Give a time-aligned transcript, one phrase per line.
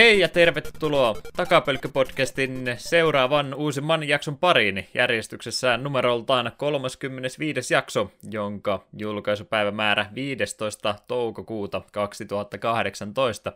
[0.00, 7.74] Hei ja tervetuloa Takapölkky-podcastin seuraavan uusimman jakson pariin järjestyksessään numeroltaan 35.
[7.74, 10.94] jakso, jonka julkaisupäivämäärä 15.
[11.08, 13.52] toukokuuta 2018.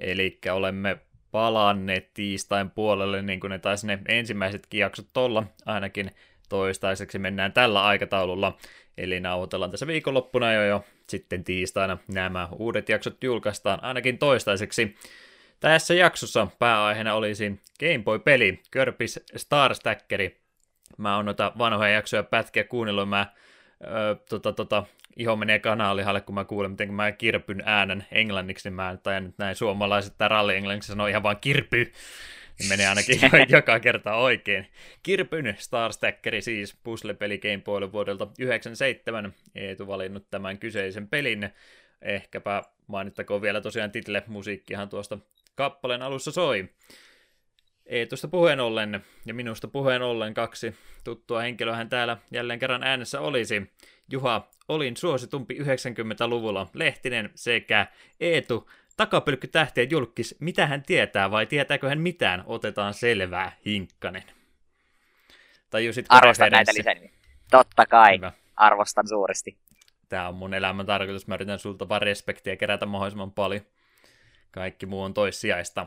[0.00, 0.98] Eli olemme
[1.30, 6.10] palanneet tiistain puolelle, niin kuin ne taisi ne ensimmäisetkin jaksot olla, ainakin
[6.48, 8.56] toistaiseksi mennään tällä aikataululla.
[8.98, 14.96] Eli nauhoitellaan tässä viikonloppuna jo jo sitten tiistaina nämä uudet jaksot julkaistaan ainakin toistaiseksi.
[15.60, 20.40] Tässä jaksossa pääaiheena olisi Game Boy-peli, Kirby's Star Stackeri.
[20.98, 23.26] Mä oon noita vanhoja jaksoja pätkiä kuunnellut, mä
[23.84, 24.84] öö, tota, tota,
[25.16, 29.38] iho menee kanaalihalle, kun mä kuulen, miten mä kirpyn äänen englanniksi, niin mä tai nyt
[29.38, 31.92] näin suomalaiset tai ralli englanniksi sanoo ihan vaan kirpy,
[32.58, 34.66] niin menee ainakin joka kerta oikein.
[35.02, 39.34] Kirpyn Star Stackeri siis puzzle-peli Game Boylle vuodelta 97.
[39.54, 41.50] Eetu valinnut tämän kyseisen pelin.
[42.02, 45.18] Ehkäpä mainittakoon vielä tosiaan title musiikkihan tuosta
[45.56, 46.68] kappaleen alussa soi.
[47.86, 53.72] Eetusta puheen ollen ja minusta puheen ollen kaksi tuttua henkilöä täällä jälleen kerran äänessä olisi.
[54.10, 57.86] Juha, olin suositumpi 90-luvulla, Lehtinen sekä
[58.20, 64.24] Eetu, takapylkky tähtien julkis, mitä hän tietää vai tietääkö hän mitään, otetaan selvää, Hinkkanen.
[65.70, 67.10] Tajusit Arvostan näitä lisänimiä.
[67.50, 68.32] Totta kai, Hyvä.
[68.56, 69.56] arvostan suuresti.
[70.08, 73.62] Tämä on mun elämän tarkoitus, mä yritän sulta vaan respektiä kerätä mahdollisimman paljon.
[74.50, 75.86] Kaikki muu on toissijaista.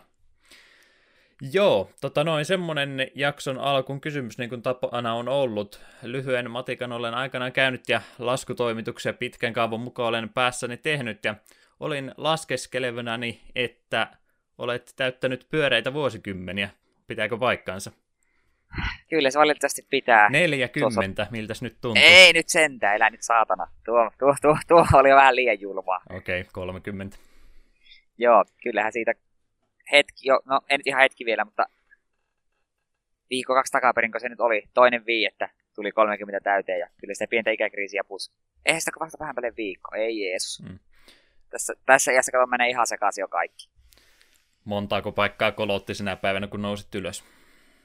[1.53, 5.81] Joo, tota noin, semmonen jakson alkuun kysymys, niin kuin tapana on ollut.
[6.03, 11.35] Lyhyen matikan olen aikanaan käynyt ja laskutoimituksia pitkän kaavon mukaan olen päässäni tehnyt ja
[11.79, 14.07] olin laskeskelevinäni, että
[14.57, 16.69] olet täyttänyt pyöreitä vuosikymmeniä.
[17.07, 17.91] Pitääkö paikkaansa?
[19.09, 20.29] Kyllä se valitettavasti pitää.
[20.29, 21.31] 40, Tuossa...
[21.31, 22.03] miltäs nyt tuntuu?
[22.05, 23.67] Ei nyt sentään, elä nyt saatana.
[23.85, 26.01] Tuo, tuo, tuo, tuo oli vähän liian julmaa.
[26.09, 27.17] Okei, okay, 30.
[28.19, 29.13] Joo, kyllähän siitä
[29.91, 31.65] hetki, jo, no en ihan hetki vielä, mutta
[33.29, 37.27] viikko kaksi takaperin, kun se nyt oli toinen viiettä, tuli 30 täyteen ja kyllä se
[37.27, 38.31] pientä ikäkriisiä pus.
[38.65, 40.61] Eihän sitä vasta vähän paljon viikko, ei Jeesus.
[40.69, 40.79] Mm.
[41.49, 43.69] Tässä, tässä iässä kato menee ihan sekaisin jo kaikki.
[44.65, 47.23] Montaako paikkaa kolotti sinä päivänä, kun nousit ylös?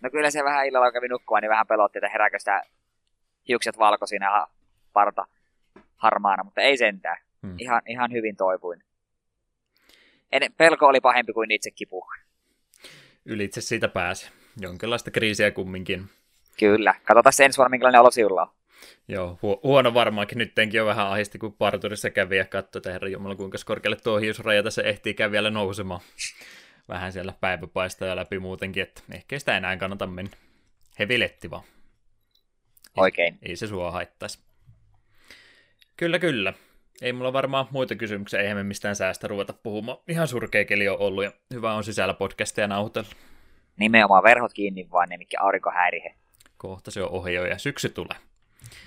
[0.01, 2.63] No kyllä se vähän illalla kävi nukkua, niin vähän pelotti, että herääkö sitä
[3.49, 4.47] hiukset valkoisina ja
[4.93, 5.27] parta
[5.97, 7.17] harmaana, mutta ei sentään.
[7.43, 7.55] Hmm.
[7.59, 8.85] Ihan, ihan hyvin toipuin
[10.35, 12.07] en, pelko oli pahempi kuin itse kipu.
[13.25, 14.31] Ylitse siitä pääsi.
[14.61, 16.11] Jonkinlaista kriisiä kumminkin.
[16.59, 16.95] Kyllä.
[17.05, 18.49] Katsotaan ensi vuonna, minkälainen olo sinulla on.
[19.09, 20.39] Joo, hu- huono varmaankin.
[20.39, 24.19] Nyttenkin on vähän ahisti, kun parturissa kävi ja katsoi, että herra Jumala, kuinka korkealle tuo
[24.19, 26.01] hiusraja tässä ehtii vielä nousemaan.
[26.89, 30.37] Vähän siellä päivä paistaa ja läpi muutenkin, että ehkä sitä enää kannata mennä.
[30.99, 31.65] Heviletti vaan.
[32.97, 33.39] Oikein.
[33.43, 34.39] Ei, ei se sua haittaisi.
[35.97, 36.53] Kyllä, kyllä.
[37.03, 39.99] Ei mulla varmaan muita kysymyksiä, eihän me mistään säästä ruveta puhumaan.
[40.09, 43.09] Ihan surkea keli on ollut ja hyvä on sisällä podcastia nauhoitella.
[43.77, 46.15] Nimenomaan verhot kiinni vaan ne, mikä aurinko häirihe.
[46.57, 48.17] Kohta se on ohi ja syksy tulee.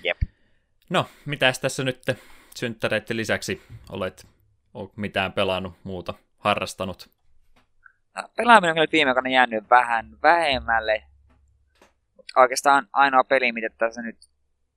[0.04, 0.16] Jep.
[0.90, 2.02] No, mitäs tässä nyt
[2.56, 4.26] synttäreiden lisäksi olet,
[4.74, 7.10] olet mitään pelannut muuta, harrastanut?
[8.16, 11.02] No, pelaaminen on nyt viime aikoina jäänyt vähän vähemmälle.
[12.36, 14.16] Oikeastaan ainoa peli, mitä tässä nyt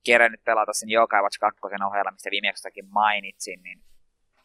[0.03, 2.53] kerännyt pelata sen Yokai Watch 2 ohella, mistä viime
[2.89, 3.81] mainitsin, niin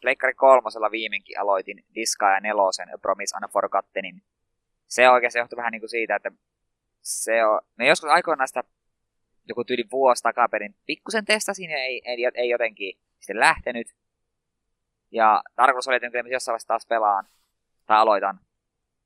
[0.01, 4.21] Pleikkari kolmosella viimeinkin aloitin Diska ja nelosen Promise Unforgottenin.
[4.87, 6.31] Se oikeasti johtui vähän niin kuin siitä, että
[7.01, 8.63] se on, no joskus aikoinaan sitä
[9.47, 13.87] joku tyyli vuosi takaperin pikkusen testasin ja ei, ei, ei jotenkin sitten lähtenyt.
[15.11, 17.27] Ja tarkoitus oli, että jossain vaiheessa taas pelaan
[17.85, 18.39] tai aloitan.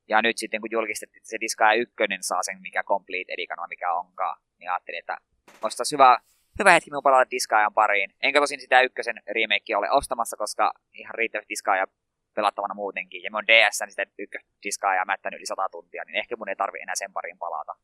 [0.07, 3.93] Ja nyt sitten kun julkistettiin, että se Diska 1 saa sen mikä Complete Edition mikä
[3.93, 5.17] onkaan, niin ajattelin, että
[5.61, 6.19] olisi hyvä
[6.61, 8.13] hyvä hetki minun palata Diskaajan pariin.
[8.21, 11.87] Enkä tosin sitä ykkösen remake ole ostamassa, koska ihan riittävästi Diskaaja
[12.33, 13.23] pelattavana muutenkin.
[13.23, 16.55] Ja minun DS, niin sitä ykkös Diskaaja mättänyt yli 100 tuntia, niin ehkä mun ei
[16.55, 17.75] tarvi enää sen pariin palata.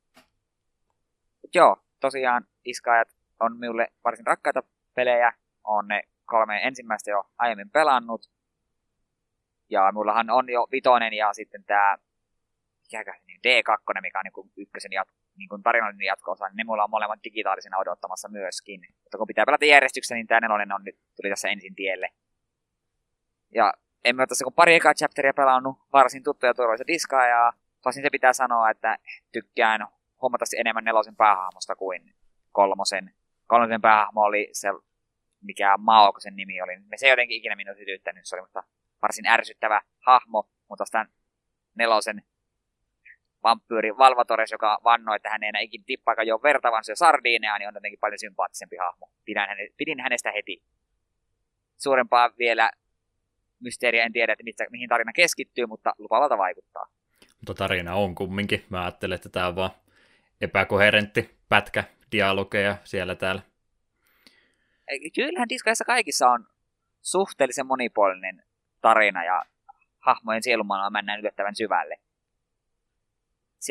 [1.42, 3.08] Mut joo, tosiaan Diskaajat
[3.40, 4.64] on minulle varsin rakkaita
[4.96, 5.34] pelejä.
[5.64, 8.30] On ne kolme ensimmäistä jo aiemmin pelannut.
[9.70, 11.64] Ja mullahan on jo vitonen ja sitten
[13.28, 16.90] niin D2, mikä on niin ykkösen jat, niin kuin tarinallinen jatko niin ne mulla on
[16.90, 18.82] molemmat digitaalisena odottamassa myöskin.
[19.04, 22.10] Mutta kun pitää pelata järjestyksessä, niin tämä nelonen on nyt, tuli tässä ensin tielle.
[23.54, 23.74] Ja
[24.06, 28.10] en mä tässä kun pari ekaa chapteria pelannut, varsin tuttuja turvallisia diskaa, ja tosin se
[28.12, 28.98] pitää sanoa, että
[29.32, 29.88] tykkään
[30.22, 32.16] huomattavasti enemmän nelosen päähahmosta kuin
[32.52, 33.14] kolmosen.
[33.48, 34.68] Kolmosen päähahmo oli se,
[35.42, 36.80] mikä Maoko sen nimi oli.
[36.80, 38.64] Me se jotenkin ikinä minun sytyttänyt, se oli mutta
[39.02, 41.08] varsin ärsyttävä hahmo, mutta tämän
[41.76, 42.24] nelosen
[43.44, 47.58] vampyyri Valvatores, joka vannoi, että hän ei enää ikin tippaakaan jo verta, vaan se sardiineja,
[47.58, 49.12] niin on jotenkin paljon sympaattisempi hahmo.
[49.26, 50.64] Pidän häne, pidin hänestä heti.
[51.78, 52.72] Suurempaa vielä
[53.60, 56.86] mysteeriä en tiedä, että mitkä, mihin tarina keskittyy, mutta lupavalta vaikuttaa.
[57.38, 58.66] Mutta tarina on kumminkin.
[58.70, 59.72] Mä ajattelen, että tämä on vaan
[60.42, 63.42] epäkoherentti pätkä dialogeja siellä täällä.
[65.16, 66.48] Kyllähän diskaissa kaikissa on
[67.02, 68.44] suhteellisen monipuolinen
[68.82, 69.44] tarina ja
[70.00, 72.00] hahmojen sielumaailma mennään yllättävän syvälle.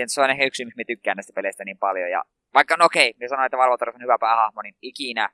[0.06, 2.10] Se on ehkä yksi, miksi mä tykkään näistä peleistä niin paljon.
[2.10, 5.28] Ja vaikka, no okei, me sanoin, että Valvotarus on hyvä päähahmo, niin ikinä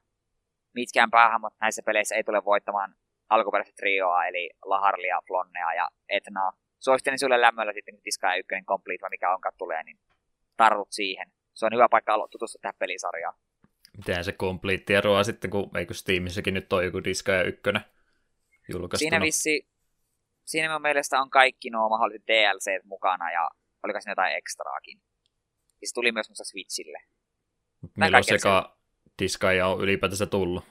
[0.75, 2.95] mitkään päähahmot näissä peleissä ei tule voittamaan
[3.29, 6.53] alkuperäistä trioa, eli Laharlia, Flonnea ja Etnaa.
[6.79, 9.99] Suosittelen sulle lämmöllä sitten, kun Disgaea 1 Complete, mikä onkaan tulee, niin
[10.57, 11.33] tarvut siihen.
[11.55, 13.35] Se on hyvä paikka tutustua tähän pelisarjaan.
[13.97, 17.63] Miten se Complete eroaa sitten, kun eikö Steamissäkin nyt on joku Disgaea 1
[18.73, 18.99] julkaistuna?
[18.99, 19.69] Siinä vissi,
[20.45, 23.51] siinä mun mielestä on kaikki nuo mahdolliset DLC mukana ja
[23.85, 25.03] oliko siinä jotain ekstraakin.
[25.81, 26.99] Ja se tuli myös musta Switchille.
[27.97, 28.77] Milloin seka
[29.19, 30.65] Disgaea on ylipäätänsä tullut?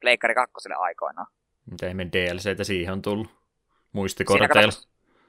[0.00, 1.26] Pleikkari kakkoselle aikoinaan.
[1.70, 3.28] Mitä ihmeen DLCtä siihen on tullut?
[3.92, 4.72] Muistikorteilla?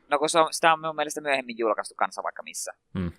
[0.09, 2.73] No kun se on, sitä on mun mielestä myöhemmin julkaistu kanssa vaikka missä.
[2.99, 3.11] Hmm.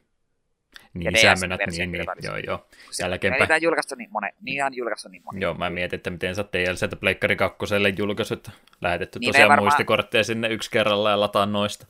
[0.95, 2.67] Niin, sä menät niin, niin, joo, joo.
[3.01, 3.41] Jälkeenpäin.
[3.41, 5.43] Niitä on julkaistu niin monen, niin on julkaistu niin monen.
[5.43, 8.51] Joo, mä mietin, että miten sä DLCtä Pleikkari kakkoselle julkaisut.
[8.81, 9.65] Lähetetty niin tosiaan varmaan...
[9.65, 11.87] muistikortteja sinne yksi kerralla ja lataan noista.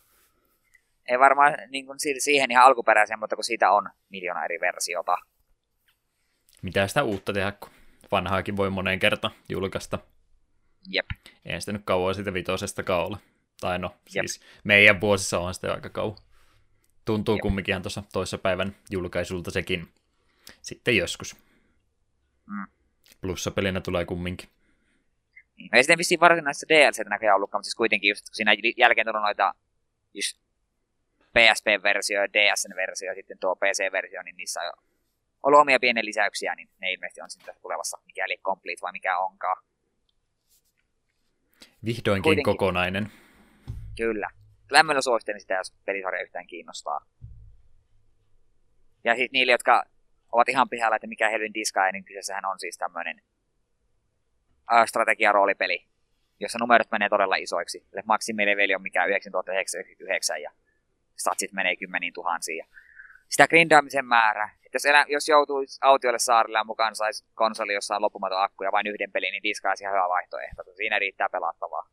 [1.11, 5.17] Ei varmaan niin kuin siihen ihan alkuperäiseen, mutta kun siitä on miljoona eri versiota.
[6.63, 7.71] Mitä sitä uutta tehdä, kun
[8.11, 9.99] vanhaakin voi moneen kertaan julkaista.
[10.89, 11.07] Jep.
[11.45, 13.17] Ei sitä nyt kauan siitä vitosesta ole.
[13.61, 14.27] Tai no, Jep.
[14.27, 16.17] siis meidän vuosissa on sitä aika kauan.
[17.05, 17.43] Tuntuu Jep.
[17.43, 19.89] kumminkin ihan tuossa toissa päivän julkaisulta sekin.
[20.63, 21.37] Sitten joskus.
[22.47, 22.67] Mm.
[23.21, 24.49] Plussapelinä tulee kumminkin.
[25.57, 25.69] Niin.
[25.73, 29.07] No ei sitten vissiin varsinaista DLC näköjään ollutkaan, mutta siis kuitenkin just kun siinä jälkeen
[29.07, 29.55] tullut noita
[30.15, 30.41] just
[31.35, 34.73] PSP-versio ja DSN-versio ja sitten tuo PC-versio, niin niissä on
[35.43, 39.65] ollut omia pieniä lisäyksiä, niin ne ilmeisesti on sitten tulevassa, mikäli complete vai mikä onkaan.
[41.85, 42.45] Vihdoinkin Kuitenkin.
[42.45, 43.13] kokonainen.
[43.97, 44.31] Kyllä.
[44.71, 47.07] Lämmöllä suosittelen sitä, jos pelisarja yhtään kiinnostaa.
[49.05, 49.85] Ja sitten niille, jotka
[50.33, 53.23] ovat ihan pihalla, että mikä Helvin Diska, niin kyseessähän on siis tämmöinen
[54.87, 55.87] strategia-roolipeli,
[56.41, 57.87] jossa numerot menee todella isoiksi.
[57.93, 60.51] Eli maksimileveli on mikä 9999 ja
[61.21, 62.65] statsit menee kymmeniin tuhansiin.
[63.29, 67.97] Sitä grindaamisen määrä, että jos, elä, jos joutuu autiolle saarille ja mukaan saisi konsoli, jossa
[67.97, 70.63] on loppumaton akku ja vain yhden pelin, niin diska ihan hyvä vaihtoehto.
[70.77, 71.87] Siinä riittää pelattavaa.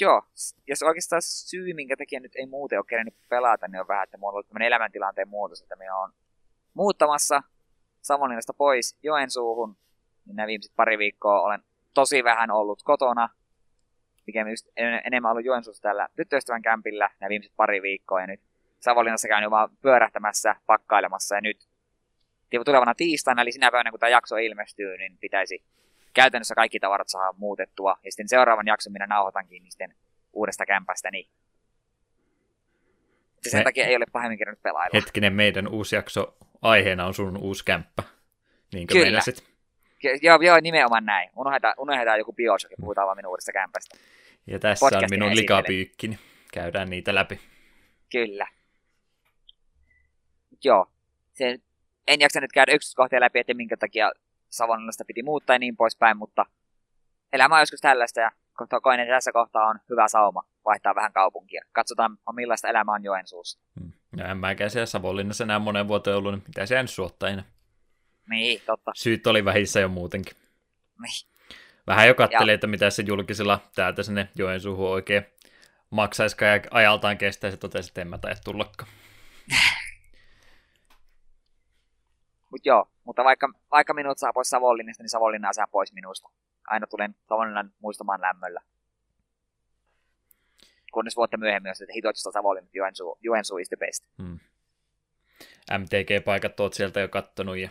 [0.00, 0.22] joo,
[0.66, 4.18] jos oikeastaan syy, minkä takia nyt ei muuten ole kerennyt pelata, niin on vähän, että
[4.18, 6.12] mulla on ollut tämmöinen elämäntilanteen muutos, että minä on
[6.74, 7.42] muuttamassa
[8.02, 9.76] Savonlinnasta pois Joensuuhun,
[10.26, 11.62] nämä viimeiset pari viikkoa olen
[11.94, 13.28] tosi vähän ollut kotona,
[14.28, 14.68] mikä just
[15.04, 18.40] enemmän ollut Joensuussa tällä tyttöystävän kämpillä nämä viimeiset pari viikkoa, ja nyt
[18.80, 21.68] Savonlinnassa käynyt vaan pyörähtämässä, pakkailemassa, ja nyt
[22.64, 25.62] tulevana tiistaina, eli sinä päivänä kun tämä jakso ilmestyy, niin pitäisi
[26.14, 27.96] käytännössä kaikki tavarat saa muutettua.
[28.04, 29.94] Ja sitten seuraavan jakson minä nauhoitankin niin sitten
[30.32, 31.10] uudesta kämpästä.
[31.10, 31.30] Niin
[33.46, 33.64] sen Me...
[33.64, 35.00] takia ei ole pahemmin kerännyt pelailla.
[35.00, 38.02] Hetkinen, meidän uusi jakso aiheena on sun uusi kämppä.
[38.72, 39.06] Niinkö Kyllä.
[39.06, 39.44] Meinasit?
[40.22, 41.30] Joo, joo, nimenomaan näin.
[41.36, 43.98] Unohdetaan, unohdetaan joku Bioshock ja puhutaan vaan minun uudesta kämpästä.
[44.48, 46.18] Ja tässä on minun likapyykki, niin
[46.52, 47.40] käydään niitä läpi.
[48.12, 48.46] Kyllä.
[50.64, 50.86] Joo.
[51.34, 51.58] Se,
[52.06, 54.12] en jaksa nyt käydä yksityiskohtia läpi, että minkä takia
[54.48, 56.46] Savonlinnasta piti muuttaa ja niin poispäin, mutta
[57.32, 58.30] elämä on joskus tällaista ja
[58.82, 61.64] koen, että tässä kohtaa on hyvä sauma vaihtaa vähän kaupunkia.
[61.72, 63.58] Katsotaan, millaista elämä on Joensuussa.
[63.80, 63.92] Hmm.
[64.16, 67.44] Ja en mäkään siellä Savonlinnassa enää monen vuoteen ollut, niin mitä se nyt enää.
[68.28, 68.90] Niin, totta.
[68.94, 70.36] Syyt oli vähissä jo muutenkin.
[71.02, 71.37] Niin.
[71.88, 72.54] Vähän jo kattelee, ja...
[72.54, 75.26] että mitä se julkisella täältä sinne Joensuuhun oikein
[75.90, 78.90] maksaisikaan ja ajaltaan kestäisi, totesi, että en mä tullakaan.
[82.50, 86.28] Mut joo, mutta vaikka, vaikka minut saa pois Savonlinnasta, niin Savonlinnaa saa pois minusta.
[86.66, 88.60] Aina tulen Savonlinnan muistamaan lämmöllä.
[90.92, 94.04] Kunnes vuotta myöhemmin on että hitoitusta Savonlinnan Joensuu, Joensuu is the best.
[94.22, 94.38] Hmm.
[95.78, 97.56] MTG-paikat oot sieltä jo kattonut.
[97.56, 97.68] Ja...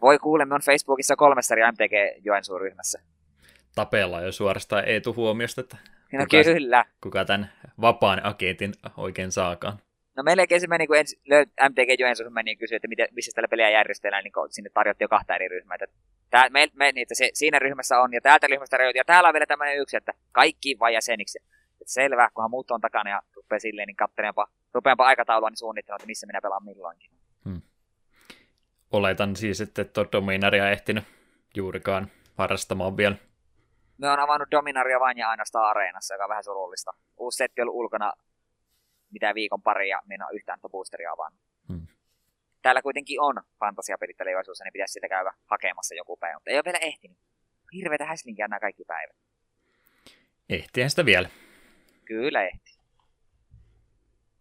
[0.00, 3.13] Voi kuule, me on Facebookissa kolmessa eri MTG Joensuu-ryhmässä.
[3.74, 5.76] Tapella jo suorastaan Eetu huomiosta, että
[6.12, 6.84] no kuka, kyllä.
[7.00, 9.78] kuka tämän vapaan agentin oikein saakaan.
[10.16, 11.18] No melkein se meni, kun ensin
[11.68, 15.08] MTG Joensuun meni ja kysyi, että miten, missä tällä peliä järjestellään, niin sinne tarjottiin jo
[15.08, 15.74] kahta eri ryhmää.
[15.80, 15.96] Että
[16.30, 19.28] tää, me, me, niin, että se, siinä ryhmässä on, ja täältä ryhmästä tarjottiin, ja täällä
[19.28, 21.38] on vielä tämmöinen yksi, että kaikki vain jäseniksi.
[21.80, 26.00] Että selvä, kunhan muut on takana ja rupeaa silleen, niin katteleenpa, rupeanpa aikataulua niin suunnittelemaan,
[26.00, 27.10] että missä minä pelaan milloinkin.
[27.44, 27.62] Hmm.
[28.92, 31.04] Oletan siis, että tuo Dominaria ehtinyt
[31.54, 33.16] juurikaan harrastamaan vielä.
[34.04, 36.92] Me on avannut Dominaria vain ja ainoastaan areenassa, joka on vähän surullista.
[37.16, 38.12] Uusi setti on ulkona
[39.10, 41.40] mitä viikon pari ja minä olen yhtään boosteria avannut.
[41.68, 41.86] Hmm.
[42.62, 46.64] Täällä kuitenkin on fantasiapelit tulevaisuudessa, niin pitäisi sitä käydä hakemassa joku päivä, mutta ei ole
[46.64, 47.18] vielä ehtinyt.
[47.72, 49.16] Hirveitä häslinkiä nämä kaikki päivät.
[50.48, 51.28] Ehtiä sitä vielä.
[52.04, 52.78] Kyllä ehti.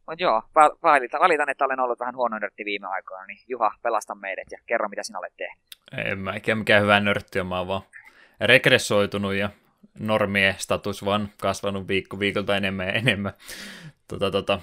[0.07, 0.41] Mut joo,
[0.83, 4.57] valitan, valitan, että olen ollut vähän huono nörtti viime aikoina, niin Juha, pelasta meidät ja
[4.65, 5.63] kerro, mitä sinä olet tehnyt.
[6.11, 7.81] En mä ikään mikään hyvä nörtti, mä oon vaan
[8.41, 9.49] regressoitunut ja
[9.99, 13.33] normien status vaan kasvanut viikko viikolta enemmän ja enemmän.
[14.07, 14.61] Tota, tota,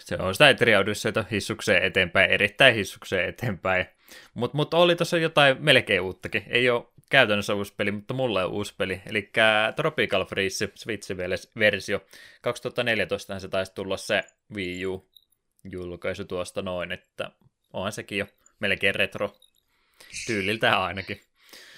[0.00, 3.86] se on sitä Etriaudysseita hissukseen eteenpäin, erittäin hissukseen eteenpäin.
[4.34, 6.44] Mutta mut oli tuossa jotain melkein uuttakin.
[6.48, 9.02] Ei ole käytännössä uusi peli, mutta mulla on uusi peli.
[9.06, 9.30] Eli
[9.76, 12.00] Tropical Freeze Switch-versio.
[12.40, 14.22] 2014 se taisi tulla se
[14.54, 17.30] Wii U-julkaisu tuosta noin, että
[17.72, 18.26] onhan sekin jo
[18.60, 19.36] melkein retro
[20.26, 21.20] tyyliltä ainakin.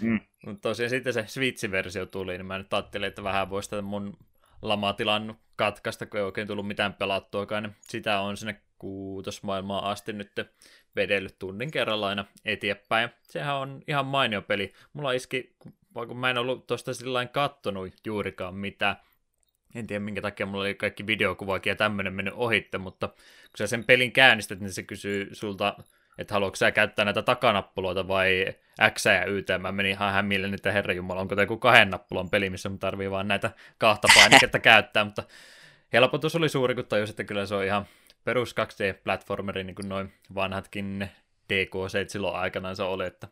[0.00, 0.20] Mm.
[0.46, 4.16] Mutta tosiaan sitten se Switch-versio tuli, niin mä nyt ajattelin, että vähän voisi tätä mun
[4.62, 10.32] lamatilan katkaista, kun ei oikein tullut mitään pelattuakaan, niin sitä on sinne kuutosmaailmaan asti nyt
[10.96, 13.08] vedellyt tunnin kerralla aina eteenpäin.
[13.22, 14.72] Sehän on ihan mainio peli.
[14.92, 15.56] Mulla iski,
[15.94, 18.96] vaikka mä en ollut tuosta sillä kattonut juurikaan mitään,
[19.74, 23.66] en tiedä minkä takia mulla oli kaikki videokuvakin ja tämmöinen mennyt ohitte, mutta kun sä
[23.66, 25.76] sen pelin käynnistät, niin se kysyy sulta
[26.18, 28.46] että haluatko sä käyttää näitä takanappuloita vai
[28.94, 29.44] X ja Y.
[29.58, 32.76] Mä menin ihan hämmille, että herra Jumala, onko tämä joku kahden nappulon peli, missä mä
[32.76, 35.22] tarvii vaan näitä kahta painiketta käyttää, mutta
[35.92, 37.86] helpotus oli suuri, kun tajus, että kyllä se on ihan
[38.24, 41.08] perus 2D-platformeri, niin kuin noin vanhatkin
[41.52, 43.26] DK7 silloin aikanaan se oli, että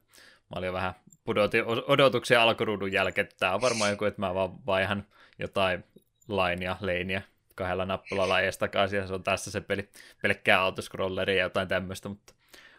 [0.55, 4.67] mä olin vähän pudotin odotuksia alkuruudun jälkeen, että tämä on varmaan joku, että mä vaan
[4.67, 5.05] vaihan
[5.39, 5.85] jotain
[6.29, 7.23] lainia, leiniä
[7.55, 9.89] kahdella nappulalla ja se on tässä se peli,
[10.23, 12.35] pelkkää autoscrolleria ja jotain tämmöistä, mutta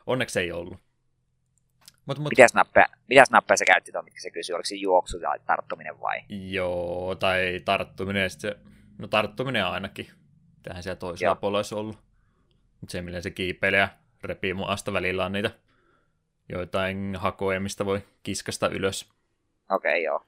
[0.08, 0.80] Onneksi ei ollut.
[2.06, 2.30] Mut, mut...
[2.30, 6.22] Mitäs, nappeja, mitäs nappeja se käytti tuon, se kysyi, oliko se juoksu tai tarttuminen vai?
[6.30, 8.58] Joo, tai tarttuminen, se,
[8.98, 10.08] no tarttuminen ainakin.
[10.64, 11.36] Tähän siellä toisella Joo.
[11.36, 11.98] puolella olisi ollut.
[12.82, 13.90] Mutta se, millä se kiipeilee ja
[14.24, 15.52] repii mun asta välillä on niitä
[16.50, 19.10] joitain hakoja, mistä voi kiskasta ylös.
[19.70, 20.26] Okei, okay, joo.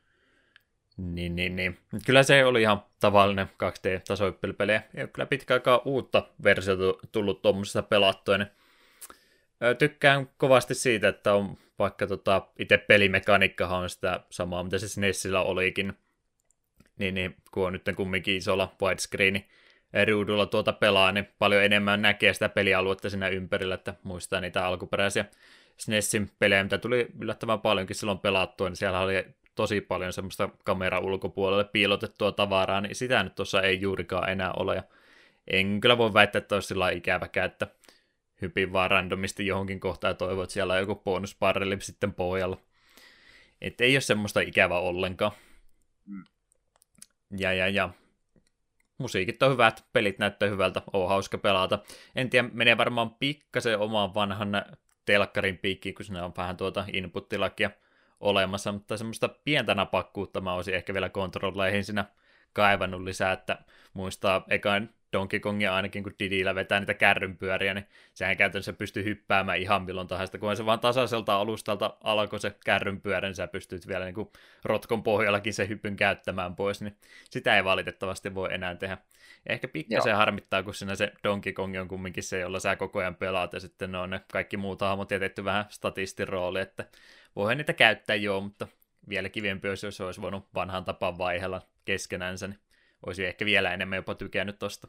[0.98, 1.78] Niin, niin, niin.
[2.06, 4.82] Kyllä se oli ihan tavallinen 2D-tasoippelipelejä.
[4.96, 8.50] Ei ole kyllä pitkä aikaa uutta versiota tullut tuommoisesta pelattua, niin
[9.78, 15.42] tykkään kovasti siitä, että on vaikka tota, itse pelimekaniikkahan on sitä samaa, mitä se SNESillä
[15.42, 15.94] olikin.
[16.98, 19.46] Niin, niin kun on nyt kumminkin isolla widescreen
[20.08, 25.26] ruudulla tuota pelaa, niin paljon enemmän näkee sitä pelialuetta siinä ympärillä, että muistaa niitä alkuperäisiä
[25.78, 29.26] SNESin pelejä, mitä tuli yllättävän paljonkin silloin pelattua, niin siellä oli
[29.56, 34.76] tosi paljon semmoista kamera ulkopuolelle piilotettua tavaraa, niin sitä nyt tuossa ei juurikaan enää ole,
[34.76, 34.84] ja
[35.48, 37.68] en kyllä voi väittää, että olisi sillä ikäväkään, että
[38.42, 42.58] hypin vaan randomisti johonkin kohtaan ja toivon, että siellä on joku bonusparreli sitten pohjalla.
[43.62, 45.32] Että ei ole semmoista ikävä ollenkaan.
[46.06, 46.24] Mm.
[47.38, 47.90] Ja, ja, ja.
[48.98, 51.80] Musiikit on hyvät, pelit näyttää hyvältä, on hauska pelata.
[52.16, 54.66] En tiedä, menee varmaan pikkasen omaan vanhan
[55.06, 57.72] telkkarin piikkiin, kun siinä on vähän tuota inputtilakia
[58.20, 62.06] olemassa, mutta semmoista pientä napakkuutta mä olisin ehkä vielä kontrolleihin siinä
[62.54, 63.58] kaivannut lisää, että
[63.94, 69.58] muistaa ekaan Donkey Kongia ainakin, kun Didillä vetää niitä kärrynpyöriä, niin sehän käytännössä pystyy hyppäämään
[69.58, 74.06] ihan milloin tahansa, kun se vaan tasaiselta alustalta alkoi se kärrynpyörä, niin sä pystyt vielä
[74.06, 74.30] niin kuin
[74.64, 76.98] rotkon pohjallakin se hypyn käyttämään pois, niin
[77.30, 78.98] sitä ei valitettavasti voi enää tehdä.
[79.50, 83.16] Ehkä pikkasen harmittaa, kun siinä se Donkey Kong on kumminkin se, jolla sä koko ajan
[83.16, 86.86] pelaat, ja sitten on ne kaikki muut hahmot jätetty vähän statistin rooli, että
[87.36, 88.68] voihan niitä käyttää joo, mutta
[89.10, 92.60] vielä kivempi olisi, jos olisi voinut vanhan tapaan vaihella keskenänsä, niin
[93.06, 94.88] olisi ehkä vielä enemmän jopa tykännyt tosta.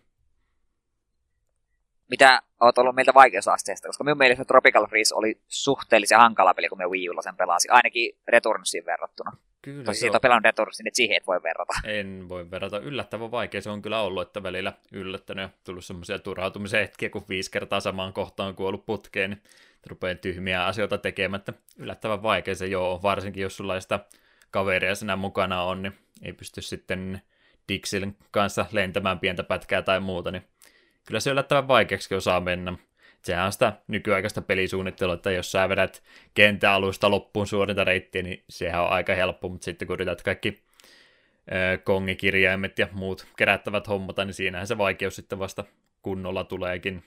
[2.10, 6.78] Mitä oot ollut meiltä vaikeusasteesta, koska minun mielestä Tropical Freeze oli suhteellisen hankala peli, kun
[6.78, 9.32] me Wii Ulla sen pelasi, ainakin Returnsiin verrattuna.
[9.62, 9.84] Kyllä.
[9.84, 11.72] Tosi siitä on pelannut Returnsiin, että siihen et voi verrata.
[11.84, 12.78] En voi verrata.
[12.78, 17.24] Yllättävän vaikea se on kyllä ollut, että välillä yllättänyt ja tullut semmoisia turhautumisen hetkiä, kun
[17.28, 19.42] viisi kertaa samaan kohtaan kuollut putkeen, niin
[19.86, 21.52] rupeaa tyhmiä asioita tekemättä.
[21.78, 24.00] Yllättävän vaikea se joo, varsinkin jos sulla sitä
[24.50, 27.22] kaveria sinä mukana on, niin ei pysty sitten
[27.68, 30.44] Dixin kanssa lentämään pientä pätkää tai muuta, niin
[31.10, 32.72] kyllä se yllättävän vaikeaksi osaa mennä.
[33.22, 36.02] Sehän on sitä nykyaikaista pelisuunnittelua, että jos sä vedät
[36.34, 40.62] kentän alusta loppuun suorinta reittiä, niin sehän on aika helppo, mutta sitten kun yrität kaikki
[41.84, 45.64] kongikirjaimet ja muut kerättävät hommata, niin siinähän se vaikeus sitten vasta
[46.02, 47.04] kunnolla tuleekin.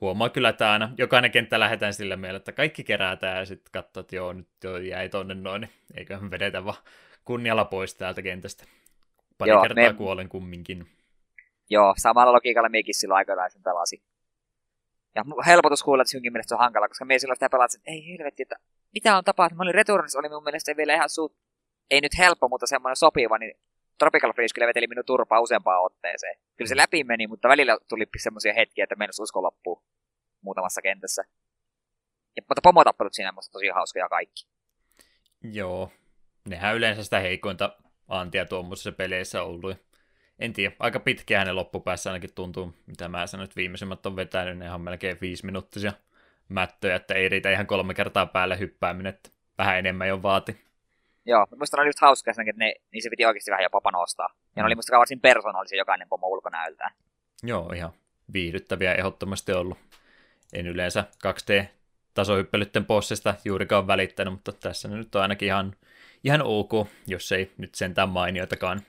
[0.00, 4.00] Huomaa kyllä, että aina jokainen kenttä lähdetään sillä mielellä, että kaikki kerätään ja sitten katsoo,
[4.00, 6.82] että joo, nyt jo jäi tonne noin, niin eiköhän vedetä vaan
[7.24, 8.64] kunnialla pois täältä kentästä.
[9.38, 9.94] Pari joo, kertaa me...
[9.94, 10.86] kuolen kumminkin.
[11.70, 14.02] Joo, samalla logiikalla mekin silloin aikanaan sen pelasin.
[15.14, 17.90] Ja helpotus kuulla, että synkin mielestä se on hankala, koska me silloin sitä pelasin, että
[17.90, 18.56] ei helvetti, että
[18.94, 19.58] mitä on tapahtunut.
[19.58, 21.36] Mä olin Returnissa, oli mun mielestä vielä ihan suut,
[21.90, 23.54] ei nyt helppo, mutta semmoinen sopiva, niin
[23.98, 26.38] Tropical Freeze kyllä veteli minun turpaa useampaan otteeseen.
[26.56, 26.78] Kyllä se mm.
[26.78, 29.82] läpi meni, mutta välillä tuli semmoisia hetkiä, että mennessä usko loppuu
[30.40, 31.24] muutamassa kentässä.
[32.36, 34.46] Ja, mutta pomotappelut siinä on tosi hauskoja kaikki.
[35.42, 35.92] Joo,
[36.48, 37.76] nehän yleensä sitä heikointa
[38.08, 39.76] antia tuommoisessa peleissä ollut
[40.38, 44.58] en tiedä, aika pitkiä hänen loppupäässä ainakin tuntuu, mitä mä sanoin, että viimeisimmät on vetänyt,
[44.58, 45.92] ne ihan melkein viisi minuuttisia
[46.48, 50.60] mättöjä, että ei riitä ihan kolme kertaa päälle hyppääminen, että vähän enemmän jo vaati.
[51.26, 54.28] Joo, musta ne oli just hauska, että ne, niin se piti oikeasti vähän jopa panostaa.
[54.56, 56.90] Ja ne oli musta varsin persoonallisia jokainen pomo ulkonäöltään.
[57.42, 57.92] Joo, ihan
[58.32, 59.78] viihdyttäviä ehdottomasti ollut.
[60.52, 65.76] En yleensä 2D-tasohyppelytten bossista juurikaan välittänyt, mutta tässä nyt on ainakin ihan,
[66.24, 66.72] ihan ok,
[67.06, 68.80] jos ei nyt sentään mainioitakaan.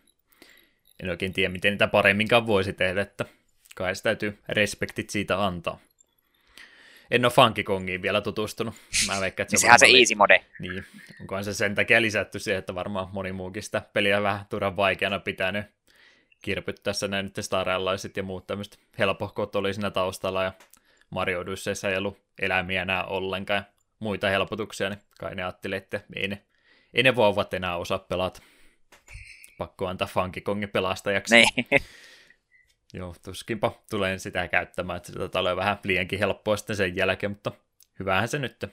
[1.03, 3.25] En oikein tiedä, miten niitä paremminkaan voisi tehdä, että
[3.75, 5.79] kai se täytyy respektit siitä antaa.
[7.12, 8.75] En ole Funky Kongiin vielä tutustunut.
[9.08, 10.46] Mä veikkaan, että se Sehän se easy mode.
[10.60, 10.86] Niin,
[11.22, 15.20] onkohan se sen takia lisätty siihen, että varmaan moni muukin sitä peliä vähän turhan vaikeana
[15.20, 15.65] pitänyt
[16.41, 20.53] kirpyt tässä näin nyt starallaiset ja muut tämmöiset helpohkot oli siinä taustalla ja
[21.10, 23.63] Mario Odysseissa ei ollut eläimiä enää ollenkaan ja
[24.00, 26.44] muita helpotuksia, niin kai ne ajatteli, että ei ne,
[26.94, 28.41] ei ne vauvat enää osaa pelata.
[29.60, 31.36] Pakko antaa Funky Kongin pelastajaksi.
[31.36, 31.68] Niin.
[32.94, 37.51] Joo, tuskinpa tulen sitä käyttämään, että sitä oli vähän liiankin helppoa sitten sen jälkeen, mutta
[38.00, 38.66] hyvähän se nyt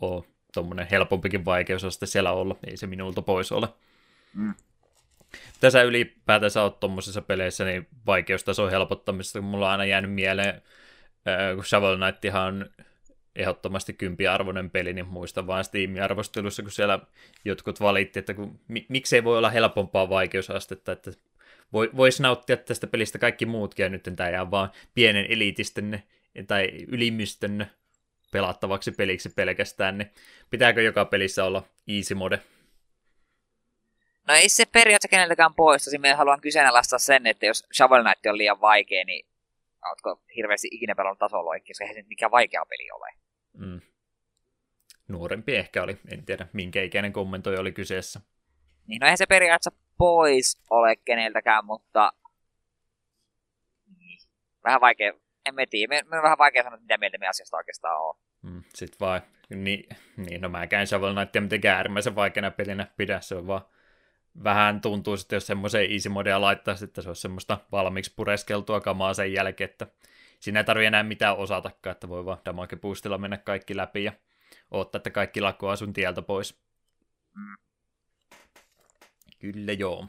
[0.00, 3.68] on tuommoinen helpompikin vaikeusaste siellä olla, ei se minulta pois ole.
[4.34, 4.54] Mm.
[5.54, 10.62] Mitä sä ylipäätänsä oot tuommoisissa peleissä, niin vaikeustason helpottamista, kun mulla on aina jäänyt mieleen,
[11.54, 12.70] kun Shovel Knight on
[13.38, 16.98] ehdottomasti kympiarvoinen peli, niin muista vaan Steam-arvostelussa, kun siellä
[17.44, 21.10] jotkut valitti, että kun, miksei voi olla helpompaa vaikeusastetta, että
[21.72, 26.02] voisi nauttia tästä pelistä kaikki muutkin, ja nyt tämä jää vaan pienen elitisten
[26.46, 27.66] tai ylimystön
[28.32, 30.10] pelattavaksi peliksi pelkästään, niin
[30.50, 32.40] pitääkö joka pelissä olla easy mode?
[34.28, 35.98] No ei se periaatteessa keneltäkään poista.
[35.98, 39.26] Minä haluan kyseenalaistaa sen, että jos Shovel Knight on liian vaikea, niin
[39.88, 43.08] oletko hirveästi ikinä pelannut tasoloikki, koska eihän se mikään vaikea peli ole.
[43.58, 43.80] Mm.
[45.08, 48.20] Nuorempi ehkä oli, en tiedä minkä ikäinen kommentoi oli kyseessä.
[48.86, 52.12] Niin no eihän se periaatteessa pois ole keneltäkään, mutta
[53.98, 54.20] niin.
[54.64, 55.12] vähän vaikea,
[55.46, 58.14] en mä tiedä, me, on vähän vaikea sanoa, mitä mieltä me asiasta oikeastaan on.
[58.42, 63.20] Mm, Sitten vaan, niin, niin no mä käyn Shovel Knightia mitenkään äärimmäisen vaikeana pelinä pidä,
[63.20, 63.62] se on vaan
[64.44, 69.14] vähän tuntuu sitten, jos semmoiseen easy modea laittaa, että se olisi semmoista valmiiksi pureskeltua kamaa
[69.14, 69.86] sen jälkeen, että
[70.40, 74.12] siinä ei tarvitse enää mitään osatakaan, että voi vaan damage boostilla mennä kaikki läpi ja
[74.70, 76.60] odottaa, että kaikki lakkoa sun tieltä pois.
[77.34, 77.56] Mm.
[79.38, 80.06] Kyllä joo.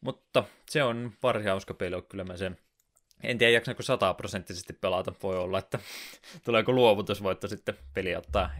[0.00, 2.58] Mutta se on varsin hauska peli, kyllä mä sen
[3.22, 5.12] en tiedä, jaksanko sataprosenttisesti pelata.
[5.22, 5.78] Voi olla, että
[6.44, 8.50] tuleeko luovutusvoitto sitten peli ottaa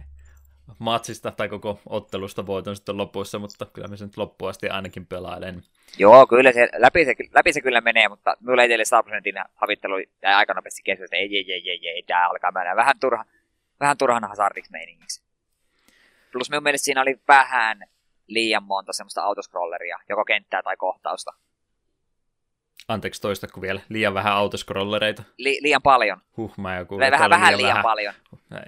[0.79, 5.63] matsista tai koko ottelusta voiton sitten lopussa, mutta kyllä mä sen loppuun asti ainakin pelailen.
[5.97, 9.97] Joo, kyllä se, läpi, se, läpi se kyllä menee, mutta minulla teille 100 prosentin havittelu
[9.97, 13.25] jäi aika nopeasti kesken, että ei, ei, ei, ei, ei, tämä alkaa mennä vähän, turha,
[13.79, 15.23] vähän turhan hazardiksi meiningiksi.
[16.31, 17.83] Plus minun mielestä siinä oli vähän
[18.27, 21.33] liian monta semmoista autoscrolleria, joko kenttää tai kohtausta.
[22.87, 23.21] Anteeksi
[23.53, 25.23] kun vielä, liian vähän autoscrollereita.
[25.37, 26.21] Li- liian paljon.
[26.37, 27.83] Huh, mä joku, vähän, vähän, liian, liian vähän.
[27.83, 28.13] paljon.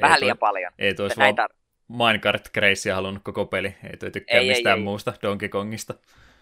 [0.01, 0.71] Vähän liian paljon.
[0.79, 1.35] Ei tuossa vaan
[1.97, 3.75] Minecraft Gracea halunnut koko peli.
[3.83, 5.93] Ei tykkää ei, mistään ei, muusta Donkey Kongista.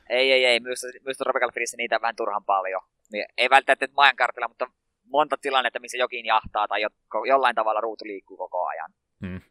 [0.10, 0.60] Ei, ei, ei.
[0.60, 2.82] Myös, myös Tropical Freeze niitä on vähän turhan paljon.
[3.12, 4.68] Niin ei välttämättä Minecraftilla, mutta
[5.04, 6.90] monta tilannetta, missä jokin jahtaa tai jo,
[7.28, 8.92] jollain tavalla ruutu liikkuu koko ajan.
[9.26, 9.42] Hmm.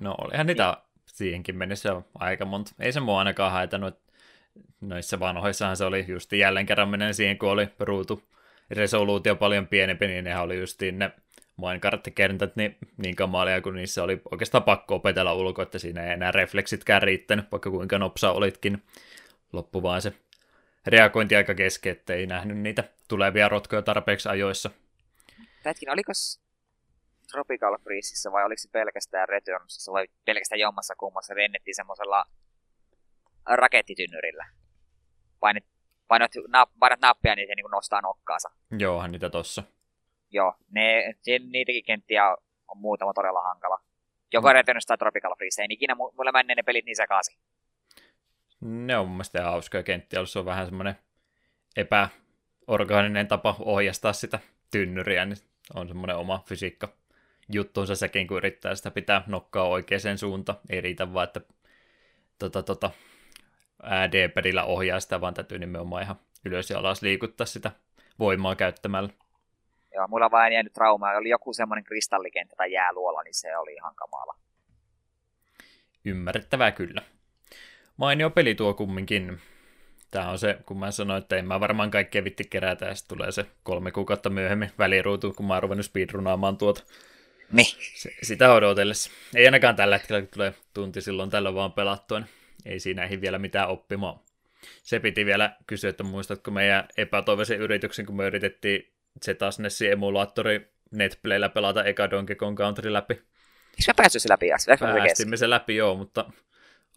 [0.00, 1.02] No olihan niitä niin.
[1.06, 2.72] siihenkin mennessä aika monta.
[2.80, 4.00] Ei se mua ainakaan haitannut.
[4.80, 8.22] Noissa vanhoissahan se oli just jälleen kerran menen siihen, kun oli ruutu
[8.70, 11.10] resoluutio paljon pienempi, niin nehän oli justiin ne
[11.60, 16.30] Minecraft-kentät niin, niin kamalia, kun niissä oli oikeastaan pakko opetella ulkoa, että siinä ei enää
[16.30, 18.82] refleksitkään riittänyt, vaikka kuinka nopsa olitkin.
[19.52, 20.12] Loppu vaan se
[20.86, 24.70] reagointiaika kesken, että ei nähnyt niitä tulevia rotkoja tarpeeksi ajoissa.
[25.64, 26.12] Hetkin, oliko
[27.32, 32.24] Tropical Freezeissa vai oliko se pelkästään Returnsissa vai pelkästään jommassa kummassa rennettiin semmoisella
[33.46, 34.46] rakettitynnyrillä?
[35.40, 35.64] Painat,
[36.08, 36.32] painat,
[36.78, 38.50] painat nappia, niin se niin nostaa nokkaansa.
[38.78, 39.62] Joohan niitä tossa.
[40.30, 41.14] Joo, ne,
[41.50, 42.36] niitäkin kenttiä
[42.68, 43.80] on muutama todella hankala.
[44.32, 44.52] Joko mm.
[44.52, 47.38] Returnus tai Tropical Freeze, ei ikinä mulle menee ne pelit niin sekaisin.
[48.60, 50.94] Ne on mun mielestä ihan hauskoja kenttiä, se on vähän semmoinen
[51.76, 54.38] epäorgaaninen tapa ohjastaa sitä
[54.70, 55.38] tynnyriä, niin
[55.74, 56.88] on semmoinen oma fysiikka
[57.52, 60.58] juttuunsa sekin, kun yrittää sitä pitää nokkaa oikeaan suuntaan.
[60.70, 61.40] Ei riitä vaan, että
[62.38, 62.90] tota, tota,
[64.12, 67.70] D-padilla ohjaa sitä, vaan täytyy nimenomaan ihan ylös ja alas liikuttaa sitä
[68.18, 69.10] voimaa käyttämällä.
[69.94, 71.10] Joo, mulla on vain jäänyt trauma.
[71.10, 74.36] Oli joku semmoinen kristallikenttä tai jääluola, niin se oli ihan kamala.
[76.04, 77.02] Ymmärrettävää kyllä.
[77.96, 79.40] Mainio peli tuo kumminkin.
[80.10, 83.16] Tämä on se, kun mä sanoin, että en mä varmaan kaikkea vitti kerätä, ja sitten
[83.16, 86.82] tulee se kolme kuukautta myöhemmin väliruutu, kun mä oon ruvennut speedrunaamaan tuota.
[87.52, 87.76] Niin.
[87.94, 89.10] Se, sitä odotellessa.
[89.34, 92.30] Ei ainakaan tällä hetkellä, kun tulee tunti silloin tällä vaan pelattua, niin
[92.66, 94.20] ei siinä ehdi vielä mitään oppimaan.
[94.82, 98.92] Se piti vielä kysyä, että muistatko meidän epätoivoisen yrityksen, kun me yritettiin
[99.24, 103.14] Zetasnessi emulaattori Netplayllä pelata eka Donkey Kong Country läpi.
[103.14, 104.46] Eikö me päässyt se läpi?
[104.78, 106.30] Päästimme se läpi, joo, mutta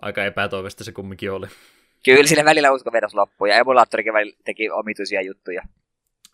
[0.01, 1.47] aika epätoivoista se kumminkin oli.
[2.05, 4.13] Kyllä, sille välillä usko vedos loppuun, ja emulaattorikin
[4.45, 5.61] teki omituisia juttuja.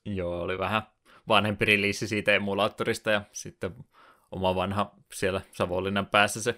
[0.06, 0.82] Joo, oli vähän
[1.28, 3.72] vanhempi release siitä emulaattorista, ja sitten
[4.32, 6.56] oma vanha siellä Savonlinnan päässä se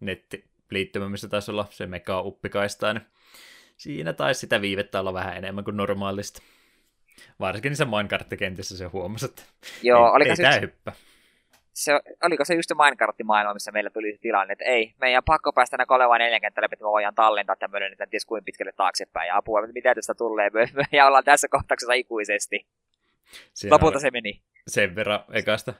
[0.00, 3.06] nettiliittymä, missä taisi olla se mega uppikaista, niin
[3.76, 6.42] siinä taisi sitä viivettä olla vähän enemmän kuin normaalista.
[7.40, 9.42] Varsinkin niissä Minecraft-kentissä se huomasi, että
[9.82, 10.92] Joo, ei, oliko ei se, tämä hyppä.
[11.72, 15.76] Se, oliko se just se Minecraft-maailma, missä meillä tuli tilanne, että ei, meidän pakko päästä
[15.76, 19.28] tänä kolevaan neljän kentälle, että me voidaan tallentaa tämmöinen, että en tiedä kuinka pitkälle taaksepäin,
[19.28, 20.50] ja apua, mitä tästä tulee,
[20.92, 22.66] ja ollaan tässä kohtauksessa ikuisesti.
[23.54, 24.40] Siinä Lopulta se meni.
[24.68, 25.74] Sen verran ekasta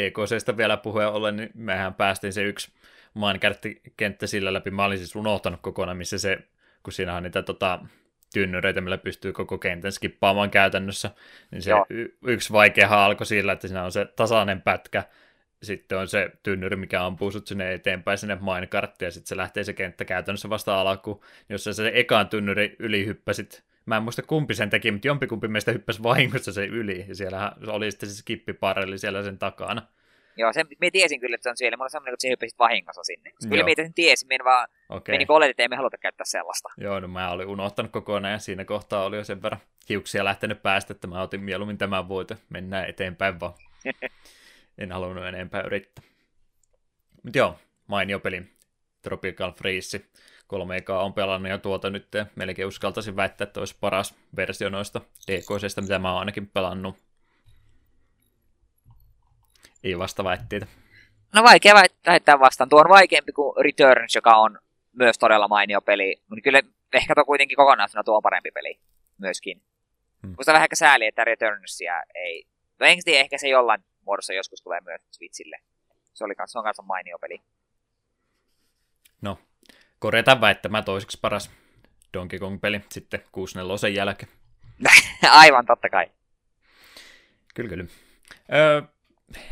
[0.00, 2.72] DKCstä vielä puheen ollen, niin mehän päästiin se yksi
[3.14, 4.70] Minecraft-kenttä sillä läpi.
[4.70, 6.38] Mä olin siis unohtanut kokonaan, missä se,
[6.82, 7.78] kun siinä on niitä tota,
[8.32, 11.10] tynnyreitä, millä pystyy koko kentän skippaamaan käytännössä,
[11.50, 15.04] niin se y- yksi vaikea alkoi sillä, että siinä on se tasainen pätkä,
[15.62, 19.64] sitten on se tynnyri, mikä ampuu sut sinne eteenpäin sinne minekarttiin, ja sitten se lähtee
[19.64, 24.54] se kenttä käytännössä vasta alkuun, jossa se ekaan tynnyri yli hyppäsit Mä en muista kumpi
[24.54, 28.98] sen teki, mutta jompikumpi meistä hyppäsi vahingossa se yli, ja siellä oli sitten se skippiparelli
[28.98, 29.82] siellä sen takana.
[30.36, 31.76] Joo, sen, me tiesin kyllä, että se on siellä.
[31.76, 33.32] Mulla on semmoinen, että se hyppäsit vahingossa sinne.
[33.48, 35.12] Kyllä me sen tiesin, me vaan okay.
[35.12, 36.68] meni oletin, että emme haluta käyttää sellaista.
[36.76, 40.62] Joo, no mä olin unohtanut kokonaan, ja siinä kohtaa oli jo sen verran hiuksia lähtenyt
[40.62, 42.36] päästä, että mä otin mieluummin tämän voito.
[42.48, 43.54] Mennään eteenpäin vaan.
[44.78, 46.04] en halunnut enempää yrittää.
[47.22, 48.42] Mutta joo, mainio peli.
[49.02, 50.00] Tropical Freeze
[50.52, 54.68] kolme ekaa on pelannut jo tuota nyt, ja melkein uskaltaisin väittää, että olisi paras versio
[54.68, 56.96] noista DKCista, mitä mä oon ainakin pelannut.
[59.84, 60.66] Ei vasta väitteitä.
[61.34, 61.74] No vaikea
[62.06, 62.68] väittää vastaan.
[62.68, 64.58] Tuo on vaikeampi kuin Returns, joka on
[64.92, 66.22] myös todella mainio peli.
[66.28, 68.80] Mutta kyllä ehkä tuo kuitenkin kokonaisuudessaan tuo on parempi peli
[69.18, 69.62] myöskin.
[70.22, 70.34] Hmm.
[70.38, 72.46] Musta vähän ehkä sääli, että Returnsia ei...
[72.80, 75.58] No en tiedä, ehkä se jollain muodossa joskus tulee myös Switchille.
[76.14, 77.42] Se, oli se on kanssa mainio peli.
[79.22, 79.38] No,
[79.98, 81.50] korjata väittämään toiseksi paras
[82.14, 83.58] Donkey Kong-peli sitten 6
[83.94, 84.32] jälkeen.
[85.30, 86.06] Aivan, totta kai.
[87.54, 87.84] Kyllä, kyllä.
[88.52, 88.82] Öö,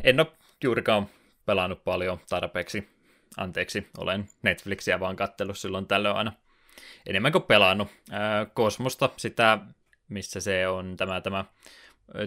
[0.04, 0.32] en ole
[0.64, 1.06] juurikaan
[1.46, 2.88] pelannut paljon tarpeeksi.
[3.36, 6.32] Anteeksi, olen Netflixiä vaan kattellut silloin tällöin aina
[7.06, 7.88] enemmän kuin pelannut.
[8.12, 9.58] Öö, Kosmosta, sitä,
[10.08, 11.44] missä se on tämä, tämä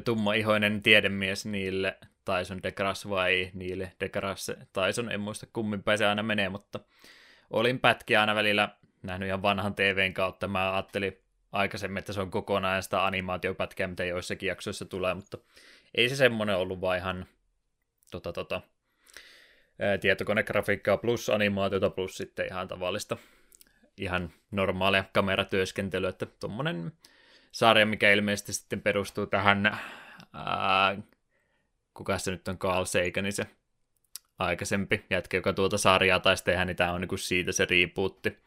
[0.05, 6.23] tummaihoinen tiedemies niille Tyson DeGrasse vai niille DeGrasse Tyson, en muista kummin päin se aina
[6.23, 6.79] menee, mutta
[7.49, 8.69] olin pätkiä aina välillä
[9.03, 10.47] nähnyt ihan vanhan TVn kautta.
[10.47, 11.17] Mä ajattelin
[11.51, 15.37] aikaisemmin, että se on kokonaan sitä animaatiopätkää, mitä joissakin jaksoissa tulee, mutta
[15.95, 17.25] ei se semmoinen ollut vaan ihan
[18.13, 18.61] tota, tota,
[20.01, 23.17] tietokonegrafiikkaa plus animaatiota plus sitten ihan tavallista
[23.97, 26.91] ihan normaalia kameratyöskentelyä, että tuommoinen
[27.51, 29.65] sarja, mikä ilmeisesti sitten perustuu tähän,
[30.33, 30.97] ää,
[31.93, 33.45] kuka se nyt on, Carl Sagan, niin se
[34.39, 38.37] aikaisempi jätkä, joka tuota sarjaa taisi tehdä, niin tämä on niin siitä se riipuutti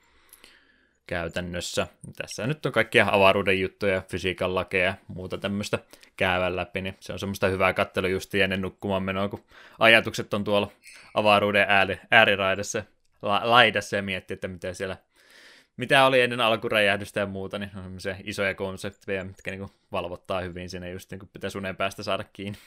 [1.07, 1.87] käytännössä.
[2.16, 5.79] Tässä nyt on kaikkia avaruuden juttuja, fysiikan lakeja ja muuta tämmöistä
[6.16, 9.45] käyvän läpi, niin se on semmoista hyvää kattelu just ennen nukkumaan menoa, kun
[9.79, 10.71] ajatukset on tuolla
[11.14, 12.85] avaruuden ääri, ääriraidassa,
[13.23, 14.97] la, laidassa ja miettii, että mitä siellä
[15.77, 20.71] mitä oli ennen alkuräjähdystä ja muuta, niin on se isoja konsepteja, mitkä niin valvottaa hyvin
[20.71, 22.59] sinne just niin kuin pitäisi unen päästä saada kiinni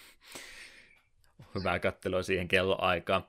[1.56, 3.24] hyvää kattelua siihen kelloaikaan.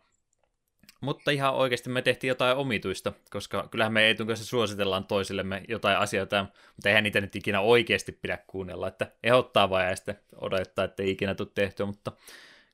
[1.00, 5.98] Mutta ihan oikeasti me tehtiin jotain omituista, koska kyllähän me Eetun kanssa suositellaan toisillemme jotain
[5.98, 10.84] asioita, mutta eihän niitä nyt ikinä oikeasti pidä kuunnella, että ehdottaa vaan ja sitten odottaa,
[10.84, 12.12] että ei ikinä tule tehtyä, mutta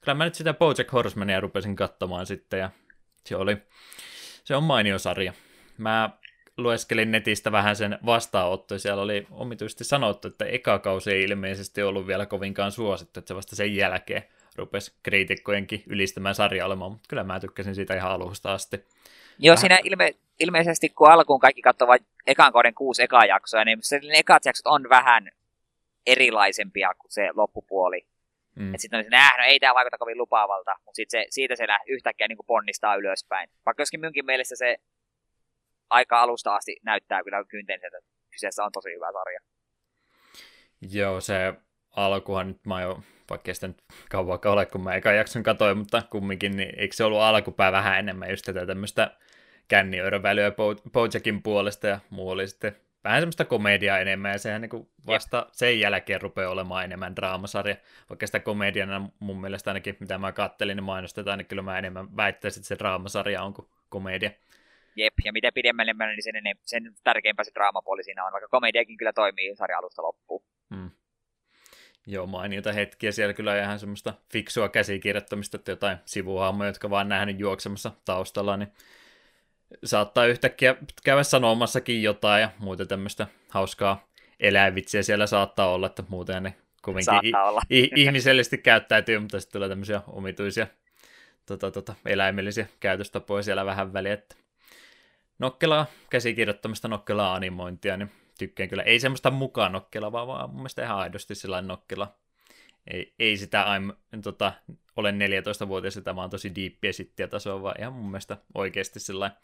[0.00, 2.70] kyllä mä nyt sitä Bojack Horsemania rupesin katsomaan sitten ja
[3.24, 3.56] se oli,
[4.44, 5.32] se on mainio sarja.
[5.78, 6.10] Mä
[6.56, 11.82] lueskelin netistä vähän sen vastaanotto, ja siellä oli omituisesti sanottu, että eka kausi ei ilmeisesti
[11.82, 14.22] ollut vielä kovinkaan suosittu, että se vasta sen jälkeen
[14.58, 18.76] rupesi kriitikkojenkin ylistämään sarja olemaan, mutta kyllä mä tykkäsin siitä ihan alusta asti.
[19.38, 19.60] Joo, Vähän...
[19.60, 24.18] siinä ilme, ilmeisesti kun alkuun kaikki katsovat ekan kauden kuusi ekaa jaksoa, niin se, ne
[24.18, 25.30] ekat jaksot on vähän
[26.06, 28.06] erilaisempia kuin se loppupuoli.
[28.54, 28.72] Mm.
[28.76, 32.28] Sitten on se, no ei tämä vaikuta kovin lupaavalta, mutta sit se, siitä se yhtäkkiä
[32.28, 33.50] niin kuin ponnistaa ylöspäin.
[33.66, 34.76] Vaikka joskin minunkin mielestä se
[35.90, 37.98] aika alusta asti näyttää kyllä kynteen, että
[38.30, 39.40] kyseessä on tosi hyvä sarja.
[40.90, 41.54] Joo, se
[41.90, 42.98] alkuhan nyt mä jo
[43.30, 47.04] vaikka sitä nyt kauan ole, kun mä eka jakson katoin, mutta kumminkin, niin eikö se
[47.04, 49.10] ollut alkupää vähän enemmän just tätä tämmöistä
[49.68, 50.52] känniöörövälyä
[50.92, 55.48] Bojackin puolesta ja muu oli sitten vähän semmoista komediaa enemmän, ja sehän niin vasta Jep.
[55.52, 57.76] sen jälkeen rupeaa olemaan enemmän draamasarja,
[58.10, 62.16] vaikka sitä komediana mun mielestä ainakin, mitä mä kattelin, niin mainostetaan, niin kyllä mä enemmän
[62.16, 64.30] väittäisin, että se draamasarja on kuin komedia.
[64.96, 68.48] Jep, ja mitä pidemmälle mennään, niin sen, enem- sen tärkeämpää se draamapuoli siinä on, vaikka
[68.48, 70.42] komediakin kyllä toimii sarja alusta loppuun.
[70.74, 70.90] Hmm.
[72.06, 73.12] Joo, mainiota hetkiä.
[73.12, 78.72] Siellä kyllä ihan semmoista fiksua käsikirjoittamista, että jotain sivuhahmoja, jotka vaan nähnyt juoksemassa taustalla, niin
[79.84, 84.06] saattaa yhtäkkiä käydä sanomassakin jotain ja muuta tämmöistä hauskaa
[84.40, 87.32] eläinvitsiä siellä saattaa olla, että muuten ne kovinkin.
[87.70, 90.66] I- ihmisellisesti käyttäytyy, mutta sitten tulee tämmöisiä omituisia
[91.46, 94.36] tota, tota, eläimellisiä käytöstapoja siellä vähän väliä, että
[95.38, 98.82] nokkelaa käsikirjoittamista, nokkelaa animointia, niin tykkään kyllä.
[98.82, 102.16] Ei semmoista mukaan nokkelaa, vaan, vaan mun mielestä ihan aidosti sellainen nokkela.
[102.86, 104.52] Ei, ei sitä I'm, tota,
[104.96, 109.38] olen 14-vuotias, tämä on tosi diippiä sittiä tasoa, vaan ihan mun mielestä oikeasti sellainen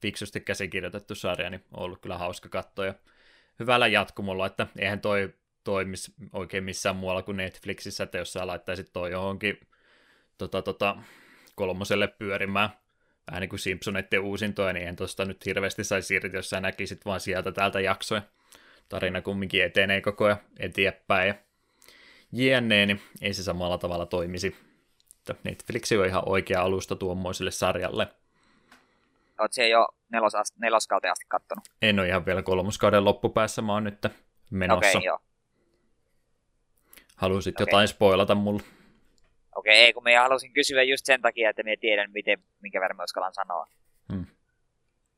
[0.00, 2.94] fiksusti käsikirjoitettu sarja, niin on ollut kyllä hauska katsoa ja
[3.58, 5.34] hyvällä jatkumolla, että eihän toi
[5.64, 9.60] toimisi oikein missään muualla kuin Netflixissä, että jos sä laittaisit toi johonkin
[10.38, 10.96] tota, tota,
[11.54, 12.70] kolmoselle pyörimään,
[13.30, 17.04] vähän niin kuin Simpsoneiden uusintoja, niin en tosta nyt hirveästi saisi irti, jos sä näkisit
[17.04, 18.22] vaan sieltä täältä jaksoja.
[18.88, 21.34] Tarina kumminkin etenee koko ajan eteenpäin ja
[22.32, 24.56] jne, niin ei se samalla tavalla toimisi.
[25.44, 28.08] Netflix on ihan oikea alusta tuommoiselle sarjalle.
[29.38, 31.64] Oletko se jo nelos, neloskauteen asti kattonut?
[31.82, 34.06] En ole ihan vielä kolmoskauden loppupäässä, mä oon nyt
[34.50, 34.78] menossa.
[34.78, 35.18] Okei, okay, joo.
[37.16, 37.66] Haluaisit okay.
[37.66, 38.62] jotain spoilata mulle?
[39.56, 42.80] Okei, okay, ei kun me halusin kysyä just sen takia, että me tiedän, miten, minkä
[42.80, 43.66] verran me uskallan sanoa.
[44.12, 44.26] Hmm.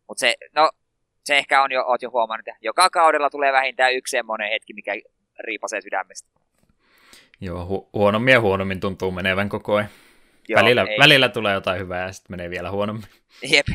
[0.09, 0.71] Mutta se, no,
[1.25, 4.73] se ehkä on jo, oot jo huomannut, että joka kaudella tulee vähintään yksi semmoinen hetki,
[4.73, 4.93] mikä
[5.39, 6.31] riipasee sydämestä.
[7.41, 9.91] Joo, hu- huonommin ja huonommin tuntuu menevän koko ajan.
[10.49, 13.07] Joo, välillä, välillä tulee jotain hyvää ja sitten menee vielä huonommin.
[13.43, 13.67] Jep.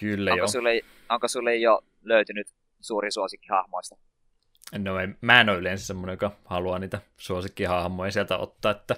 [0.00, 0.48] Kyllä onko joo.
[0.48, 2.48] Sulle, onko sulle jo löytynyt
[2.80, 3.96] suuri suosikki hahmoista?
[4.78, 8.96] No ei, mä en ole yleensä semmoinen, joka haluaa niitä suosikkihahmoja sieltä ottaa, että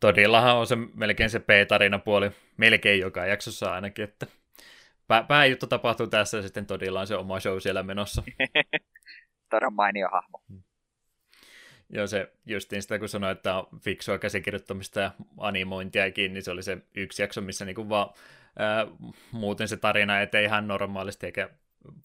[0.00, 4.26] todillahan on se melkein se P-tarina puoli, melkein joka jaksossa ainakin, että
[5.06, 8.22] pää, pääjuttu tapahtuu tässä ja sitten todilla on se oma show siellä menossa.
[9.50, 10.42] Todella mainio hahmo.
[10.48, 10.62] Hmm.
[11.88, 16.62] Joo, se justiin sitä, kun sanoi, että on fiksua käsikirjoittamista ja animointiakin, niin se oli
[16.62, 18.10] se yksi jakso, missä niinku vaan
[18.58, 18.86] ää,
[19.32, 21.50] muuten se tarina etee ihan normaalisti, eikä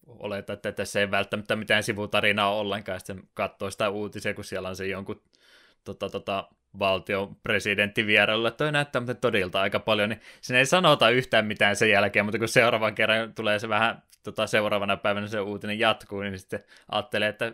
[0.08, 4.76] oleta, että tässä ei välttämättä mitään sivutarinaa ollenkaan, sitten katsoo sitä uutisia, kun siellä on
[4.76, 5.22] se jonkun
[5.84, 11.10] tota, tota, valtion presidentti vierellä, toi näyttää mutta todilta aika paljon, niin sinne ei sanota
[11.10, 15.40] yhtään mitään sen jälkeen, mutta kun seuraavan kerran tulee se vähän tota, seuraavana päivänä se
[15.40, 17.54] uutinen jatkuu, niin sitten ajattelee, että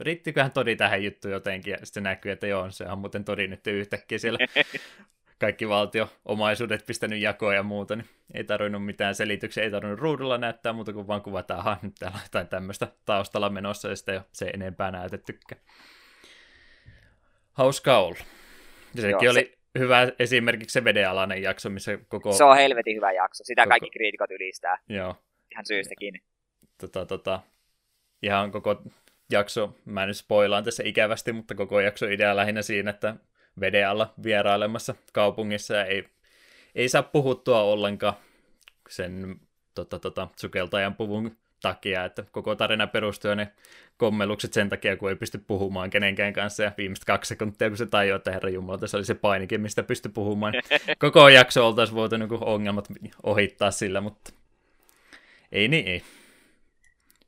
[0.00, 3.66] riittiköhän todi tähän juttuun jotenkin, ja sitten näkyy, että joo, se on muuten todi nyt
[3.66, 4.38] yhtäkkiä siellä
[5.40, 10.72] kaikki valtio-omaisuudet pistänyt jakoa ja muuta, niin ei tarvinnut mitään selityksiä, ei tarvinnut ruudulla näyttää
[10.72, 14.46] muuta kuin vaan kuvataan, aha, nyt täällä on jotain tämmöistä taustalla menossa, ja sitten se
[14.46, 15.60] enempää näytettykään.
[17.52, 18.18] Hauskaa olla.
[18.94, 19.78] Sekin Joo, oli se...
[19.78, 22.32] hyvä esimerkiksi se vedenalainen jakso, missä koko...
[22.32, 23.68] Se on helvetin hyvä jakso, sitä koko...
[23.68, 24.78] kaikki kriitikot ylistää.
[24.88, 25.16] Joo.
[25.52, 26.22] Ihan syystäkin.
[26.80, 27.40] Tota, tota,
[28.22, 28.82] ihan koko
[29.30, 33.16] jakso, mä nyt spoilaan tässä ikävästi, mutta koko jakso idea lähinnä siinä, että
[33.60, 36.04] veden alla vierailemassa kaupungissa ja ei,
[36.74, 38.14] ei saa puhuttua ollenkaan
[38.88, 39.36] sen
[39.74, 43.52] tota, tota, sukeltajan puvun takia, että koko tarina perustuu ne
[43.96, 47.86] kommellukset sen takia, kun ei pysty puhumaan kenenkään kanssa, ja viimeiset kaksi sekuntia, kun se
[47.86, 50.54] tajuaa, että herra Jumala, tässä oli se painikin, mistä pysty puhumaan.
[50.98, 52.88] Koko jakso oltaisiin voitu niin ongelmat
[53.22, 54.32] ohittaa sillä, mutta
[55.52, 56.02] ei niin ei.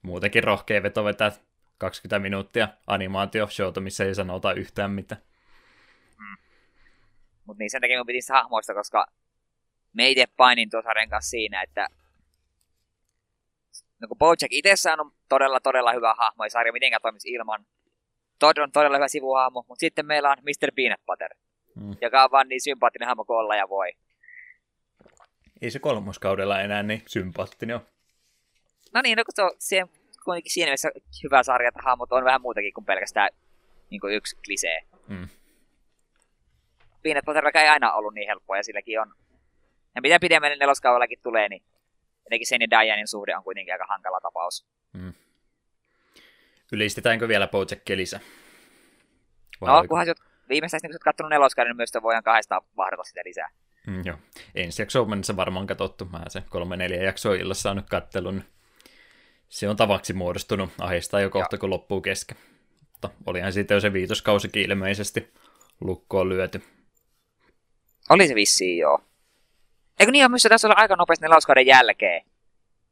[0.02, 1.32] Muutenkin rohkea veto vetää
[1.78, 5.20] 20 minuuttia animaatio-showta, missä ei sanota yhtään mitään.
[7.44, 9.06] Mutta niin sen takia mun piti hahmoista, koska
[9.92, 11.88] me itse painin tuossa kanssa siinä, että
[14.04, 17.66] no kun Bojack itsessään on todella, todella hyvä hahmo, ja sarja mitenkään toimisi ilman.
[18.38, 20.72] Todd on todella hyvä sivuhahmo, mutta sitten meillä on Mr.
[20.76, 21.34] Peanut Butter,
[21.80, 21.96] hmm.
[22.00, 23.92] joka on vaan niin sympaattinen hahmo kuin olla ja voi.
[25.62, 27.84] Ei se kolmoskaudella enää niin sympaattinen ole.
[28.94, 29.88] No niin, no kun se on siihen,
[30.24, 30.90] kuitenkin siinä mielessä
[31.24, 33.28] hyvä sarja, että hahmot on vähän muutakin kuin pelkästään
[33.90, 34.80] niin kuin yksi klisee.
[35.08, 35.28] Hmm.
[37.02, 39.14] Peanut Butterilla ei aina ollut niin helppoa, ja silläkin on...
[39.94, 41.62] Ja mitä pidemmälle neloskaudellakin tulee, niin
[42.24, 44.66] jotenkin sen ja Dianin suhde on kuitenkin aika hankala tapaus.
[44.92, 45.12] Mm.
[46.72, 48.20] Ylistetäänkö vielä Bojackia lisää?
[49.60, 49.88] no, oliko?
[49.88, 50.06] kunhan
[50.48, 53.48] viimeistään, kun olet katsonut neloskauden, niin myös voidaan kahdesta vahdata sitä lisää.
[53.86, 54.16] Mm, joo.
[54.54, 56.04] Ensi jakso on mennessä varmaan katsottu.
[56.04, 58.44] Mä se kolme neljä jaksoa illassa saanut kattelun.
[59.48, 60.70] Se on tavaksi muodostunut.
[60.80, 61.60] Ahistaa jo kohta, joo.
[61.60, 62.36] kun loppuu kesken.
[62.92, 65.32] Mutta olihan siitä jo se viitoskausikin ilmeisesti
[65.80, 66.62] lukkoon lyöty.
[68.10, 69.00] Oli se vissiin, joo.
[70.00, 72.22] Eikö niin, myös tässä oli aika nopeasti nelauskauden jälkeen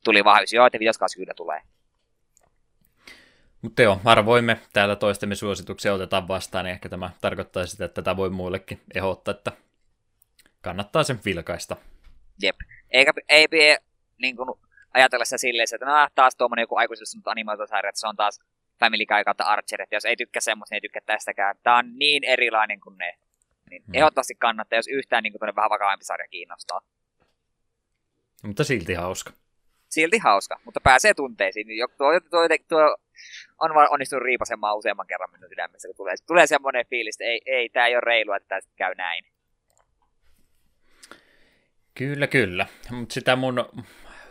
[0.04, 0.52] tuli vahvis.
[0.52, 1.62] Joo, että viitoskausi kyllä tulee.
[3.62, 8.16] Mutta joo, harvoimme täällä toistemme suosituksia otetaan vastaan, niin ehkä tämä tarkoittaa sitä, että tätä
[8.16, 9.52] voi muillekin ehdottaa, että
[10.60, 11.76] kannattaa sen vilkaista.
[12.42, 12.56] Jep.
[12.90, 13.78] Eikä, ei pidä
[14.18, 14.48] niin kuin,
[14.94, 18.40] ajatella sitä silleen, että no taas tuommoinen joku aikuisille animaatiosarja, että se on taas
[18.80, 21.56] Family Guy kautta Archer, että jos ei tykkää semmoista, niin ei tykkää tästäkään.
[21.62, 23.18] Tää on niin erilainen kuin ne.
[23.72, 23.94] Niin hmm.
[23.94, 26.80] Ehdottomasti kannattaa, jos yhtään niin kuin, vähän vakavampi sarja kiinnostaa.
[28.42, 29.32] Mutta silti hauska.
[29.88, 31.66] Silti hauska, mutta pääsee tunteisiin.
[31.98, 32.96] Tuo, tuo, tuo, tuo
[33.60, 37.68] on onnistunut riipasemaan useamman kerran minun sydämessä, kun tulee, tulee semmoinen fiilis, että ei, ei
[37.68, 39.24] tämä ei ole reilu, että tämä käy näin.
[41.94, 42.66] Kyllä, kyllä.
[42.90, 43.66] Mutta sitä mun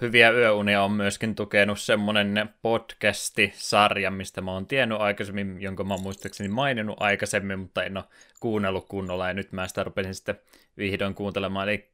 [0.02, 6.04] hyviä yöunia on myöskin tukenut semmonen podcasti-sarja, mistä mä oon tiennyt aikaisemmin, jonka mä oon
[6.04, 8.06] muistaakseni maininnut aikaisemmin, mutta en ole
[8.40, 10.40] kuunnellut kunnolla, ja nyt mä sitä rupesin sitten
[10.78, 11.92] vihdoin kuuntelemaan, eli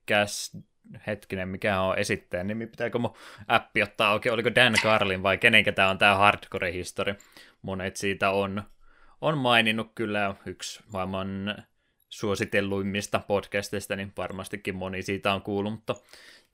[1.08, 3.14] hetkinen, mikä on esittäjän nimi, pitääkö mun
[3.48, 7.16] appi ottaa auki, oliko Dan Carlin vai kenenkä tämä on tämä hardcore history.
[7.62, 8.64] Monet siitä on,
[9.22, 10.36] on maininnut kyllä.
[10.46, 11.56] Yksi maailman
[12.10, 15.96] suositelluimmista podcasteista, niin varmastikin moni siitä on kuullut, mutta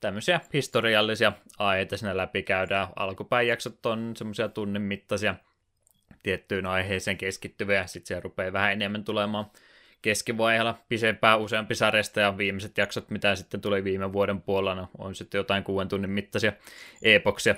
[0.00, 2.88] tämmöisiä historiallisia aiheita siinä läpi käydään.
[2.96, 5.34] Alkupäijaksot on semmoisia tunnin mittaisia
[6.22, 9.46] tiettyyn aiheeseen keskittyviä, sitten se rupeaa vähän enemmän tulemaan
[10.02, 15.14] keskivaiheella pisempää useampi sarjasta ja viimeiset jaksot, mitä sitten tuli viime vuoden puolella, no, on
[15.14, 16.52] sitten jotain kuuden tunnin mittaisia
[17.02, 17.54] epoksia,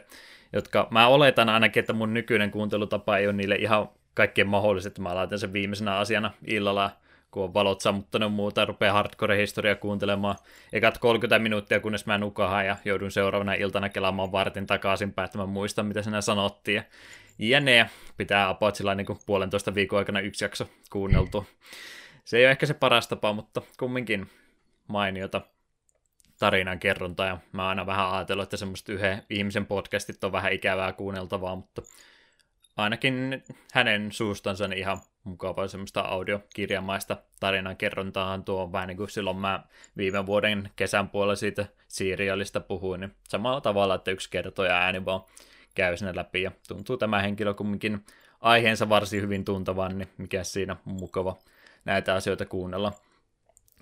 [0.53, 4.99] jotka mä oletan ainakin, että mun nykyinen kuuntelutapa ei ole niille ihan kaikkien mahdolliset.
[4.99, 6.91] Mä laitan sen viimeisenä asiana illalla,
[7.37, 10.37] kun on valot sammuttanut muuta, rupeaa hardcore-historiaa kuuntelemaan
[10.73, 15.47] ekat 30 minuuttia, kunnes mä nukahan ja joudun seuraavana iltana kelaamaan vartin takaisin että mä
[15.47, 16.83] muistan, mitä sinä sanottiin.
[17.39, 17.91] Ja jne.
[18.17, 21.45] Pitää about sillä niin kuin puolentoista viikon aikana yksi jakso kuunneltua
[22.27, 24.31] se ei ole ehkä se paras tapa, mutta kumminkin
[24.89, 25.41] mainiota
[26.39, 30.93] tarinan kerronta, ja mä aina vähän ajatellut, että semmoista yhden ihmisen podcastit on vähän ikävää
[30.93, 31.83] kuunneltavaa, mutta
[32.77, 39.37] ainakin hänen suustansa niin ihan mukavaa semmoista audiokirjamaista tarinan kerrontaa tuo vähän niin kuin silloin
[39.37, 39.63] mä
[39.97, 45.21] viime vuoden kesän puolella siitä serialista puhuin, niin samalla tavalla, että yksi kertoja ääni vaan
[45.75, 48.05] käy sinne läpi, ja tuntuu tämä henkilö kumminkin
[48.41, 51.37] aiheensa varsin hyvin tuntavan, niin mikä siinä on mukava
[51.85, 52.93] näitä asioita kuunnella.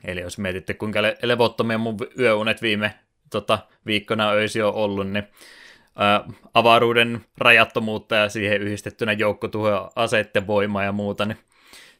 [0.04, 2.94] Eli jos mietitte, kuinka le- levottomia mun yöunet viime
[3.30, 5.28] tota, viikkona öisi on ollut, niin
[5.96, 11.38] ää, avaruuden rajattomuutta ja siihen yhdistettynä joukkotuhoja, aseiden voimaa ja muuta, niin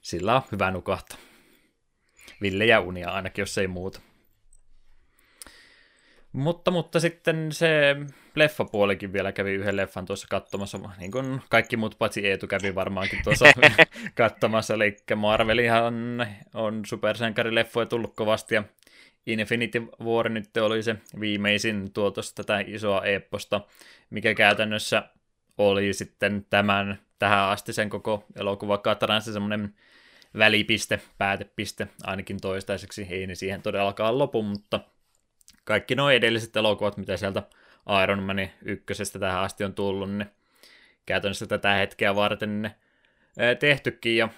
[0.01, 1.19] sillä on hyvä nukahtaa.
[2.43, 4.01] Ville ja unia ainakin, jos ei muuta.
[6.33, 7.97] Mutta, mutta sitten se
[8.35, 13.21] leffapuolikin vielä kävi yhden leffan tuossa katsomassa, niin kuin kaikki muut paitsi Eetu kävi varmaankin
[13.25, 13.47] tuossa
[14.15, 18.65] katsomassa, eli Marvelihan on, on supersankarileffoja tullut kovasti, ja
[19.27, 23.61] Infinity War nyt oli se viimeisin tuotos tätä isoa epposta,
[24.11, 25.03] mikä käytännössä
[25.59, 28.81] oli sitten tämän tähän asti sen koko elokuva
[29.21, 29.75] se semmoinen
[30.39, 34.81] välipiste, päätepiste, ainakin toistaiseksi, ei ne siihen todellakaan lopu, mutta
[35.65, 37.43] kaikki nuo edelliset elokuvat, mitä sieltä
[38.03, 40.31] Iron Manin ykkösestä tähän asti on tullut, niin
[41.07, 42.75] käytännössä tätä hetkeä varten ne
[43.59, 44.29] tehtykin, ja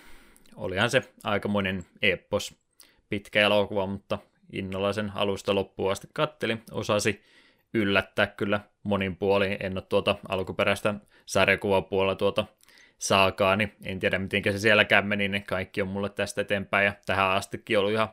[0.57, 2.55] olihan se aikamoinen eppos
[3.09, 4.19] pitkä elokuva, mutta
[4.53, 7.23] innolla sen alusta loppuun asti katteli, osasi
[7.75, 10.95] yllättää kyllä monin puolin, en ole tuota alkuperäistä
[11.27, 12.47] sarjakuvapuolella tuota
[12.99, 16.93] saakaa, niin en tiedä miten se sielläkään meni, niin kaikki on mulle tästä eteenpäin, ja
[17.07, 18.09] tähän astikin ollut ihan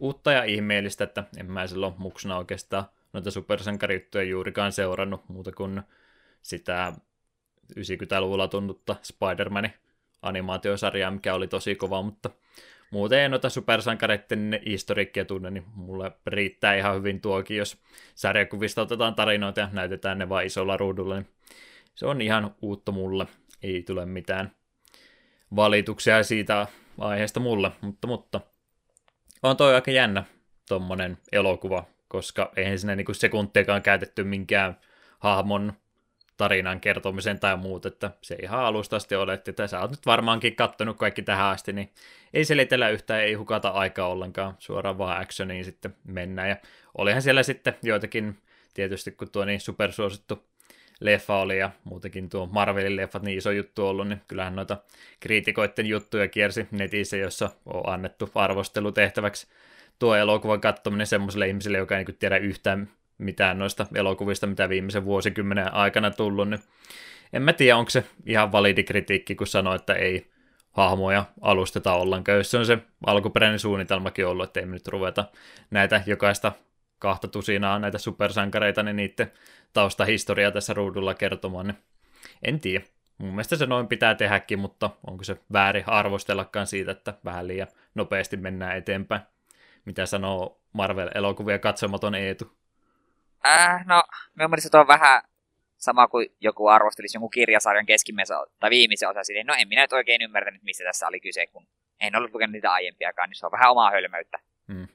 [0.00, 5.82] uutta ja ihmeellistä, että en mä silloin muksuna oikeastaan noita supersankarijuttuja juurikaan seurannut muuta kuin
[6.42, 6.92] sitä
[7.78, 9.72] 90-luvulla tunnutta Spider-Manin
[10.22, 12.30] animaatiosarjaa, mikä oli tosi kova, mutta
[12.90, 17.82] muuten en noita supersankareiden historiikkia tunne, niin mulle riittää ihan hyvin tuokin, jos
[18.14, 21.28] sarjakuvista otetaan tarinoita ja näytetään ne vain isolla ruudulla, niin
[21.94, 23.26] se on ihan uutta mulle,
[23.62, 24.50] ei tule mitään
[25.56, 26.66] valituksia siitä
[26.98, 28.40] aiheesta mulle, mutta, mutta
[29.42, 30.24] on toi aika jännä
[30.68, 34.76] tommonen elokuva, koska eihän siinä niinku sekuntiakaan käytetty minkään
[35.18, 35.72] hahmon
[36.36, 40.56] tarinan kertomisen tai muut, että se ihan alusta asti oletti, että sä oot nyt varmaankin
[40.56, 41.90] kattonut kaikki tähän asti, niin
[42.34, 46.56] ei selitellä yhtään, ei hukata aikaa ollenkaan, suoraan vaan actioniin sitten mennään, ja
[46.98, 48.38] olihan siellä sitten joitakin,
[48.74, 50.44] tietysti kun tuo niin supersuosittu
[51.00, 54.76] leffa oli ja muutenkin tuo Marvelin leffat niin iso juttu ollut, niin kyllähän noita
[55.20, 59.46] kriitikoiden juttuja kiersi netissä, jossa on annettu arvostelu tehtäväksi
[59.98, 62.88] tuo elokuvan katsominen semmoiselle ihmiselle, joka ei niin tiedä yhtään
[63.18, 66.60] mitään noista elokuvista, mitä viimeisen vuosikymmenen aikana tullut, niin
[67.32, 70.30] en mä tiedä, onko se ihan validi kritiikki, kun sanoo, että ei
[70.72, 75.24] hahmoja alusteta ollenkaan, jos se on se alkuperäinen suunnitelmakin ollut, että ei me nyt ruveta
[75.70, 76.52] näitä jokaista
[76.98, 79.32] kahta tusinaa näitä supersankareita, niin niiden
[79.72, 81.78] taustahistoriaa tässä ruudulla kertomaan, niin
[82.42, 82.84] en tiedä.
[83.18, 87.68] Mun mielestä se noin pitää tehdäkin, mutta onko se väärin arvostellakaan siitä, että vähän liian
[87.94, 89.20] nopeasti mennään eteenpäin.
[89.84, 92.52] Mitä sanoo Marvel-elokuvia katsomaton Eetu?
[93.46, 94.02] Äh, no,
[94.34, 95.22] minun mielestä tuo on vähän
[95.76, 99.92] sama kuin joku arvostelisi jonkun kirjasarjan keskimmäisen tai viimeisen osa silleen, no en minä nyt
[99.92, 101.66] oikein ymmärtänyt, mistä tässä oli kyse, kun
[102.00, 104.38] en ollut lukenut niitä aiempiakaan, niin se on vähän omaa hölmöyttä.
[104.72, 104.88] Hmm.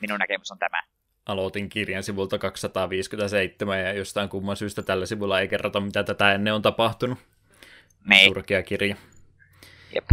[0.00, 0.82] Minun näkemys on tämä.
[1.26, 6.54] Aloitin kirjan sivulta 257 ja jostain kumman syystä tällä sivulla ei kerrota, mitä tätä ennen
[6.54, 7.18] on tapahtunut.
[8.08, 8.24] Niin.
[8.24, 8.96] Surkea kirja.
[9.94, 10.04] Jep.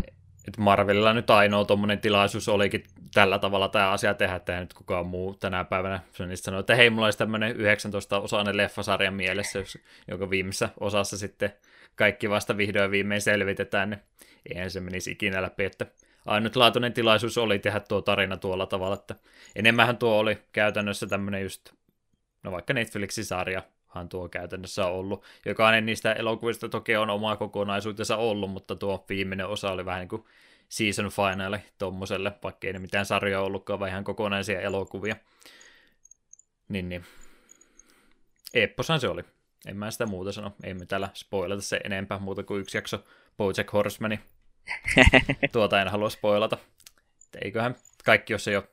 [0.48, 2.84] Et Marvelilla nyt ainoa tuommoinen tilaisuus olikin
[3.14, 6.00] tällä tavalla tämä asia tehdä, että nyt kukaan muu tänä päivänä
[6.36, 9.60] sanoi, että hei, mulla olisi tämmöinen 19-osainen leffasarja mielessä,
[10.08, 11.54] jonka viimeisessä osassa sitten
[11.96, 14.00] kaikki vasta vihdoin viimein selvitetään, niin
[14.50, 15.86] eihän se menisi ikinä läpi, että
[16.26, 19.16] ainutlaatuinen tilaisuus oli tehdä tuo tarina tuolla tavalla, että
[19.56, 21.74] enemmän tuo oli käytännössä tämmöinen just,
[22.44, 23.26] no vaikka Netflixin
[23.92, 25.24] sarjahan tuo käytännössä ollut.
[25.46, 30.10] Jokainen niistä elokuvista toki on oma kokonaisuutensa ollut, mutta tuo viimeinen osa oli vähän niin
[30.10, 30.24] kuin
[30.70, 35.16] season finale tommoselle, vaikka ei ne mitään sarjaa ollutkaan, vaan ihan kokonaisia elokuvia.
[36.70, 37.06] Niin, niin.
[38.54, 39.24] Epposan se oli.
[39.66, 40.54] En mä sitä muuta sano.
[40.64, 43.04] Ei me täällä spoilata se enempää muuta kuin yksi jakso
[43.38, 44.20] Bojack Horsemani.
[45.54, 46.58] tuota en halua spoilata.
[47.42, 47.76] Eiköhän
[48.06, 48.64] kaikki, jos ei ole,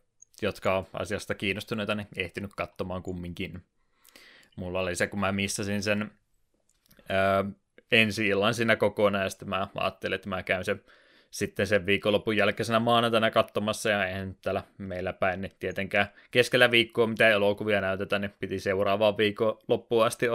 [0.42, 3.62] jotka on asiasta kiinnostuneita, niin ehtinyt katsomaan kumminkin.
[4.58, 6.10] Mulla oli se, kun mä missasin sen
[7.10, 7.44] öö,
[7.92, 10.82] ensi illan siinä kokonaan, ja sitten mä ajattelin, että mä käyn sen
[11.30, 17.06] sitten sen viikonlopun jälkeisenä maanantaina katsomassa, ja eihän täällä meillä päin niin tietenkään keskellä viikkoa
[17.06, 20.26] mitä elokuvia näytetään, niin piti seuraavaan viikon loppuun asti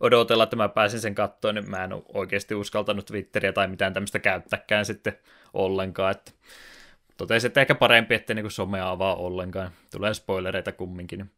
[0.00, 4.18] odotella, että mä pääsin sen kattoon, niin mä en oikeasti uskaltanut Twitteriä tai mitään tämmöistä
[4.18, 5.18] käyttäkään sitten
[5.54, 6.32] ollenkaan, että
[7.16, 11.30] totesin, että ehkä parempi, että niin somea avaa ollenkaan, tulee spoilereita kumminkin.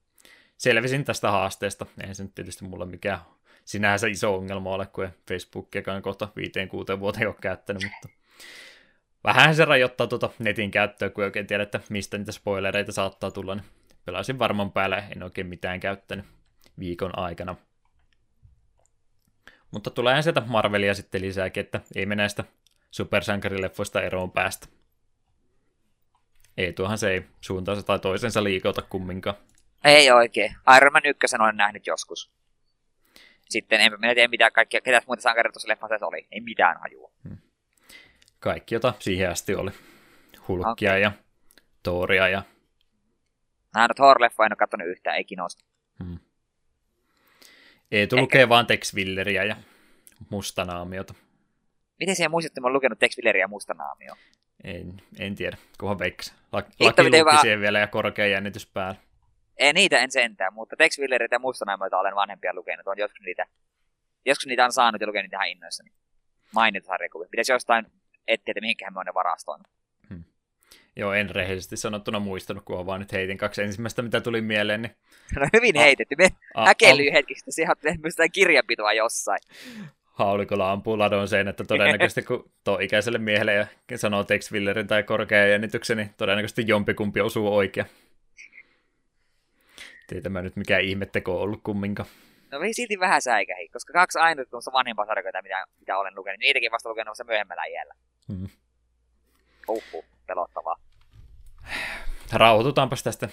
[0.61, 3.19] Selvisin tästä haasteesta, eihän se nyt tietysti mulla mikään
[3.65, 8.09] sinänsä iso ongelma ole, kun Facebookiakaan kohta viiteen kuuteen vuoteen ole käyttänyt, mutta
[9.25, 13.55] vähän se rajoittaa tuota netin käyttöä, kun oikein tiedä, että mistä niitä spoilereita saattaa tulla,
[13.55, 13.65] niin
[14.05, 16.27] pelasin varman päälle, en oikein mitään käyttänyt
[16.79, 17.57] viikon aikana.
[19.71, 22.45] Mutta tulee sieltä Marvelia sitten lisääkin, että ei me näistä
[22.91, 24.67] supersankarileffoista eroon päästä.
[26.57, 29.37] Ei tuohan se ei suuntaansa tai toisensa liikauta kumminkaan.
[29.85, 30.57] Ei oikein.
[30.77, 32.31] Iron Man 1 olen nähnyt joskus.
[33.49, 36.27] Sitten en minä tiedä mitä kaikkia, ketä muita sankareita tuossa leffassa oli.
[36.33, 37.11] Ei mitään hajua.
[37.29, 37.39] Hmm.
[38.41, 39.71] Kaikki, jota siihen asti oli.
[40.49, 41.01] Hulkia okay.
[41.01, 41.13] ja
[41.83, 42.43] Thoria ja...
[43.77, 45.65] Mä en Thor-leffa en ole katsonut yhtään, ei kiinnosta.
[46.05, 46.19] Hmm.
[47.91, 48.23] Eetu Ehkä.
[48.23, 49.57] lukee vaan Tex Willeria ja
[50.31, 51.15] mustanaamiota.
[52.01, 54.15] Miten siellä muistat, että mä oon lukenut Tex Willeria ja mustanaamio?
[54.65, 56.35] En, en tiedä, kunhan veikkas.
[56.53, 57.39] Laki, laki luki hyvä...
[57.41, 59.10] siihen vielä ja korkea jännitys päällä.
[59.61, 62.87] Ei niitä en sentään, mutta Tex Willerit ja mustanaamioita olen vanhempia lukenut.
[62.87, 63.47] On joskus niitä,
[64.27, 65.91] joskus niitä on saanut ja lukenut niitä ihan innoissani.
[66.55, 67.29] Mainita sarjakuvia.
[67.31, 67.87] Pitäisi jostain
[68.29, 69.67] etsiä, että mihinkähän mä oon ne varastoinut.
[70.09, 70.25] Hmm.
[70.97, 74.83] Joo, en rehellisesti sanottuna muistanut, kun vaan nyt heitin kaksi ensimmäistä, mitä tuli mieleen.
[74.83, 74.97] Niin...
[75.41, 76.15] No hyvin a- heitetty.
[76.19, 76.29] Me
[76.67, 77.71] häkellyy hetkistä, että siihen
[78.25, 79.41] on kirjanpitoa jossain.
[80.05, 85.03] Haulikolla ampuu ladon sen, että todennäköisesti kun tuo ikäiselle miehelle ja sanoo Tex Willerin tai
[85.03, 87.87] korkean jännityksen, niin todennäköisesti jompikumpi osuu oikein.
[90.13, 92.09] Ei tämä nyt mikään ihmetteko ollut kumminkaan.
[92.51, 96.39] No ei silti vähän säikähi, koska kaksi ainut tuossa vanhempaa sarjakoita, mitä, mitä olen lukenut,
[96.39, 97.95] niin niitäkin vasta lukenut vasta myöhemmällä iällä.
[98.29, 98.49] Hmm.
[99.69, 100.77] Uhu, pelottavaa.
[102.33, 103.29] Rauhoitutaanpas tästä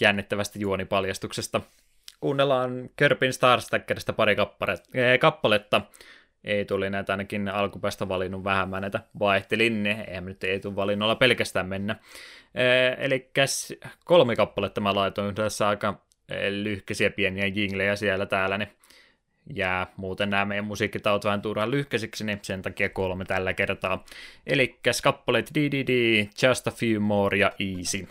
[0.00, 1.60] jännittävästä juonipaljastuksesta.
[2.20, 4.36] Kuunnellaan Körpin Starstackerista pari
[4.94, 5.80] eh, kappaletta.
[6.44, 11.14] Ei tuli näitä ainakin alkupäästä valinnut vähän, näitä vaihtelin, niin eihän nyt ei tule valinnolla
[11.14, 11.96] pelkästään mennä.
[12.98, 13.30] Eli
[14.04, 16.02] kolme kappaletta mä laitoin tässä aika
[16.50, 18.68] lyhkäisiä pieniä jinglejä siellä täällä, niin
[19.54, 24.04] jää muuten nämä meidän musiikkitaut vähän turhaan lyhkäisiksi, niin sen takia kolme tällä kertaa.
[24.46, 28.08] Eli kappaleet DDD, Just a Few More ja Easy.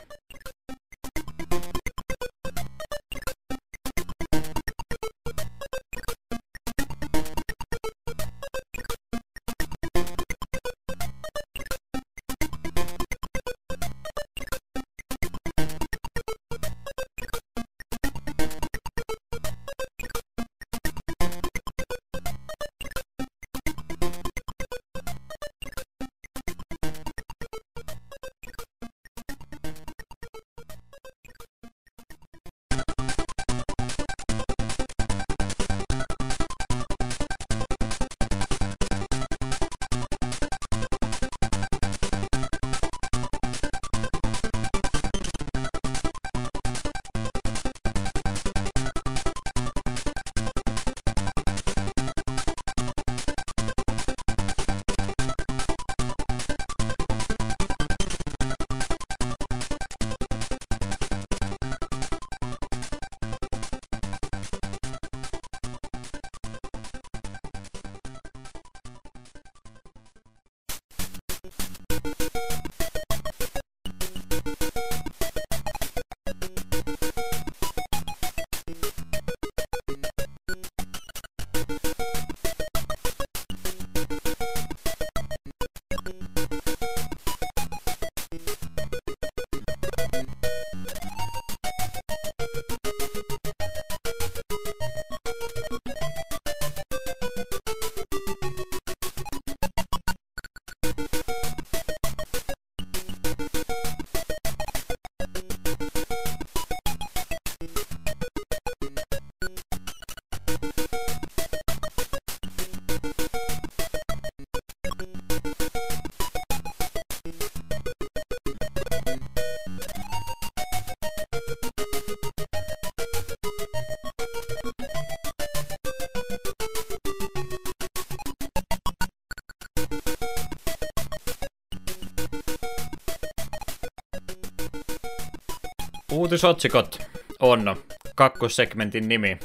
[136.32, 137.02] Uutisotsikot
[137.40, 137.76] on
[138.16, 139.40] kakkossegmentin nimi.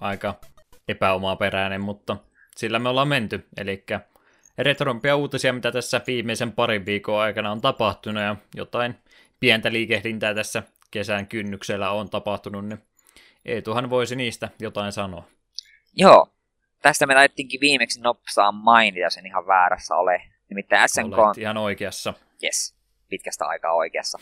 [0.00, 0.34] Aika
[0.88, 2.16] epäomaperäinen, mutta
[2.56, 3.46] sillä me ollaan menty.
[3.56, 3.84] Eli
[4.58, 8.94] retrompia uutisia, mitä tässä viimeisen parin viikon aikana on tapahtunut ja jotain
[9.40, 12.82] pientä liikehdintää tässä kesän kynnyksellä on tapahtunut, niin
[13.44, 15.24] Eetuhan voisi niistä jotain sanoa.
[15.94, 16.28] Joo,
[16.82, 20.22] tästä me taittiinkin viimeksi nopsaan mainita, sen ihan väärässä ole.
[20.48, 21.34] Nimittäin SNK on...
[21.38, 22.14] ihan oikeassa.
[22.44, 22.74] Yes,
[23.08, 24.18] pitkästä aikaa oikeassa.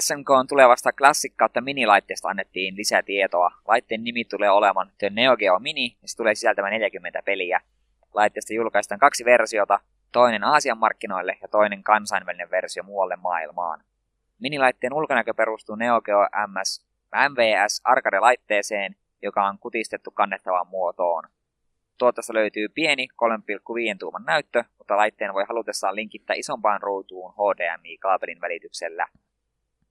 [0.00, 3.50] SMK on tulevasta Classic kautta minilaitteesta annettiin lisää tietoa.
[3.68, 7.60] Laitteen nimi tulee olemaan The Neo Geo Mini, ja se tulee sisältämään 40 peliä.
[8.14, 9.80] Laitteesta julkaistaan kaksi versiota,
[10.12, 13.80] toinen Aasian markkinoille ja toinen kansainvälinen versio muualle maailmaan.
[14.40, 16.86] Minilaitteen ulkonäkö perustuu Neo Geo MS
[17.28, 21.24] MVS arcade-laitteeseen, joka on kutistettu kannettavaan muotoon.
[21.98, 23.08] Tuotossa löytyy pieni
[23.92, 29.06] 3,5 tuuman näyttö, mutta laitteen voi halutessaan linkittää isompaan ruutuun HDMI-kaapelin välityksellä.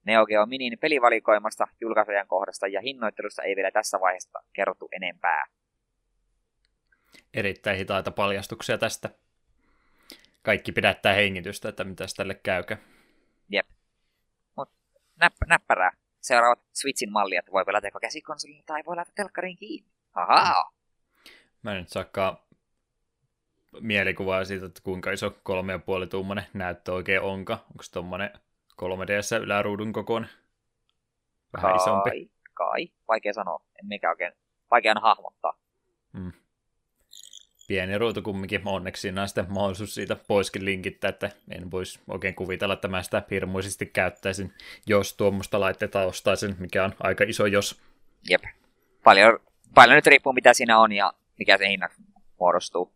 [0.05, 5.45] Neo Geo Minin pelivalikoimasta, julkaisujen kohdasta ja hinnoittelusta ei vielä tässä vaiheessa kerrottu enempää.
[7.33, 9.09] Erittäin hitaita paljastuksia tästä.
[10.41, 12.77] Kaikki pidättää hengitystä, että mitäs tälle käykö.
[13.49, 13.67] Jep.
[14.55, 14.69] Mut
[15.23, 15.91] näpp- näppärää.
[16.21, 19.91] Seuraavat Switchin mallia, että voi pelata joko käsikonsolilla tai voi laittaa telkkariin kiinni.
[20.13, 20.71] Ahaa!
[21.63, 22.37] Mä en nyt saakaan
[23.79, 27.53] mielikuvaa siitä, että kuinka iso kolme ja puoli tuummainen näyttö oikein onka.
[27.53, 28.29] Onko se tuommoinen
[28.81, 30.29] 3DS yläruudun kokoinen?
[31.53, 32.31] Vähän kai, isompi.
[32.53, 33.61] Kai, vaikea sanoa.
[33.79, 34.33] En mikä oikein,
[34.71, 35.57] vaikea hahmottaa.
[36.13, 36.31] Mm.
[37.67, 42.35] Pieni ruutu kumminkin, onneksi siinä on sitten mahdollisuus siitä poiskin linkittää, että en voisi oikein
[42.35, 44.53] kuvitella, että mä sitä hirmuisesti käyttäisin,
[44.87, 47.81] jos tuommoista laitteita ostaisin, mikä on aika iso jos.
[48.29, 48.43] Jep.
[49.03, 49.39] Paljon,
[49.75, 52.01] paljon nyt riippuu mitä siinä on ja mikä se hinnaksi
[52.39, 52.93] muodostuu.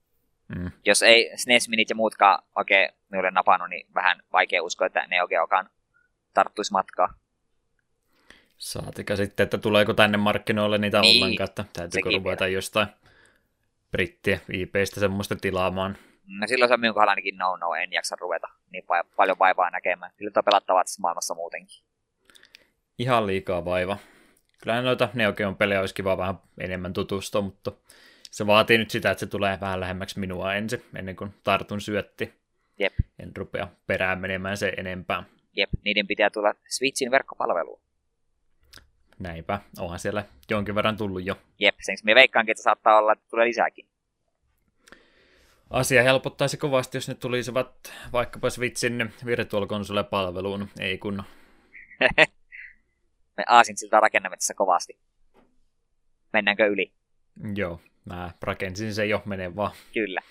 [0.55, 0.71] Mm.
[0.85, 5.27] Jos ei SNES Minit ja muutkaan oikein minulle napannut, niin vähän vaikea uskoa, että Neo
[5.27, 5.69] Geokaan
[6.33, 7.13] tarttuisi matkaa.
[8.57, 12.87] Saatika sitten, että tuleeko tänne markkinoille niitä niin, ollenkaan, että täytyykö ruveta jostain
[13.91, 15.97] brittiä IPstä semmoista tilaamaan.
[16.27, 19.39] No silloin se on minun kohdalla ainakin no no, en jaksa ruveta niin va- paljon
[19.39, 20.11] vaivaa näkemään.
[20.17, 21.83] Kyllä on pelattavaa tässä maailmassa muutenkin.
[22.97, 23.97] Ihan liikaa vaiva.
[24.63, 27.71] Kyllä noita Neo pelejä olisi kiva vähän enemmän tutustua, mutta
[28.29, 32.33] se vaatii nyt sitä, että se tulee vähän lähemmäksi minua ensin, ennen kuin tartun syötti.
[32.79, 32.93] Jep.
[33.19, 35.23] En rupea perään menemään se enempää.
[35.53, 37.81] Jep, niiden pitää tulla Switchin verkkopalveluun.
[39.19, 41.35] Näinpä, onhan siellä jonkin verran tullut jo.
[41.59, 43.85] Jep, sen me veikkaankin, että saattaa olla, että tulee lisääkin.
[45.69, 49.67] Asia helpottaisi kovasti, jos ne tulisivat vaikkapa Switchin virtual
[50.09, 51.23] palveluun ei kun.
[53.37, 54.99] me aasin siltä rakennamme tässä kovasti.
[56.33, 56.93] Mennäänkö yli?
[57.55, 59.71] Joo, mä rakensin sen jo, menee vaan.
[59.93, 60.21] Kyllä.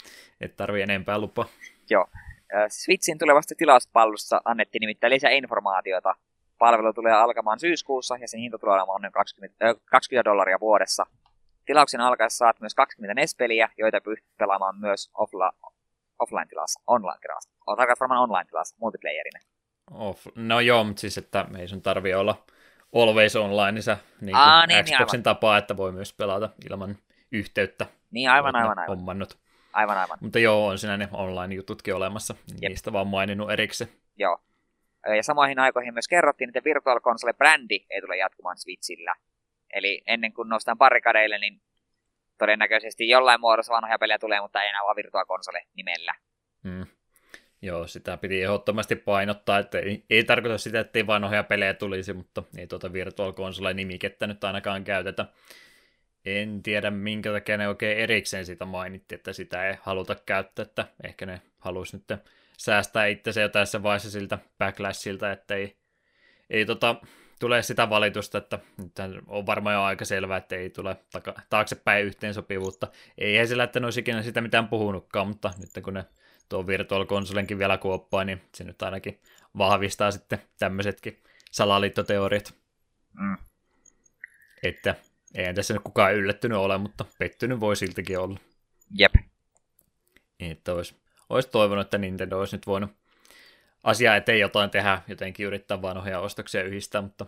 [0.40, 1.46] Et tarvii enempää lupa.
[1.90, 2.06] Joo.
[2.68, 6.14] Switchin tulevasta tilauspalvelusta annettiin nimittäin lisää informaatiota.
[6.58, 11.06] Palvelu tulee alkamaan syyskuussa ja sen hinta tulee olemaan noin 20, äh, 20 dollaria vuodessa.
[11.66, 15.52] Tilauksen alkaessa saat myös 20 NES-peliä, joita pystyt pelaamaan myös offla,
[16.18, 17.50] offline-tilassa, online-tilassa.
[17.66, 19.40] On tarkoitus varmaan online-tilassa, multiplayerina.
[19.90, 20.26] Off.
[20.34, 22.44] No joo, mutta siis, että ei sun tarvii olla
[22.94, 26.96] always online, niin, sä, niin Aa, niin, Xboxin niin, tapaa, että voi myös pelata ilman
[27.32, 27.86] yhteyttä.
[28.10, 28.96] Niin, aivan, aivan, aivan.
[28.96, 29.38] Hommannut.
[29.72, 30.18] Aivan, aivan.
[30.20, 32.34] Mutta joo, on siinä ne online-jututkin olemassa.
[32.62, 32.68] Jep.
[32.68, 33.90] Niistä vaan maininnut erikseen.
[34.16, 34.38] Joo.
[35.16, 39.14] Ja samoihin aikoihin myös kerrottiin, että Virtual Console-brändi ei tule jatkumaan Switchillä.
[39.74, 41.60] Eli ennen kuin nostan parikadeille, niin
[42.38, 46.14] todennäköisesti jollain muodossa vanhoja pelejä tulee, mutta ei enää vaan Virtual Console nimellä.
[46.64, 46.86] Hmm.
[47.62, 52.12] Joo, sitä piti ehdottomasti painottaa, että ei, ei tarkoita sitä, että ei vanhoja pelejä tulisi,
[52.12, 55.26] mutta ei tuota Virtual Console-nimikettä nyt ainakaan käytetä.
[56.24, 60.86] En tiedä, minkä takia ne oikein erikseen sitä mainitti, että sitä ei haluta käyttää, että
[61.04, 62.20] ehkä ne halusi nyt
[62.58, 65.76] säästää itse jo tässä vaiheessa siltä backlashilta, että ei,
[66.50, 66.96] ei tota,
[67.40, 68.92] tule sitä valitusta, että nyt
[69.26, 72.88] on varmaan jo aika selvää, että ei tule taka- taaksepäin yhteensopivuutta.
[73.18, 76.04] Ei sillä, että ne olisi ikinä sitä mitään puhunutkaan, mutta nyt kun ne
[76.48, 79.20] tuo Virtual Consolenkin vielä kuoppaa, niin se nyt ainakin
[79.58, 82.54] vahvistaa sitten tämmöisetkin salaliittoteoriat.
[83.20, 83.36] Mm.
[84.62, 84.94] Että
[85.34, 88.38] ei tässä nyt kukaan yllättynyt ole, mutta pettynyt voi siltikin olla.
[88.98, 89.14] Jep.
[90.40, 90.96] Että olisi,
[91.28, 92.90] olisi toivonut, että Nintendo olisi nyt voinut
[93.84, 97.26] asiaa eteen jotain tehdä, jotenkin yrittää vanhoja ostoksia yhdistää, mutta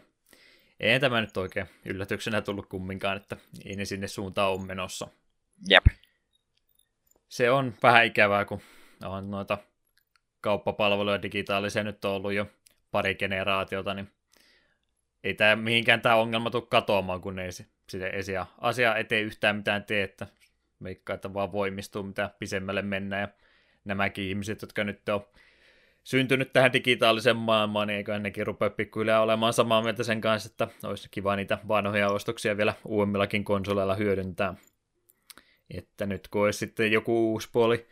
[0.81, 5.09] ei tämä nyt oikein yllätyksenä tullut kumminkaan, että ei ne sinne suuntaan ole menossa.
[5.69, 5.85] Jep.
[7.29, 8.61] Se on vähän ikävää, kun
[9.05, 9.59] on noita
[10.41, 12.47] kauppapalveluja digitaalisia nyt on ollut jo
[12.91, 14.11] pari generaatiota, niin
[15.25, 17.51] ei tämä mihinkään tämä ongelma tule katoamaan, kun ei
[17.91, 20.27] sitä esiä asia eteen yhtään mitään tee, että
[20.83, 23.21] veikkaa, että vaan voimistuu, mitä pisemmälle mennään.
[23.21, 23.29] Ja
[23.85, 25.27] nämäkin ihmiset, jotka nyt on
[26.05, 30.69] syntynyt tähän digitaaliseen maailmaan, niin eiköhän nekin rupea pikkuhiljaa olemaan samaa mieltä sen kanssa, että
[30.89, 34.55] olisi kiva niitä vanhoja ostoksia vielä uudemmillakin konsoleilla hyödyntää.
[35.71, 37.87] Että nyt kun olisi sitten joku uusi puoli,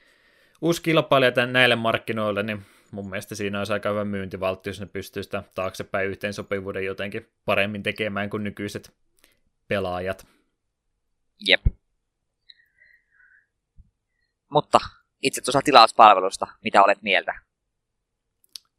[0.63, 4.87] uusi kilpailija tämän näille markkinoille, niin mun mielestä siinä olisi aika hyvä myyntivaltti, jos ne
[4.87, 8.93] pystyy sitä taaksepäin yhteensopivuuden jotenkin paremmin tekemään kuin nykyiset
[9.69, 10.27] pelaajat.
[11.49, 11.67] Jep.
[14.49, 14.79] Mutta
[15.23, 17.35] itse tuossa tilauspalvelusta, mitä olet mieltä?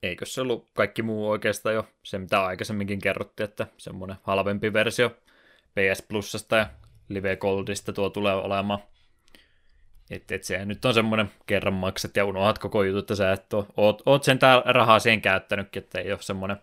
[0.03, 5.09] Eikö se ollut kaikki muu oikeastaan jo se, mitä aikaisemminkin kerrottiin, että semmoinen halvempi versio
[5.75, 6.69] PS Plusasta ja
[7.09, 8.79] Live Goldista tuo tulee olemaan.
[10.09, 13.53] Että et sehän nyt on semmoinen kerran maksat ja unohdat koko jutut, että sä et
[13.53, 16.57] ole, oot, oot sen tää rahaa siihen käyttänytkin, että ei ole semmoinen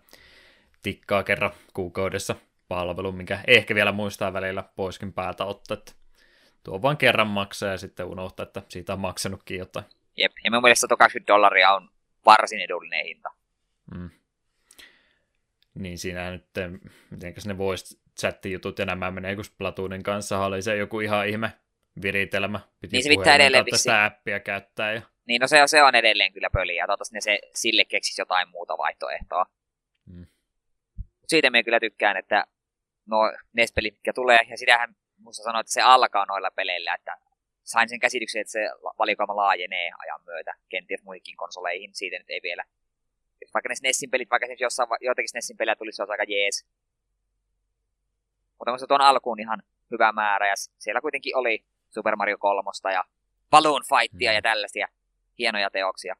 [0.83, 2.35] tikkaa kerran kuukaudessa
[2.69, 5.93] palvelu, mikä ehkä vielä muistaa välillä poiskin päältä ottaa, että
[6.65, 9.87] tuo vaan kerran maksaa ja sitten unohtaa, että siitä on maksanutkin jotain.
[10.17, 11.91] Jep, ja mun mielestä 120 dollaria on
[12.27, 13.31] varsin edullinen hinta.
[13.95, 14.11] Mm.
[15.75, 16.47] Niin siinä nyt,
[17.11, 21.53] miten ne voisi chattijutut ja nämä menee, kun Splatoonin kanssa oli se joku ihan ihme
[22.03, 22.61] viritelmä.
[22.81, 24.93] Piti niin se pitää edelleen sitä appia käyttää.
[24.93, 25.03] Ja...
[25.27, 26.87] Niin no se, se on edelleen kyllä pöliä.
[26.87, 29.47] Toivottavasti ne se, sille keksisi jotain muuta vaihtoehtoa.
[30.07, 30.27] Mm.
[31.27, 32.47] Siitä me kyllä tykkään, että
[33.07, 37.19] no NES-pelit, mitkä tulee, ja sitähän musta sanoi, että se alkaa noilla peleillä, että
[37.65, 38.61] sain sen käsityksen, että se
[38.99, 42.65] valikoima laajenee ajan myötä kenties muihinkin konsoleihin, siitä nyt ei vielä.
[43.55, 46.67] Vaikka ne SNESin pelit, vaikka jossain, joitakin SNESin pelejä tulisi, se olisi aika jees.
[48.59, 53.05] Mutta musta tuon alkuun ihan hyvä määrä, ja siellä kuitenkin oli Super Mario 3 ja
[53.51, 54.35] Balloon Fightia mm.
[54.35, 54.89] ja tällaisia
[55.39, 56.17] hienoja teoksia.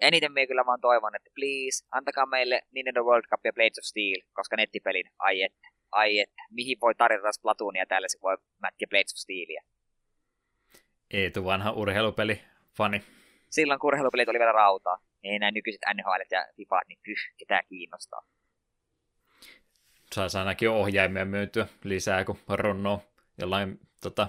[0.00, 3.84] Eniten me kyllä vaan toivon, että please, antakaa meille Nintendo World Cup ja Blades of
[3.84, 8.88] Steel, koska nettipelin, ai että, ai että, mihin voi tarjota Splatoonia tällä, se voi mätkiä
[8.90, 9.62] Blades of Steelia.
[11.10, 12.40] Eetu vanha urheilupeli,
[12.76, 13.02] fani.
[13.50, 14.98] Silloin kun urheilupelit oli vielä rautaa.
[15.22, 18.22] Ei näin nykyiset NHL ja FIFA, niin pyh, ketään kiinnostaa.
[20.14, 23.02] Saisi ainakin ohjaimia myytyä lisää, kun runnoo
[23.38, 24.28] jollain tota,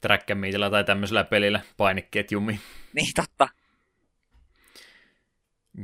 [0.00, 0.26] track
[0.70, 2.60] tai tämmöisellä pelillä painikkeet jumi.
[2.94, 3.48] Niin, totta.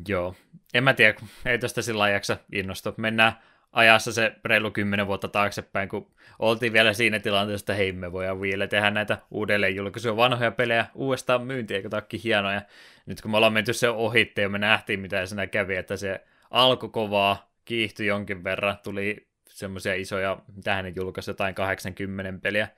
[0.08, 0.34] Joo.
[0.74, 2.94] En mä tiedä, ei tästä sillä jaksa innostua.
[2.96, 3.32] Mennään
[3.72, 8.40] ajassa se reilu kymmenen vuotta taaksepäin, kun oltiin vielä siinä tilanteessa, että hei, me voidaan
[8.40, 12.62] vielä tehdä näitä uudelleen julkaisuja vanhoja pelejä uudestaan myyntiä, eikö takki hienoja.
[13.06, 16.24] Nyt kun me ollaan menty se ohitte ja me nähtiin, mitä siinä kävi, että se
[16.50, 22.68] alkoi kovaa, kiihtyi jonkin verran, tuli semmoisia isoja, mitä hänen julkaisi, jotain 80 peliä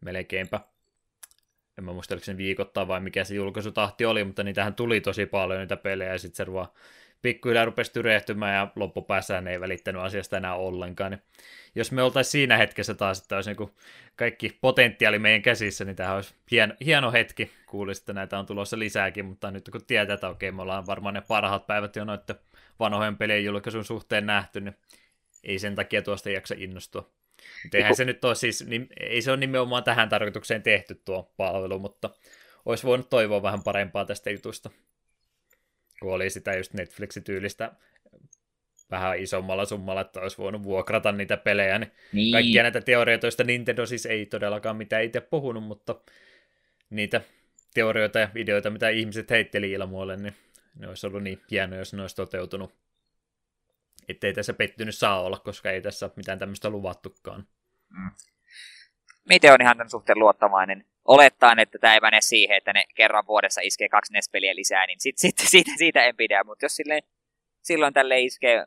[0.00, 0.60] melkeinpä.
[1.78, 5.26] En mä muista, oliko se viikoittaa vai mikä se julkaisutahti oli, mutta niitähän tuli tosi
[5.26, 6.68] paljon niitä pelejä, ja sitten se vaan
[7.22, 11.10] pikkuhiljaa rupesi tyrehtymään ja loppupäässään ei välittänyt asiasta enää ollenkaan.
[11.10, 11.22] Niin
[11.74, 13.70] jos me oltaisiin siinä hetkessä taas, että olisi niin
[14.16, 17.50] kaikki potentiaali meidän käsissä, niin tämä olisi hieno, hieno hetki.
[17.66, 21.14] Kuulisi, että näitä on tulossa lisääkin, mutta nyt kun tietää, että okei, me ollaan varmaan
[21.14, 22.36] ne parhaat päivät jo noiden
[22.80, 24.76] vanhojen pelien julkaisun suhteen nähty, niin
[25.44, 27.10] ei sen takia tuosta jaksa innostua.
[27.62, 31.32] Mutta eihän se nyt ole siis, niin, ei se ole nimenomaan tähän tarkoitukseen tehty tuo
[31.36, 32.10] palvelu, mutta
[32.64, 34.70] olisi voinut toivoa vähän parempaa tästä jutusta
[36.02, 37.72] kun oli sitä just Netflix-tyylistä
[38.90, 42.32] vähän isommalla summalla, että olisi voinut vuokrata niitä pelejä, niin, niin.
[42.32, 45.94] kaikkia näitä teorioita, joista Nintendo siis ei todellakaan mitään itse puhunut, mutta
[46.90, 47.20] niitä
[47.74, 50.34] teorioita ja videoita, mitä ihmiset heitteli ilmoille, niin
[50.78, 52.74] ne olisi ollut niin hienoja, jos ne olisi toteutunut.
[54.08, 57.46] Että ei tässä pettynyt saa olla, koska ei tässä mitään tämmöistä luvattukaan.
[57.90, 58.10] Mm.
[59.28, 63.26] Miten on ihan tämän suhteen luottavainen olettaen, että tämä ei mene siihen, että ne kerran
[63.26, 66.44] vuodessa iskee kaksi NES-peliä lisää, niin sit, sit, siitä, siitä en pidä.
[66.44, 67.02] Mutta jos silleen,
[67.62, 68.66] silloin tälle iskee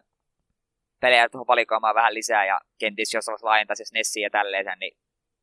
[0.99, 4.97] pelejä tuohon valikoimaan vähän lisää ja kenties jos olisi laajentaisi NESiä ja tälleen, niin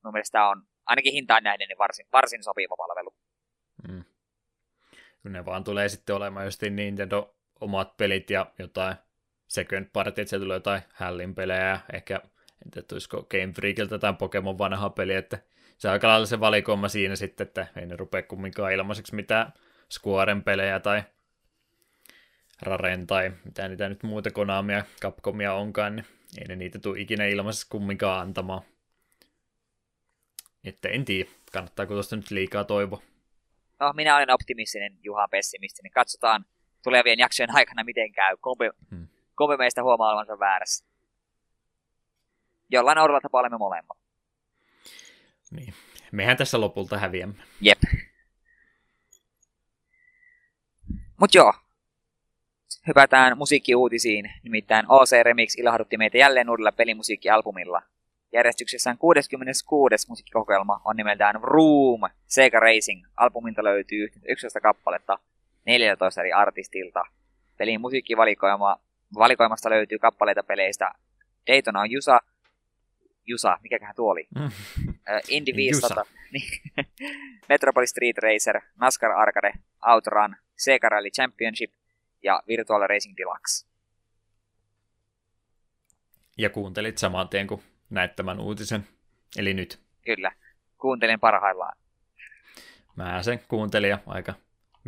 [0.05, 3.15] mun mielestä on ainakin hintaan nähden niin varsin, varsin sopiva palvelu.
[3.89, 4.05] Mm.
[5.23, 8.97] Ne vaan tulee sitten olemaan just Nintendo omat pelit ja jotain
[9.49, 12.21] second party, että se tulee jotain hällin pelejä ja ehkä
[12.65, 15.39] en tiedä, olisiko Game Freakiltä tai Pokemon vanha peli, että
[15.79, 19.53] se on aika lailla se valikoima siinä sitten, että ei ne rupea kumminkaan ilmaiseksi mitään
[19.91, 21.03] Squaren pelejä tai
[22.63, 26.07] Raren tai mitä niitä nyt muuta Konamia, Capcomia onkaan, niin
[26.39, 28.63] ei ne niitä tule ikinä ilmaiseksi kumminkaan antamaan.
[30.65, 33.03] Että en tiedä, kannattaako tuosta nyt liikaa toivoa.
[33.81, 35.93] No, minä olen optimistinen, Juha pessimistinen.
[35.93, 36.45] Katsotaan
[36.83, 38.37] tulevien jaksojen aikana, miten käy.
[38.37, 39.09] Kumpi, hmm.
[39.39, 40.92] kumpi meistä huomaa olevansa väärässä.
[42.73, 43.99] Jollain oudolla tapaa olemme molemmat.
[45.51, 45.75] Niin.
[46.13, 47.35] Mehän tässä lopulta häviämme.
[47.61, 47.79] Jep.
[51.21, 51.53] Mut joo.
[52.87, 54.33] Hypätään musiikkiuutisiin.
[54.43, 57.83] Nimittäin OC Remix ilahdutti meitä jälleen uudella pelimusiikkialbumilla.
[58.33, 60.09] Järjestyksessään 66.
[60.09, 63.07] musiikkikokoelma on nimeltään Room Sega Racing.
[63.17, 65.19] Albumilta löytyy 11 kappaletta
[65.67, 67.05] 14 eri artistilta.
[67.57, 68.77] Pelin musiikkivalikoima
[69.19, 70.93] valikoimasta löytyy kappaleita peleistä
[71.47, 72.21] Daytona on Jusa,
[73.27, 74.29] Jusa, mikäköhän tuo oli?
[74.39, 74.47] Mm.
[74.47, 74.53] Uh,
[75.29, 76.51] Indy 500, niin.
[77.49, 79.53] Metropolis Street Racer, NASCAR Arcade,
[79.87, 81.73] Outrun, Sega Rally Championship
[82.23, 83.67] ja Virtual Racing Deluxe.
[86.39, 88.89] Ja kuuntelit saman tien, kun näit tämän uutisen.
[89.39, 89.81] Eli nyt.
[90.05, 90.33] Kyllä,
[90.79, 91.77] kuuntelin parhaillaan.
[92.97, 94.35] Mä sen kuuntelin ja aika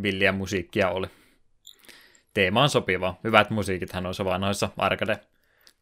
[0.03, 1.07] villiä musiikkia oli.
[2.35, 3.15] Teema on sopiva.
[3.25, 4.69] Hyvät musiikithan on vanhoissa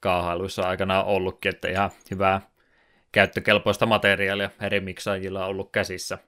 [0.02, 2.40] arcade-kaahailuissa aikanaan ollutkin, että ihan hyvää
[3.12, 6.18] käyttökelpoista materiaalia eri miksaajilla on ollut käsissä.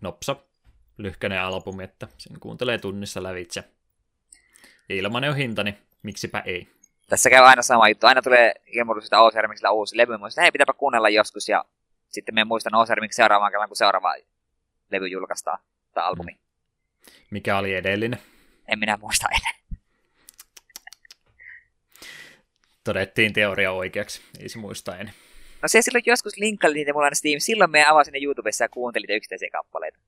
[0.00, 0.36] Nopsa,
[0.98, 3.64] lyhkäinen albumi, että sen kuuntelee tunnissa lävitse.
[4.88, 6.68] Ilmanen on hinta, niin miksipä ei.
[7.08, 8.06] Tässä käy aina sama juttu.
[8.06, 10.18] Aina tulee ilmoitus, että OCRMixillä uusi levy.
[10.18, 11.64] Mä hei, pitääpä kuunnella joskus ja
[12.08, 14.14] sitten me muistan OCRMix seuraavaan kerran, kun seuraava
[14.90, 15.58] levy julkaistaan,
[15.94, 16.32] tai albumi.
[16.32, 16.38] Mm.
[17.30, 18.18] Mikä oli edellinen?
[18.68, 19.67] En minä muista enää.
[22.88, 25.12] Todettiin teoria oikeaksi, ei se muista enää.
[25.62, 27.40] No se silloin joskus linkkaili niitä mulla Steam.
[27.40, 29.98] Silloin me avasin ne YouTubessa ja kuuntelin yksittäisiä kappaleita.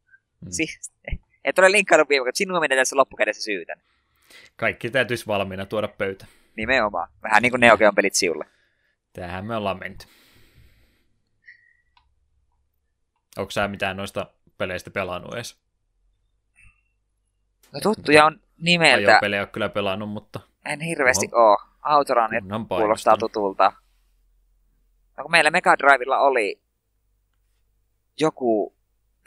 [0.41, 0.51] Mm.
[0.51, 0.93] Siis,
[1.45, 3.83] et ole linkkailu viime, mutta sinua minä tässä loppukädessä syytän.
[4.57, 6.27] Kaikki täytyisi valmiina tuoda pöytä.
[6.57, 7.09] Nimenomaan.
[7.23, 8.45] Vähän niin kuin Neo Geo pelit siulle.
[9.13, 10.07] Tähän me ollaan menty.
[13.37, 15.57] Onko sä mitään noista peleistä pelannut edes?
[17.73, 19.19] No tuttuja on nimeltä.
[19.21, 20.41] pelejä on kyllä pelannut, mutta...
[20.65, 21.70] En hirveästi oo.
[21.85, 22.31] Outrun
[22.69, 23.73] kuulostaa tutulta.
[25.17, 26.63] No kun meillä Mega Drivella oli
[28.21, 28.77] joku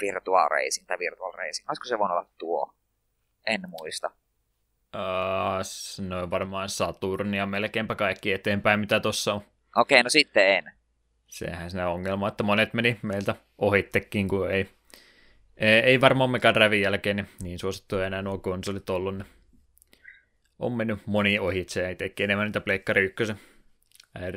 [0.01, 1.70] Virtual Racing tai Virtual Racing.
[1.70, 2.74] Olisiko se voinut olla tuo?
[3.47, 4.12] En muista.
[4.95, 9.41] Uh, no varmaan Saturnia melkeinpä kaikki eteenpäin, mitä tuossa on.
[9.76, 10.72] Okei, okay, no sitten en.
[11.28, 14.70] Sehän se ongelma, että monet meni meiltä ohittekin, kun ei,
[15.58, 19.16] ei, ei varmaan Mega Driven jälkeen niin, niin suosittuja enää nuo konsolit ollut.
[20.64, 23.34] On mennyt moni ohitse, ei teki enemmän niitä Pleikkari 1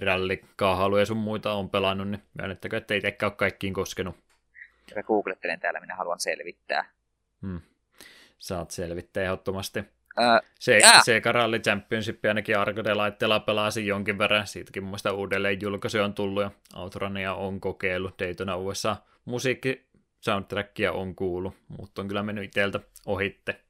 [0.00, 4.16] rallikaahaluja ja sun muita on pelannut, niin myönnettäkö, että ei tekään ole kaikkiin koskenut.
[4.96, 6.84] Ja googlettelen täällä, minä haluan selvittää.
[7.42, 7.60] Hmm.
[8.38, 9.80] Saat selvittää ehdottomasti.
[9.80, 14.46] Uh, se, Sega Rally Championship ainakin arcade-laitteella pelasi jonkin verran.
[14.46, 18.18] Siitäkin muista uudelleen julkaisu on tullut ja Outrania on kokeillut.
[18.18, 19.86] Daytona USA musiikki
[20.20, 23.60] soundtrackia on kuullut, mutta on kyllä mennyt itseltä ohitte.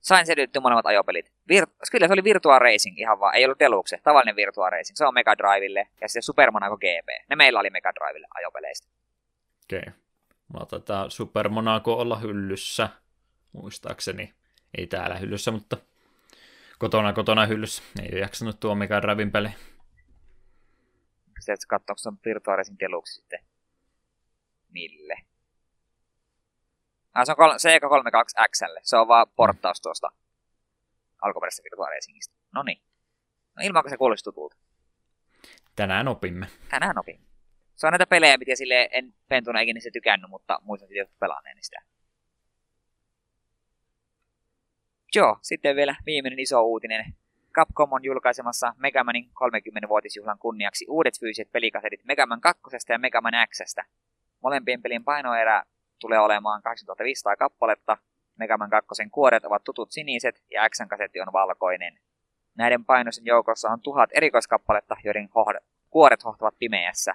[0.00, 1.35] Sain selvittyä molemmat ajopelit.
[1.52, 4.96] Vir- kyllä se oli Virtua Racing ihan vaan, ei ollut Deluxe, tavallinen Virtua Racing.
[4.96, 7.28] Se on Mega Drivelle ja sitten Super Monaco GP.
[7.28, 8.88] Ne meillä oli Mega Drivelle ajopeleistä.
[9.64, 9.78] Okei.
[9.78, 9.92] Okay.
[10.48, 12.88] Mulla taitaa Super Monaco olla hyllyssä,
[13.52, 14.34] muistaakseni
[14.78, 15.76] ei täällä hyllyssä, mutta
[16.78, 17.82] kotona kotona hyllyssä.
[18.02, 19.48] Ei ole jaksanut tuo Mega Driven peli.
[21.38, 23.38] Että katsoa, se on virtuaalisin deluxe sitten.
[24.68, 25.16] Mille?
[27.14, 28.78] Ah, se on Sega 32 XL.
[28.82, 30.12] Se on vaan porttaus tuosta
[31.22, 32.34] alkuperäisestä Virtua Racingista.
[32.52, 32.82] No niin.
[33.56, 34.56] No ilman, se kuulosti tutulta.
[35.76, 36.46] Tänään opimme.
[36.70, 37.26] Tänään opimme.
[37.74, 41.62] Se on näitä pelejä, mitä sille en pentuna ikinä se tykännyt, mutta muistan sitten pelaaneeni
[41.62, 41.82] sitä.
[45.14, 47.14] Joo, sitten vielä viimeinen iso uutinen.
[47.52, 53.74] Capcom on julkaisemassa Megamanin 30-vuotisjuhlan kunniaksi uudet fyysiset pelikasetit Megaman 2 ja Megaman X.
[54.42, 55.62] Molempien pelin painoerä
[56.00, 57.98] tulee olemaan 8500 kappaletta.
[58.38, 61.98] Megaman 2 kuoret ovat tutut siniset ja X-kasetti on valkoinen.
[62.54, 67.14] Näiden painoisen joukossa on tuhat erikoiskappaletta, joiden hohd- kuoret hohtavat pimeässä.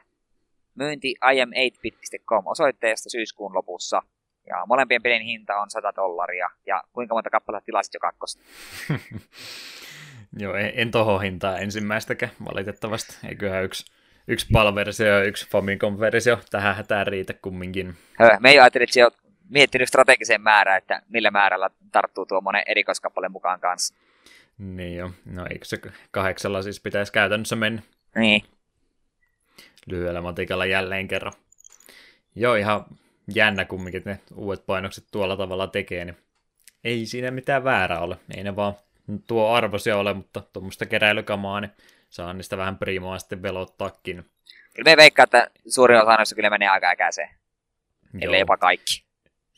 [0.75, 4.01] Myynti im8bit.com osoitteesta syyskuun lopussa.
[4.47, 6.49] Ja molempien pelin hinta on 100 dollaria.
[6.65, 8.43] Ja kuinka monta kappaletta tilasit jo kakkosta?
[10.39, 13.27] Joo, en, en toho hintaa ensimmäistäkään valitettavasti.
[13.27, 13.85] Eiköhän yksi,
[14.27, 17.93] yksi PAL-versio ja yksi Famicom-versio tähän hätään riitä kumminkin.
[18.19, 19.11] Höh, me ei ajattelin, että se on
[19.51, 23.95] miettinyt strategisen määrää, että millä määrällä tarttuu tuo monen erikoiskappale mukaan kanssa.
[24.57, 25.77] Niin jo, no eikö se
[26.11, 27.81] kahdeksalla siis pitäisi käytännössä mennä?
[28.15, 28.43] Niin.
[29.85, 31.33] Lyhyellä matikalla jälleen kerran.
[32.35, 32.85] Joo, ihan
[33.35, 36.17] jännä kumminkin, että ne uudet painokset tuolla tavalla tekee, niin
[36.83, 38.17] ei siinä mitään väärää ole.
[38.37, 38.73] Ei ne vaan
[39.27, 41.71] tuo arvoisia ole, mutta tuommoista keräilykamaa, niin
[42.09, 44.25] saa niistä vähän primoa sitten velottaakin.
[44.73, 47.29] Kyllä me veikkaa, että suurin osa noista kyllä menee aika äkäiseen.
[48.21, 49.10] Ellei jopa kaikki.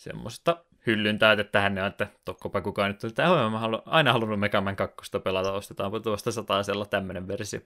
[0.04, 1.20] Semmoista hyllyn
[1.52, 5.52] tähän on, että tokkopa kukaan nyt että oh, mä haluan, aina halunnut Megaman 2 pelata,
[5.52, 7.60] ostetaanpa tuosta sataisella tämmöinen versio.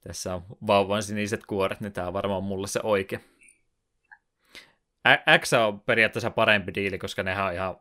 [0.00, 3.18] Tässä on vauvan siniset kuoret, niin tämä on varmaan mulle se oikea.
[5.38, 7.76] X on periaatteessa parempi diili, koska nehän on ihan...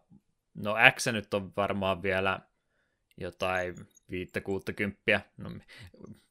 [0.54, 2.40] No X nyt on varmaan vielä
[3.18, 3.76] jotain
[5.18, 5.20] 5-60.
[5.38, 5.50] No,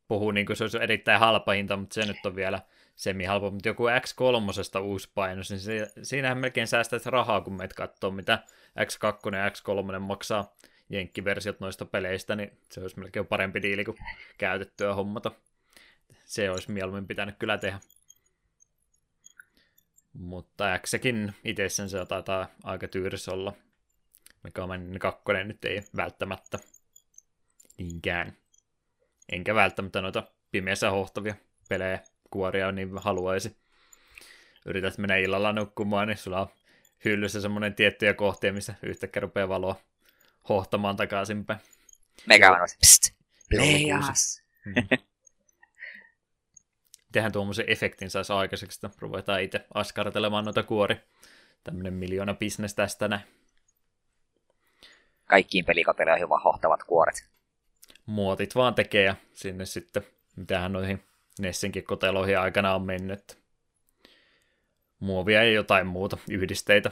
[0.08, 2.60] puhuu niin kuin se olisi erittäin halpa hinta, mutta se nyt on vielä
[2.96, 5.60] semi-halpa, mutta joku X3 uusi painos, niin
[6.02, 8.38] siinähän melkein säästäisi rahaa, kun meitä katsoo, mitä
[8.80, 10.54] X2 ja X3 maksaa
[10.88, 13.98] jenkkiversiot noista peleistä, niin se olisi melkein parempi diili kuin
[14.38, 15.30] käytettyä hommata.
[16.24, 17.80] Se olisi mieluummin pitänyt kyllä tehdä.
[20.12, 23.52] Mutta Xkin itsessään se taitaa aika tyyris olla.
[24.42, 26.58] Mega Man 2 nyt ei välttämättä
[27.78, 28.36] niinkään.
[29.28, 31.34] Enkä välttämättä noita pimeässä hohtavia
[31.68, 32.00] pelejä
[32.34, 33.56] kuoria niin haluaisi.
[34.66, 36.48] Yrität mennä illalla nukkumaan, niin sulla on
[37.04, 39.76] hyllyssä semmoinen tiettyjä kohtia, missä yhtäkkiä rupeaa valoa
[40.48, 41.60] hohtamaan takaisinpäin.
[42.26, 43.14] Mega Man pst,
[43.50, 44.42] playas.
[47.12, 50.96] Tehän tuommoisen efektin saisi aikaiseksi, että ruvetaan itse askartelemaan noita kuori.
[51.64, 53.22] Tämmöinen miljoona bisnes tästä näin.
[55.24, 57.28] Kaikkiin pelikapeleihin hyvä hohtavat kuoret.
[58.06, 60.02] Muotit vaan tekee ja sinne sitten,
[60.36, 61.02] mitähän noihin
[61.38, 63.38] Nessinkin koteloihin aikana on mennyt.
[65.00, 66.90] Muovia ja jotain muuta, yhdisteitä.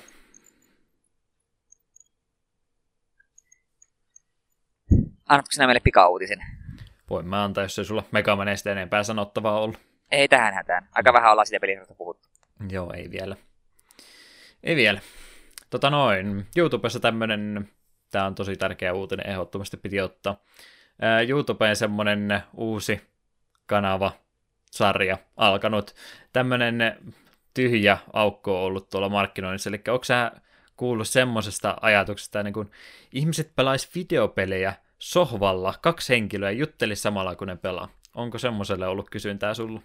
[5.29, 6.39] Annatko sinä meille pikauutisen?
[7.11, 9.79] Voin mä antaa, jos ei sulla Megamaneista enempää sanottavaa ollut.
[10.11, 10.89] Ei tähän hätään.
[10.95, 12.29] Aika vähän ollaan sitä pelistä puhuttu.
[12.71, 13.37] Joo, ei vielä.
[14.63, 15.01] Ei vielä.
[15.71, 17.69] Tota noin, YouTubessa tämmönen,
[18.11, 20.37] tää on tosi tärkeä uutinen, ehdottomasti piti ottaa.
[21.29, 23.01] YouTubeen semmonen uusi
[23.67, 24.13] kanava,
[24.73, 25.95] sarja alkanut.
[26.33, 26.99] Tämmönen
[27.55, 30.33] tyhjä aukko on ollut tuolla markkinoinnissa, eli onko sä
[30.77, 32.71] kuullut semmoisesta ajatuksesta, niin kun
[33.13, 37.89] ihmiset pelaisi videopelejä sohvalla, kaksi henkilöä jutteli samalla kun ne pelaa.
[38.15, 39.81] Onko semmoiselle ollut kysyntää sulla?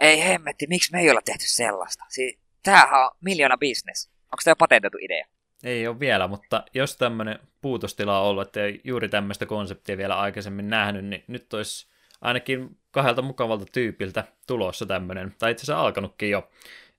[0.00, 2.04] Ei hemmetti, miksi me ei olla tehty sellaista?
[2.08, 4.08] Si- Tämähän on miljoona business.
[4.08, 5.26] Onko tämä patentoitu idea?
[5.64, 10.18] Ei ole vielä, mutta jos tämmöinen puutostila on ollut, että ei juuri tämmöistä konseptia vielä
[10.18, 11.86] aikaisemmin nähnyt, niin nyt olisi
[12.24, 16.48] ainakin kahdelta mukavalta tyypiltä tulossa tämmöinen, tai itse asiassa alkanutkin jo.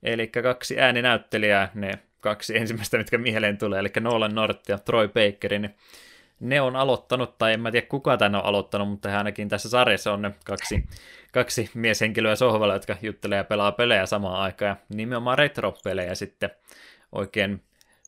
[0.04, 5.52] Eli kaksi ääninäyttelijää, ne kaksi ensimmäistä, mitkä mieleen tulee, eli Nolan North ja Troy Baker,
[5.52, 5.76] niin
[6.40, 9.70] ne on aloittanut, tai en mä tiedä kuka tänne on aloittanut, mutta he ainakin tässä
[9.70, 10.84] sarjassa on ne kaksi,
[11.32, 16.50] kaksi mieshenkilöä sohvalla, jotka juttelee ja pelaa pelejä samaan aikaan, ja nimenomaan retro-pelejä sitten.
[17.12, 17.64] Oikein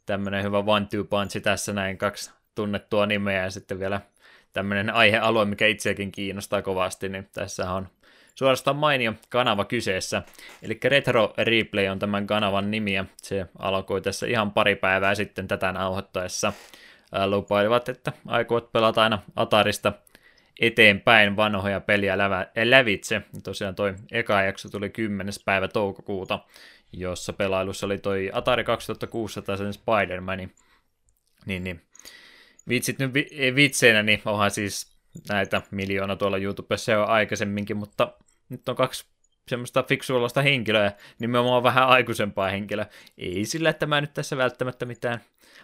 [0.06, 4.02] tämmöinen hyvä one-two punch tässä näin, kaksi tunnettua nimeä ja sitten vielä
[4.58, 7.88] tämmöinen aihealue, mikä itseäkin kiinnostaa kovasti, niin tässä on
[8.36, 10.24] suorastaan mainio kanava kyseessä.
[10.62, 15.48] Eli Retro Replay on tämän kanavan nimi, ja se alkoi tässä ihan pari päivää sitten
[15.48, 16.54] tätä nauhoittaessa.
[17.26, 19.94] Lupailivat, että aikovat pelata aina Atarista
[20.60, 22.18] eteenpäin vanhoja peliä
[22.66, 23.22] lävitse.
[23.44, 25.34] Tosiaan toi eka jakso tuli 10.
[25.46, 26.40] päivä toukokuuta,
[26.94, 30.50] jossa pelailussa oli toi Atari 2600 sen Spider-Man.
[31.46, 31.82] Niin, niin
[32.70, 33.14] vitsit nyt
[33.56, 34.98] vitseinä, niin onhan siis
[35.30, 38.14] näitä miljoona tuolla YouTubessa jo aikaisemminkin, mutta
[38.50, 39.06] nyt on kaksi
[39.48, 42.86] semmoista fiksuolosta henkilöä, nimenomaan vähän aikuisempaa henkilöä.
[43.18, 45.22] Ei sillä, että mä nyt tässä välttämättä mitään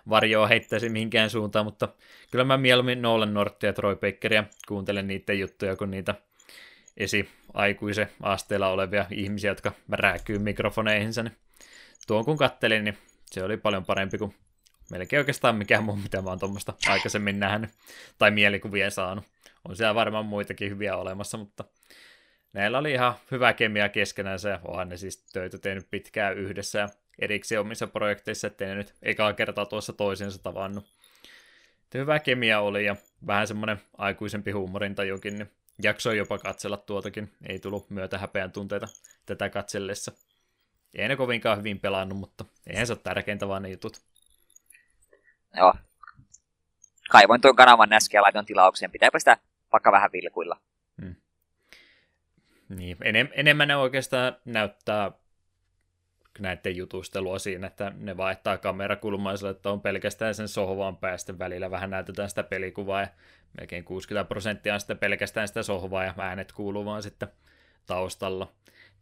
[0.09, 1.89] varjoa heittäisi mihinkään suuntaan, mutta
[2.31, 6.15] kyllä mä mieluummin Nolan Norttia ja Troy Bakeria kuuntelen niiden juttuja, kun niitä
[6.97, 11.23] esi-aikuisen asteella olevia ihmisiä, jotka rääkyy mikrofoneihinsa.
[11.23, 11.37] Niin
[12.07, 12.97] tuon kun kattelin, niin
[13.31, 14.35] se oli paljon parempi kuin
[14.93, 17.69] melkein oikeastaan mikään muu, mitä mä oon tuommoista aikaisemmin nähnyt
[18.17, 19.23] tai mielikuvia saanut.
[19.69, 21.63] On siellä varmaan muitakin hyviä olemassa, mutta
[22.53, 26.89] näillä oli ihan hyvä kemia keskenään ja onhan ne siis töitä tehnyt pitkään yhdessä ja
[27.19, 30.85] erikseen omissa projekteissa, ettei ne nyt ekaa kertaa tuossa toisensa tavannut.
[31.93, 32.95] Hyvä kemia oli ja
[33.27, 35.51] vähän semmoinen aikuisempi huumorintajukin, niin
[35.83, 37.31] jaksoi jopa katsella tuotakin.
[37.47, 38.87] Ei tullut myötä häpeän tunteita
[39.25, 40.11] tätä katsellessa.
[40.93, 44.01] Ei ne kovinkaan hyvin pelannut, mutta eihän se ole tärkeintä vaan ne jutut.
[45.57, 45.73] Joo.
[47.11, 48.91] Kaivoin tuon kanavan äsken ja laitoin tilaukseen.
[48.91, 49.37] Pitääpä sitä
[49.71, 50.59] vaikka vähän vilkuilla.
[51.01, 51.15] Hmm.
[52.69, 55.11] Niin, enem- enemmän ne oikeastaan näyttää
[56.39, 61.89] näiden jutustelua siinä, että ne vaihtaa kamerakulmaa että on pelkästään sen sohvaan päästä välillä vähän
[61.89, 63.07] näytetään sitä pelikuvaa ja
[63.57, 67.27] melkein 60 prosenttia on sitten pelkästään sitä sohvaa ja äänet kuuluu vaan sitten
[67.85, 68.51] taustalla.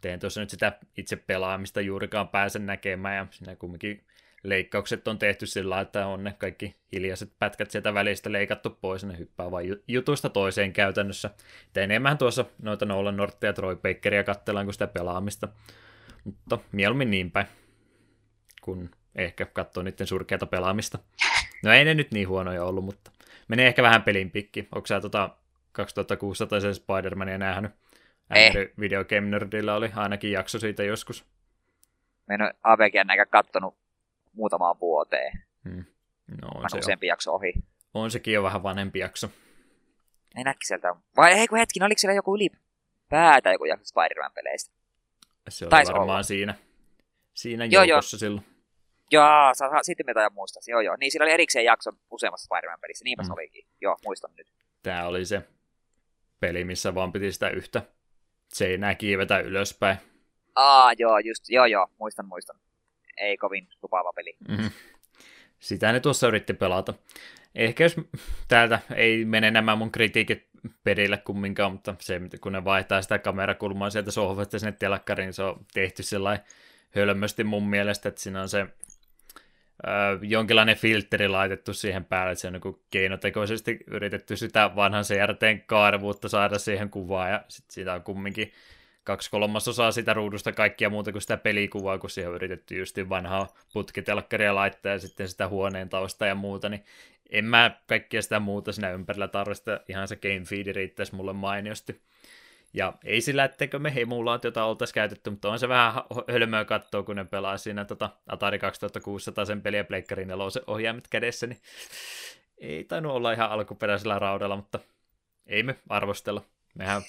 [0.01, 4.03] Teen tuossa nyt sitä itse pelaamista juurikaan pääsen näkemään ja siinä kumminkin
[4.43, 9.17] leikkaukset on tehty sillä että on ne kaikki hiljaiset pätkät sieltä välistä leikattu pois, ne
[9.17, 11.29] hyppää vain jutusta toiseen käytännössä.
[11.67, 15.47] Et enemmän tuossa noita Nolan Norttia ja Troy Bakeria katsellaan kuin sitä pelaamista.
[16.23, 17.47] Mutta mieluummin niin päin,
[18.61, 20.99] kun ehkä katsoo niiden surkeata pelaamista.
[21.63, 23.11] No ei ne nyt niin huonoja ollut, mutta
[23.47, 24.67] menee ehkä vähän pelin pikki.
[24.75, 25.29] Onko sä tota
[25.71, 27.71] 2600 sen Spider-Mania nähnyt?
[28.79, 31.25] Video Game Nerdillä oli ainakin jakso siitä joskus.
[32.27, 33.77] Mä en ole AVGn näkään kattonut
[34.33, 35.43] muutamaan vuoteen.
[35.69, 35.85] Hmm.
[36.41, 37.53] No, on se useampi jakso ohi.
[37.93, 39.29] On sekin jo vähän vanhempi jakso.
[40.35, 40.95] En sieltä.
[41.17, 42.49] Vai ei kun hetki, oliko siellä joku yli
[43.09, 44.71] päätä joku jakso Spider-Man-peleistä?
[45.49, 46.23] Se oli Taisi varmaan olla.
[46.23, 46.55] siinä,
[47.33, 48.45] siinä Joo, joukossa silloin.
[49.11, 50.67] Joo, sa- sa- sitten mitä jo muistas.
[50.67, 50.95] Joo, joo.
[50.99, 53.03] Niin, siinä oli erikseen jakso useammassa Spider-Man-pelissä.
[53.03, 53.33] Niinpä se Mm.
[53.33, 53.65] olikin.
[53.81, 54.47] Joo, muistan nyt.
[54.83, 55.47] Tämä oli se
[56.39, 57.81] peli, missä vaan piti sitä yhtä
[58.53, 59.97] seinää kiivetä ylöspäin.
[60.55, 62.59] Aa, joo, just, joo, joo, muistan, muistan.
[63.17, 64.35] Ei kovin lupaava peli.
[64.47, 64.69] Mm-hmm.
[65.59, 66.93] Sitä ne tuossa yritti pelata.
[67.55, 67.95] Ehkä jos
[68.47, 70.47] täältä ei mene nämä mun kritiikit
[70.83, 75.43] perille kumminkaan, mutta se, kun ne vaihtaa sitä kamerakulmaa sieltä sohvasta sinne telkkariin, niin se
[75.43, 76.45] on tehty sellainen
[76.95, 78.67] hölmösti mun mielestä, että siinä on se ö,
[80.21, 86.29] jonkinlainen filtteri laitettu siihen päälle, että se on niin keinotekoisesti yritetty sitä vanhan CRTn kaarvuutta
[86.29, 88.51] saada siihen kuvaan, ja sitten siitä on kumminkin
[89.03, 93.47] kaksi kolmasosaa sitä ruudusta kaikkia muuta kuin sitä pelikuvaa, kun siihen on yritetty just vanhaa
[93.73, 96.83] putkitelkkaria laittaa ja sitten sitä huoneen tausta ja muuta, niin
[97.29, 102.01] en mä kaikkia sitä muuta siinä ympärillä tarvista, ihan se game feed riittäisi mulle mainiosti.
[102.73, 105.93] Ja ei sillä, etteikö me emulaatiota oltaisi käytetty, mutta on se vähän
[106.31, 111.47] hölmöä katsoa, kun ne pelaa siinä tota Atari 2600 sen peliä Pleikkarin nelosen ohjaimet kädessä,
[111.47, 111.61] niin
[112.57, 114.79] ei tainnut olla ihan alkuperäisellä raudalla, mutta
[115.45, 116.41] ei me arvostella.
[116.75, 117.01] Mehän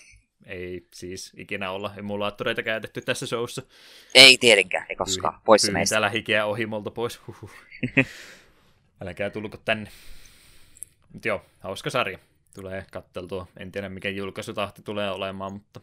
[0.47, 3.63] ei siis ikinä olla emulaattoreita käytetty tässä showssa.
[4.15, 5.41] Ei tietenkään, ei koskaan.
[5.45, 5.93] Pois se meistä.
[5.93, 7.21] Täällä hikeä ohimolta pois.
[7.27, 7.51] Huhhuh.
[9.05, 9.91] Älkää tulko tänne.
[11.13, 12.19] Mutta joo, hauska sarja.
[12.55, 13.47] Tulee katteltua.
[13.57, 15.81] En tiedä mikä julkaisutahti tulee olemaan, mutta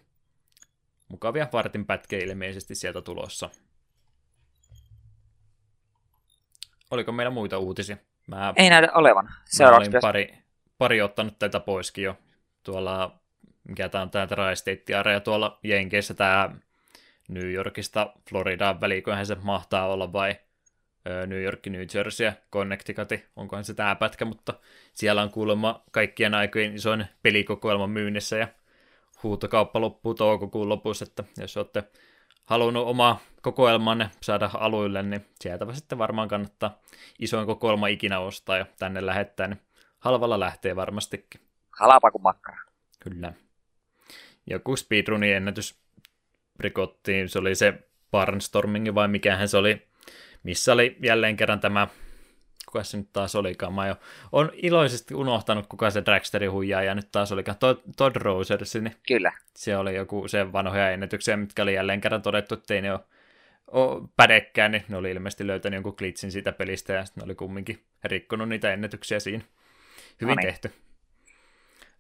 [1.09, 3.49] mukavia vartin pätkiä ilmeisesti sieltä tulossa.
[6.91, 7.97] Oliko meillä muita uutisia?
[8.27, 9.25] Mä, Ei näytä olevan.
[9.25, 10.07] mä Seuraavaksi olin pitäisi...
[10.07, 10.43] pari,
[10.77, 12.17] pari ottanut tätä poiskin jo.
[12.63, 13.18] Tuolla,
[13.69, 16.55] mikä tää on tää Tri-State ja tuolla Jenkeissä tää
[17.27, 20.35] New Yorkista Floridaan väliköhän se mahtaa olla vai
[21.27, 24.53] New York, New Jersey ja Connecticut, onkohan se tämä pätkä, mutta
[24.93, 28.47] siellä on kuulemma kaikkien aikojen isoin pelikokoelma myynnissä ja
[29.23, 31.83] huutokauppa loppuu toukokuun lopussa, että jos olette
[32.45, 36.79] halunnut omaa kokoelmanne saada aluille, niin sieltä sitten varmaan kannattaa
[37.19, 39.61] isoin kokoelma ikinä ostaa ja tänne lähettää, niin
[39.99, 41.41] halvalla lähtee varmastikin.
[41.79, 42.57] Halapa kuin makkara.
[42.99, 43.33] Kyllä.
[44.49, 45.79] Joku speedrunin ennätys
[46.59, 47.73] rikottiin, se oli se
[48.11, 49.87] Barnstorming vai mikähän se oli,
[50.43, 51.87] missä oli jälleen kerran tämä,
[52.65, 53.95] kuka se nyt taas olikaan, mä jo
[54.31, 59.31] on iloisesti unohtanut, kuka se Dragsterin huijaaja nyt taas olikaan, Todd, Todd Rosers, niin Kyllä.
[59.55, 62.99] se oli joku se vanhoja ennätyksiä, mitkä oli jälleen kerran todettu, että ei ne ole,
[64.15, 67.83] pädekkään, niin ne oli ilmeisesti löytänyt jonkun glitchin siitä pelistä ja sitten ne oli kumminkin
[68.03, 69.43] rikkonut niitä ennätyksiä siinä.
[70.21, 70.47] Hyvin No niin.
[70.47, 70.71] tehty.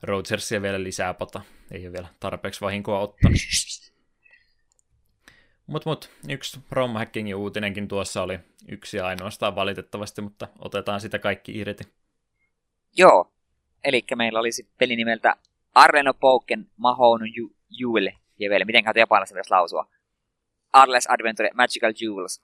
[0.03, 1.41] Rogersia vielä lisää pata.
[1.71, 3.37] Ei ole vielä tarpeeksi vahinkoa ottanut.
[5.67, 11.59] Mut mut, yksi ROM hackingin uutinenkin tuossa oli yksi ainoastaan valitettavasti, mutta otetaan sitä kaikki
[11.59, 11.83] irti.
[12.97, 13.31] Joo.
[13.83, 15.35] Eli meillä olisi peli nimeltä
[15.75, 17.21] Arleno Poken Mahon
[17.69, 18.11] Jewel.
[18.39, 19.89] Jevel, miten kautta japaniksi pitäisi lausua.
[20.73, 22.41] Arles Adventure Magical Jewels.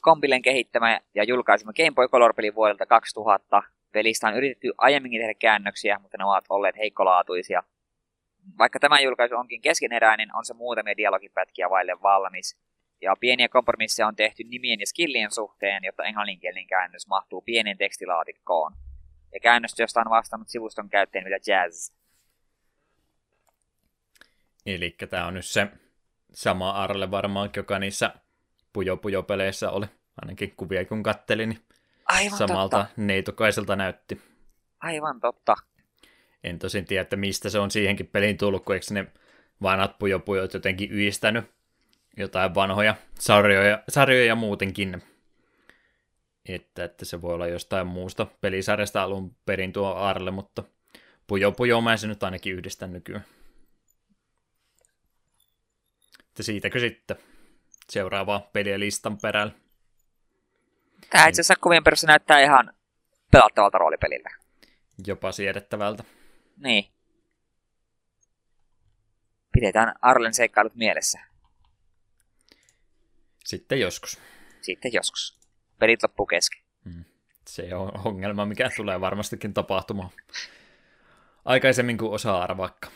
[0.00, 3.62] Kompilen kehittämä ja julkaisema Game Boy Color-peli vuodelta 2000.
[3.92, 7.62] Pelistä on yritetty aiemminkin tehdä käännöksiä, mutta ne ovat olleet heikkolaatuisia.
[8.58, 12.58] Vaikka tämä julkaisu onkin keskeneräinen, on se muutamia dialogipätkiä vaille valmis.
[13.00, 18.72] Ja pieniä kompromisseja on tehty nimien ja skillien suhteen, jotta englanninkielinen käännös mahtuu pienen tekstilaatikkoon.
[19.32, 21.92] Ja käännöstä, josta on vastannut sivuston käyttäjän mitä Jazz.
[24.66, 25.66] Eli tämä on nyt se
[26.32, 28.14] sama Arle varmaankin, joka niissä
[28.72, 29.86] Pujo Pujo peleissä oli.
[30.22, 31.60] Ainakin kuvia kun kattelin, niin
[32.10, 32.92] Aivan samalta totta.
[32.96, 34.22] neitokaiselta näytti.
[34.80, 35.54] Aivan totta.
[36.44, 39.06] En tosin tiedä, että mistä se on siihenkin peliin tullut, kun eikö ne
[39.62, 41.44] vanhat Pujo Pujot jotenkin yhdistänyt
[42.16, 45.02] jotain vanhoja sarjoja, sarjoja muutenkin.
[46.48, 50.64] Että, että se voi olla jostain muusta pelisarjasta alun perin tuo Arle, mutta
[51.26, 53.24] Pujo Pujo mä se nyt ainakin yhdistän nykyään.
[56.28, 57.16] Että siitäkö sitten
[57.90, 59.52] seuraavaa peliä listan perällä.
[61.10, 62.74] Tämä itse asiassa kuvien perusteella näyttää ihan
[63.30, 64.30] pelattavalta roolipeliltä.
[65.06, 66.04] Jopa siedettävältä.
[66.56, 66.92] Niin.
[69.52, 71.20] Pidetään Arlen seikkailut mielessä.
[73.44, 74.20] Sitten joskus.
[74.62, 75.38] Sitten joskus.
[75.78, 76.62] Pelit loppuu kesken.
[77.46, 80.10] Se on ongelma, mikä tulee varmastikin tapahtumaan.
[81.44, 82.90] Aikaisemmin kuin osaa arvaakka.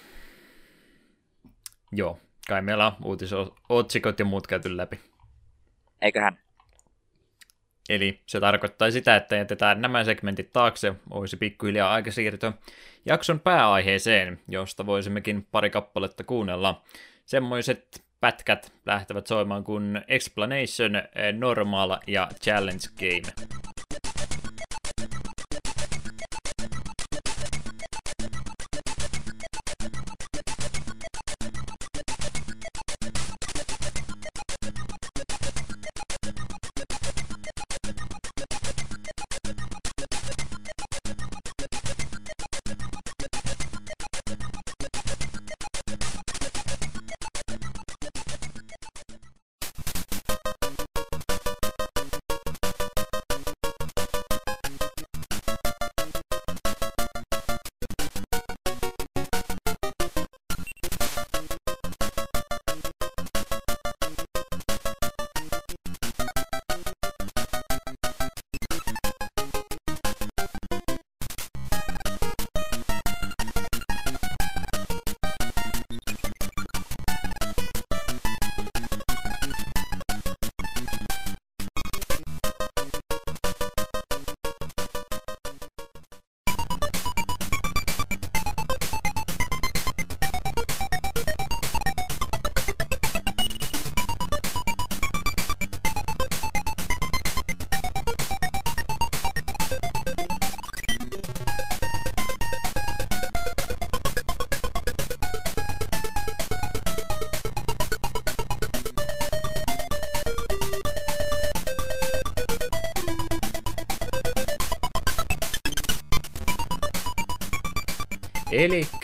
[1.93, 5.01] Joo, kai meillä on uutisotsikot ja muut käyty läpi.
[6.03, 6.44] Eiköhän?
[7.89, 12.53] Eli se tarkoittaa sitä, että jätetään nämä segmentit taakse, olisi pikkuhiljaa aika siirtyä
[13.07, 16.83] jakson pääaiheeseen, josta voisimmekin pari kappaletta kuunnella.
[17.27, 20.93] Semmoiset pätkät lähtevät soimaan kuin Explanation,
[21.39, 23.51] Normal ja Challenge Game.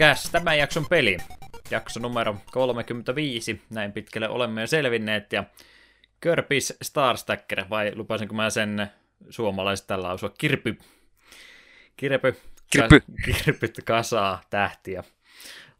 [0.01, 1.16] Eli tämän jakson peli,
[1.70, 5.44] jakso numero 35, näin pitkälle olemme jo selvinneet, ja
[6.20, 8.86] Körpis Starstacker, vai lupasinko mä sen
[9.30, 10.78] suomalaista lausua, kirpy,
[11.96, 12.36] kirpy,
[12.70, 13.03] Kirpy.
[13.24, 15.05] kirpyt kasaa tähtiä,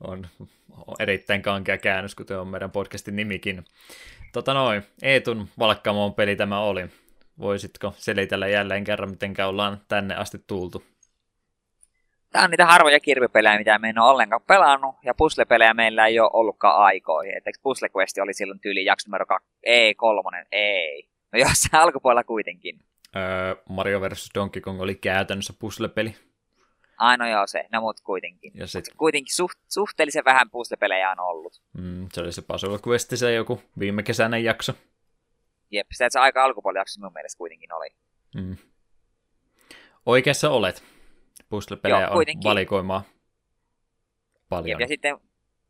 [0.01, 0.27] on
[0.99, 3.64] erittäin kankea käännös, kuten on meidän podcastin nimikin.
[4.33, 6.87] Tota noin, Eetun valkkaamon peli tämä oli.
[7.39, 10.85] Voisitko selitellä jälleen kerran, miten ollaan tänne asti tultu?
[12.33, 16.21] Tämä on niitä harvoja kirpipelejä, mitä me en ole ollenkaan pelannut, ja puzzle-pelejä meillä ei
[16.21, 17.37] ole ollutkaan aikoihin.
[17.37, 21.09] Et Puzzle Quest oli silloin tyyli jakso numero 2, ei kolmonen, ei.
[21.33, 22.81] No jossain alkupuolella kuitenkin.
[23.17, 24.31] Öö, Mario vs.
[24.35, 26.17] Donkey Kong oli käytännössä puzzle-peli.
[26.99, 28.53] Aino joo se, no mut kuitenkin.
[28.55, 31.63] Ja sit, Mut kuitenkin suht, suhteellisen vähän puzzle-pelejä on ollut.
[31.79, 34.73] mm, se oli se Puzzle Quest, se joku viime kesäinen jakso.
[35.71, 37.89] Jep, se, että se aika alkupuolella jakso mun mielestä kuitenkin oli.
[38.35, 38.57] Mm.
[40.07, 40.83] Oikeassa olet.
[41.51, 43.03] Puzzle-pelejä Joo, on valikoimaa
[44.49, 44.68] paljon.
[44.68, 45.17] Jep, ja sitten,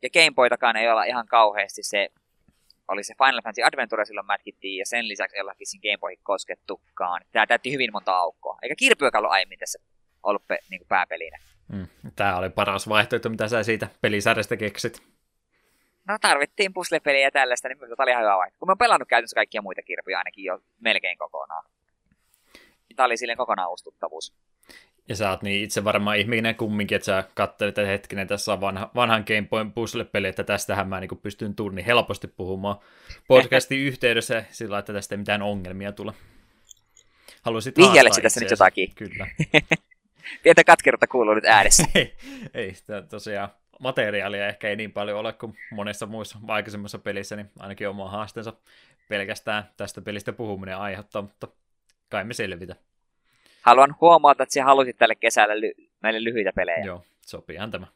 [0.02, 2.08] ja Game Boytakaan ei olla ihan kauheasti se,
[2.88, 6.18] oli se Final Fantasy Adventure silloin mätkittiin, ja sen lisäksi ei olla vissiin Game Boyhin
[6.22, 7.22] koskettukaan.
[7.32, 8.58] Tämä täytti hyvin monta aukkoa.
[8.62, 9.78] Eikä kirpyäkään ollut aiemmin tässä
[10.22, 11.38] ollut pe, niin pääpelinä.
[11.72, 11.86] Mm.
[12.16, 15.02] Tämä oli paras vaihtoehto, mitä sä siitä pelisarjasta keksit.
[16.08, 18.58] No tarvittiin puzzle-peliä ja tällaista, niin minusta oli ihan hyvä vaihtoehto.
[18.58, 21.64] Kun mä oon pelannut käytännössä kaikkia muita kirpyjä ainakin jo melkein kokonaan.
[22.96, 24.34] Tämä oli silleen kokonaan uustuttavuus.
[25.10, 28.60] Ja sä oot niin itse varmaan ihminen kumminkin, että sä katselet, että hetkinen, tässä on
[28.60, 32.76] vanha, vanhan Game Boyn puzzle-peli, että tästähän mä niin pystyn tunnin helposti puhumaan
[33.28, 36.12] podcastin yhteydessä sillä että tästä ei mitään ongelmia tule.
[37.42, 38.94] Haluaisit Vihjaile haastaa tässä nyt jotakin.
[38.94, 39.26] Kyllä.
[40.42, 41.84] Pientä katkeruutta kuuluu nyt äänessä.
[41.94, 42.14] ei,
[42.54, 43.48] ei sitä tosiaan
[43.80, 48.52] materiaalia ehkä ei niin paljon ole kuin monessa muissa aikaisemmassa pelissä, niin ainakin oma haasteensa
[49.08, 51.48] pelkästään tästä pelistä puhuminen aiheuttaa, mutta
[52.08, 52.76] kai me selvitä.
[53.62, 56.84] Haluan huomata, että sinä halusit tälle kesällä ly- meille lyhyitä pelejä.
[56.84, 57.86] Joo, sopiihan tämä.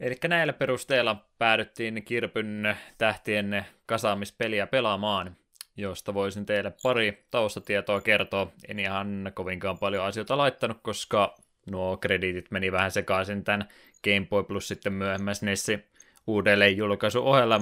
[0.00, 5.36] Eli näillä perusteella päädyttiin Kirpyn tähtien kasaamispeliä pelaamaan,
[5.76, 8.52] josta voisin teille pari taustatietoa kertoa.
[8.68, 11.34] En ihan kovinkaan paljon asioita laittanut, koska
[11.70, 13.68] nuo krediitit meni vähän sekaisin tämän
[14.04, 15.84] Game Boy Plus sitten myöhemmin SNESi
[16.26, 17.60] uudelleen julkaisu ohella.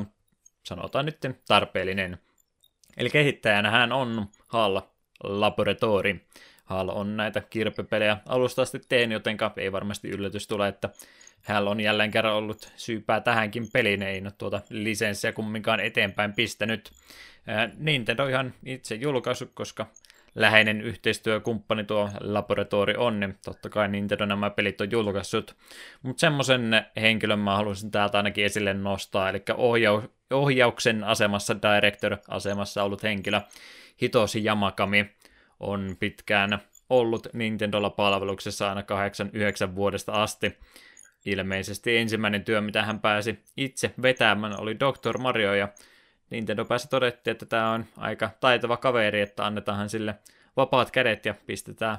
[0.62, 1.18] Sanotaan nyt
[1.48, 2.18] tarpeellinen.
[2.96, 4.80] Eli kehittäjänä hän on HAL
[5.22, 6.20] Laboratory.
[6.64, 10.88] HAL on näitä kirppipelejä alusta asti tehnyt, joten ei varmasti yllätys tule, että
[11.42, 16.90] hän on jälleen kerran ollut syypää tähänkin peliin, ei ole tuota lisenssiä kumminkaan eteenpäin pistänyt.
[17.46, 19.86] Ää, Nintendo ihan itse julkaisu, koska
[20.34, 25.56] läheinen yhteistyökumppani tuo Laboratory on, niin totta kai Nintendo nämä pelit on julkaissut.
[26.02, 33.02] Mutta semmoisen henkilön mä haluaisin täältä ainakin esille nostaa, eli ohjau- ohjauksen asemassa, director-asemassa ollut
[33.02, 33.40] henkilö
[34.02, 35.10] Hitoshi Yamakami
[35.60, 36.58] on pitkään
[36.90, 40.58] ollut Nintendolla palveluksessa aina 8-9 vuodesta asti.
[41.24, 45.18] Ilmeisesti ensimmäinen työ, mitä hän pääsi itse vetämään, oli Dr.
[45.18, 45.68] Mario, ja
[46.30, 50.14] Nintendo pääsi todettiin, että tämä on aika taitava kaveri, että annetaan sille
[50.56, 51.98] vapaat kädet ja pistetään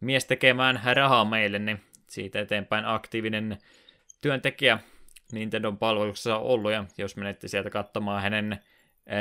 [0.00, 3.58] mies tekemään rahaa meille, niin siitä eteenpäin aktiivinen
[4.20, 4.78] työntekijä
[5.32, 8.58] Nintendon palveluksessa on ollut, ja jos menette sieltä katsomaan hänen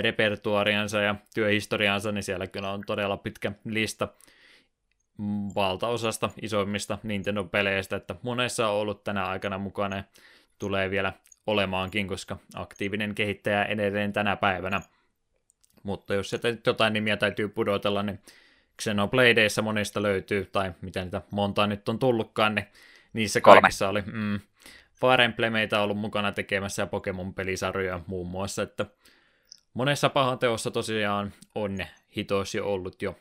[0.02, 4.08] repertuariansa ja työhistoriansa, niin siellä kyllä on todella pitkä lista
[5.56, 10.04] valtaosasta isoimmista Nintendo-peleistä, että monessa on ollut tänä aikana mukana ja
[10.60, 11.14] tulee vielä
[11.48, 14.82] olemaankin, koska aktiivinen kehittäjä edelleen tänä päivänä.
[15.84, 18.20] Mutta jos sieltä jotain nimiä täytyy pudotella, niin
[18.82, 22.68] Xenobladeissa monista löytyy, tai miten niitä monta nyt on tullutkaan, niin
[23.14, 23.62] niissä Kolme.
[23.62, 24.40] kaikissa oli mm,
[25.02, 28.86] Fire Emblemeitä ollut mukana tekemässä ja Pokemon-pelisarjoja muun muassa, että
[29.78, 31.78] monessa pahan teossa tosiaan on
[32.18, 33.16] Hitoshi ollut jo,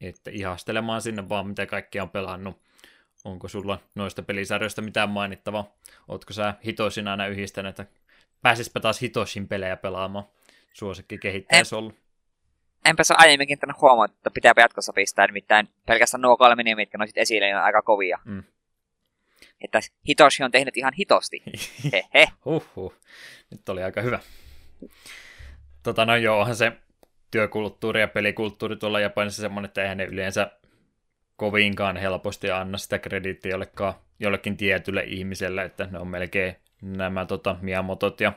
[0.00, 2.60] että ihastelemaan sinne vaan mitä kaikkia on pelannut.
[3.24, 5.74] Onko sulla noista pelisarjoista mitään mainittavaa?
[6.08, 7.86] Ootko sä Hitoshin aina yhdistänyt, että
[8.42, 10.24] pääsispä taas Hitoshin pelejä pelaamaan?
[10.72, 11.94] Suosikki kehittäjässä ollut.
[12.84, 16.98] Enpä se aiemmin kiinnittänyt huomioon, että pitääpä jatkossa pistää, nimittäin pelkästään nuo kolme nimeä, mitkä
[16.98, 18.18] nosit esille, niin on aika kovia.
[18.24, 18.42] Mm.
[19.60, 21.42] Että Hitoshi on tehnyt ihan hitosti.
[21.92, 22.28] Hehe.
[22.44, 22.94] Huhhuh.
[23.50, 24.18] Nyt oli aika hyvä.
[25.84, 26.72] Tota no joo, onhan se
[27.30, 30.50] työkulttuuri ja pelikulttuuri tuolla Japanissa semmoinen, että eihän ne yleensä
[31.36, 37.56] kovinkaan helposti anna sitä krediittiä jollekaan, jollekin tietylle ihmiselle, että ne on melkein nämä tota,
[37.60, 38.32] Miamotot ja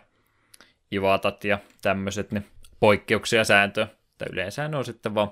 [0.91, 2.45] Iwatat ja tämmöiset niin
[2.80, 3.88] poikkeuksia sääntöä.
[4.11, 5.32] Että yleensä ne on sitten vaan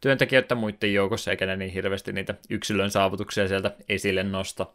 [0.00, 4.66] työntekijöiden muiden joukossa, eikä ne niin hirveästi niitä yksilön saavutuksia sieltä esille nosta.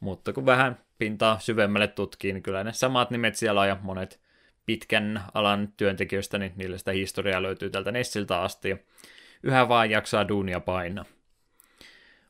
[0.00, 4.20] Mutta kun vähän pintaa syvemmälle tutkii, niin kyllä ne samat nimet siellä on ja monet
[4.68, 8.76] pitkän alan työntekijöistä, niin niillä sitä historiaa löytyy tältä Nessiltä asti
[9.42, 11.04] yhä vaan jaksaa duunia painaa.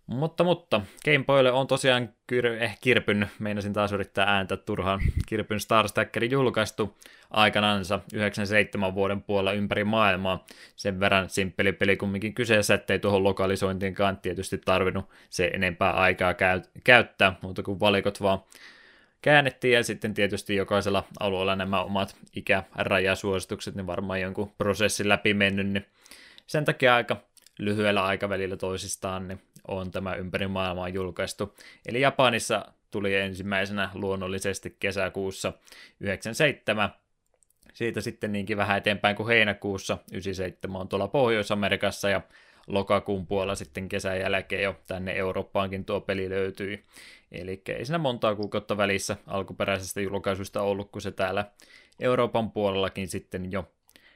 [0.07, 5.61] Mutta, mutta Game Boylle on tosiaan kir- eh, Kirpyn, meinasin taas yrittää ääntä turhaan, Kirpyn
[5.61, 6.97] Star Stackeri julkaistu
[7.31, 10.47] aikanansa 97 vuoden puolella ympäri maailmaa.
[10.77, 16.63] Sen verran simppeli peli kumminkin kyseessä, ettei tuohon lokalisointiinkaan tietysti tarvinnut se enempää aikaa käy-
[16.85, 18.39] käyttää, mutta kun valikot vaan
[19.23, 25.67] käännettiin ja sitten tietysti jokaisella alueella nämä omat ikärajasuositukset, niin varmaan jonkun prosessin läpi mennyt,
[25.67, 25.87] niin
[26.47, 27.17] sen takia aika
[27.59, 31.57] lyhyellä aikavälillä toisistaan niin on tämä ympäri maailmaa julkaistu.
[31.87, 35.53] Eli Japanissa tuli ensimmäisenä luonnollisesti kesäkuussa
[36.01, 36.91] 97,
[37.75, 42.21] siitä sitten niinkin vähän eteenpäin kuin heinäkuussa 97 on tuolla Pohjois-Amerikassa ja
[42.69, 46.85] lokakuun puolella sitten kesän jälkeen jo tänne Eurooppaankin tuo peli löytyi.
[47.33, 51.45] Eli ei siinä montaa kuukautta välissä alkuperäisestä julkaisusta ollut, kun se täällä
[52.01, 53.73] Euroopan puolellakin sitten jo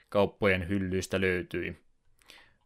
[0.08, 1.78] kauppojen hyllyistä löytyi.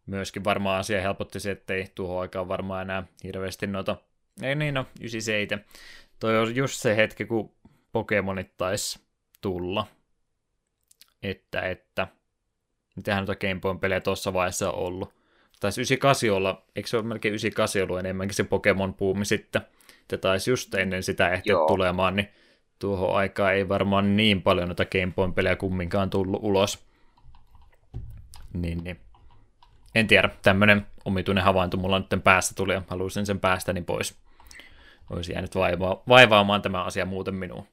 [0.07, 3.97] Myöskin varmaan asia helpotti se, ettei tuohon aikaan varmaan enää hirveästi noita,
[4.43, 5.65] ei niin no, 97.
[6.21, 7.53] Toi on just se hetki, kun
[7.93, 9.01] Pokemonit taisi
[9.41, 9.87] tulla.
[11.23, 12.09] Että, että,
[12.97, 15.15] mitähän noita Game pelejä tuossa vaiheessa on ollut.
[15.61, 19.63] Taisi 98 olla, eikö se ole melkein 98 ollut enemmänkin se Pokemon puumi sitten.
[20.03, 21.67] Että taisi just ennen sitä ehtiä Joo.
[21.67, 22.29] tulemaan, niin
[22.79, 26.87] tuohon aikaan ei varmaan niin paljon noita Game Boyn pelejä kumminkaan tullut ulos.
[28.53, 29.01] Niin, niin.
[29.95, 34.19] En tiedä, tämmöinen omituinen havainto mulla nyt päästä tuli ja haluaisin sen päästäni pois.
[35.11, 37.67] Olisi jäänyt vaivaa, vaivaamaan tämä asia muuten minuun.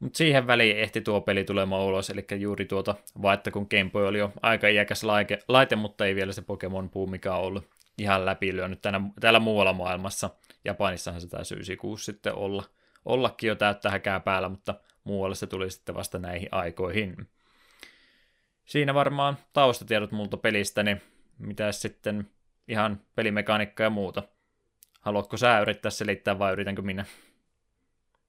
[0.00, 4.06] Mutta siihen väliin ehti tuo peli tulemaan ulos, eli juuri tuota, vaikka kun Game Boy
[4.06, 7.64] oli jo aika iäkäs laite, laite mutta ei vielä se Pokemon Boom, mikä on ollut
[7.98, 10.30] ihan läpilyönyt tänä, täällä muualla maailmassa.
[10.64, 12.64] Japanissahan se taisi 96 sitten olla,
[13.04, 17.28] ollakin jo täyttä häkää päällä, mutta muualle se tuli sitten vasta näihin aikoihin.
[18.64, 21.02] Siinä varmaan taustatiedot multa pelistä, niin
[21.38, 22.30] mitä sitten
[22.68, 24.22] ihan pelimekaniikka ja muuta.
[25.00, 27.04] Haluatko sä yrittää selittää vai yritänkö minä?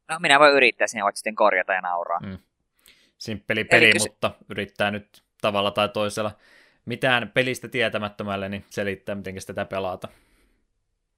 [0.10, 2.20] No minä voin yrittää, sinä voit sitten korjata ja nauraa.
[2.20, 2.38] Mm.
[3.18, 6.32] Simppeli peli, kysy- mutta yrittää nyt tavalla tai toisella
[6.86, 10.08] mitään pelistä tietämättömälle, niin selittää, miten sitä pelata.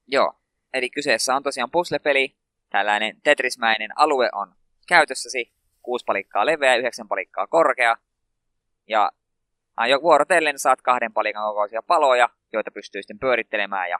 [0.07, 0.33] Joo,
[0.73, 2.35] eli kyseessä on tosiaan puzzle-peli,
[2.69, 4.55] tällainen tetrismäinen alue on
[4.87, 5.51] käytössäsi,
[5.81, 7.97] kuusi palikkaa leveä, yhdeksän palikkaa korkea,
[8.87, 9.11] ja
[9.89, 13.99] jo vuorotellen saat kahden palikan kokoisia paloja, joita pystyy sitten pyörittelemään ja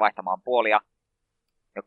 [0.00, 0.80] vaihtamaan puolia.
[1.76, 1.82] Ja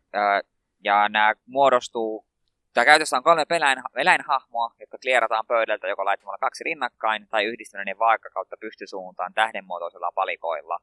[1.10, 2.26] nämä muodostuu,
[2.74, 8.00] tämä käytössä on kolme eläin, eläinhahmoa, jotka klierataan pöydältä joko laittamalla kaksi rinnakkain tai yhdistäneiden
[8.00, 10.80] vaikka kautta pystysuuntaan tähdenmuotoisilla palikoilla.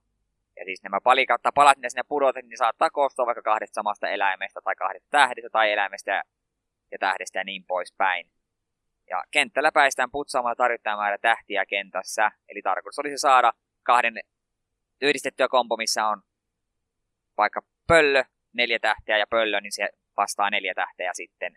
[0.56, 4.08] Ja siis nämä palikat tai palat, mitä sinne pudotet, niin saattaa koostua vaikka kahdesta samasta
[4.08, 6.22] eläimestä tai kahdesta tähdestä tai eläimestä ja,
[6.90, 8.30] ja tähdestä ja niin poispäin.
[9.10, 12.30] Ja kenttällä päästään putsaamalla tarvittavan määrä tähtiä kentässä.
[12.48, 13.52] Eli tarkoitus olisi saada
[13.82, 14.14] kahden
[15.02, 16.22] yhdistettyä kompo, missä on
[17.38, 21.56] vaikka pöllö, neljä tähteä ja pöllö, niin se vastaa neljä tähteä sitten.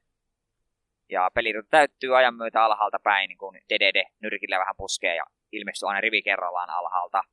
[1.10, 5.90] Ja peli täyttyy ajan myötä alhaalta päin, niin kun DDD nyrkillä vähän puskee ja ilmestyy
[5.90, 7.24] aina rivi kerrallaan alhaalta.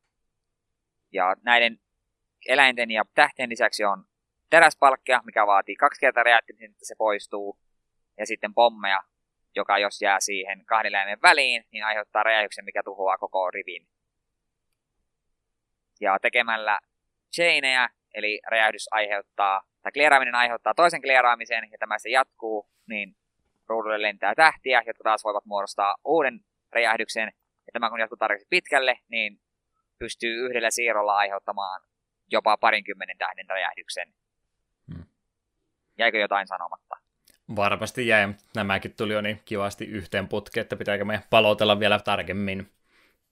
[1.12, 1.80] Ja näiden
[2.48, 4.04] eläinten ja tähtien lisäksi on
[4.50, 7.58] teräspalkkia, mikä vaatii kaksi kertaa räjähtämisen, että se poistuu.
[8.18, 9.02] Ja sitten pommeja,
[9.54, 13.88] joka jos jää siihen kahden eläimen väliin, niin aiheuttaa räjähdyksen, mikä tuhoaa koko rivin.
[16.00, 16.78] Ja tekemällä
[17.34, 23.16] chaineja, eli räjähdys aiheuttaa, tai kleeraaminen aiheuttaa toisen kleeraamisen, ja tämä se jatkuu, niin
[23.68, 26.40] ruudulle lentää tähtiä, jotka taas voivat muodostaa uuden
[26.72, 27.32] räjähdyksen,
[27.66, 29.40] ja tämä kun jatkuu tarpeeksi pitkälle, niin
[29.98, 31.80] pystyy yhdellä siirrolla aiheuttamaan
[32.30, 34.14] jopa parinkymmenen tähden räjähdyksen.
[34.94, 35.04] Hmm.
[35.98, 36.96] Jäikö jotain sanomatta?
[37.56, 42.70] Varmasti jäi, nämäkin tuli jo niin kivasti yhteen putkeen, että pitääkö me palotella vielä tarkemmin.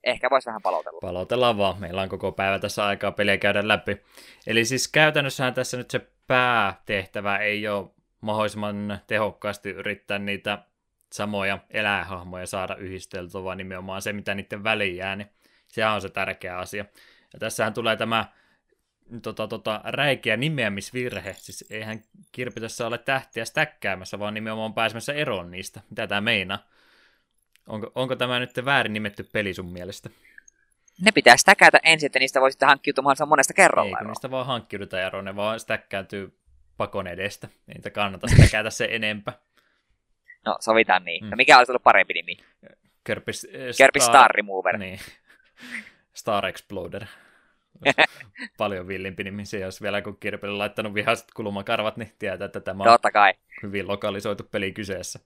[0.04, 1.00] Ehkä voisi vähän palotella.
[1.00, 4.02] Palotellaan vaan, meillä on koko päivä tässä aikaa peliä käydä läpi.
[4.46, 7.90] Eli siis käytännössähän tässä nyt se päätehtävä ei ole
[8.20, 10.58] mahdollisimman tehokkaasti yrittää niitä
[11.12, 15.30] samoja eläinhahmoja saada yhdisteltyä, vaan nimenomaan se, mitä niiden väliin jää, niin
[15.68, 16.84] sehän on se tärkeä asia.
[17.32, 18.24] Ja tässähän tulee tämä
[19.22, 21.34] tota, tota, räikeä nimeämisvirhe.
[21.38, 22.02] Siis eihän
[22.32, 25.80] Kirpi tässä ole tähtiä stäkkäämässä, vaan nimenomaan pääsemässä eroon niistä.
[25.90, 26.58] Mitä tämä meinaa?
[27.66, 30.10] Onko, onko tämä nyt väärin nimetty peli sun mielestä?
[31.00, 33.98] Ne pitää stäkätä ensin, että niistä voi sitten hankkiutua monesta kerralla.
[34.00, 36.38] Ei, niistä vaan hankkiuduta eroon, ne vaan stäkkääntyy
[36.76, 37.48] pakon edestä.
[37.66, 39.34] Niitä kannata stäkätä se enempää.
[40.46, 41.24] No, sovitaan niin.
[41.24, 41.30] Mm.
[41.30, 42.36] No, mikä olisi ollut parempi nimi?
[43.04, 43.52] Kirby Star...
[43.76, 44.78] Kirby Star Remover.
[44.78, 44.98] Niin.
[46.20, 47.04] Star Exploder.
[48.58, 52.82] paljon villimpi nimi se, jos vielä kun Kirpille laittanut vihaiset kulumakarvat, niin tietää, että tämä
[52.82, 53.32] on Totta kai.
[53.62, 55.20] hyvin lokalisoitu peli kyseessä.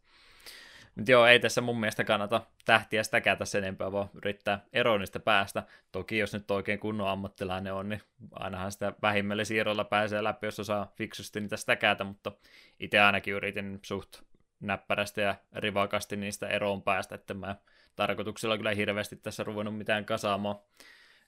[0.94, 5.20] Mutta joo, ei tässä mun mielestä kannata tähtiä sitä tässä enempää, vaan yrittää eroon niistä
[5.20, 5.62] päästä.
[5.92, 8.02] Toki jos nyt oikein kunnon ammattilainen on, niin
[8.32, 12.32] ainahan sitä vähimmälle siirrolla pääsee läpi, jos saa fiksusti niitä stäkätä, mutta
[12.80, 14.20] itse ainakin yritin suht
[14.60, 17.56] näppärästi ja rivakasti niistä eroon päästä, että mä
[17.96, 20.56] tarkoituksella kyllä hirveästi tässä ruvennut mitään kasaamaan,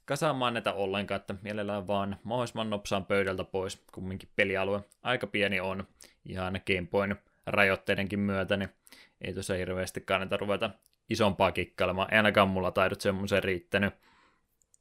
[0.05, 5.85] kasaamaan näitä ollenkaan, että mielellään vaan mahdollisimman nopsaan pöydältä pois, kumminkin pelialue aika pieni on,
[6.25, 7.17] ihan Game
[7.47, 8.69] rajoitteidenkin myötä, niin
[9.21, 10.71] ei tuossa hirveästi kannata ruveta
[11.11, 12.15] isompaa kikkailemaan.
[12.15, 13.95] Ei ainakaan mulla taidot semmoisen riittänyt.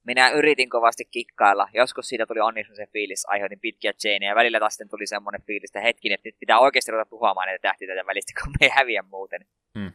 [0.04, 1.70] Minä yritin kovasti kikkailla.
[1.74, 4.32] Joskus siitä tuli onnistumisen fiilis, aiheutin pitkiä chaineja.
[4.32, 7.48] Ja välillä taas sitten tuli semmoinen fiilis, että hetkin, että nyt pitää oikeasti ruveta tuhoamaan
[7.48, 9.46] näitä tähtiä tätä välistä, kun me ei häviä muuten.
[9.80, 9.92] Hmm.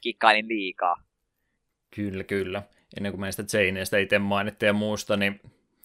[0.00, 0.96] Kikkailin liikaa.
[1.94, 2.62] Kyllä, kyllä.
[2.96, 5.40] Ennen kuin meistä chaineista itse mainittiin ja muusta, niin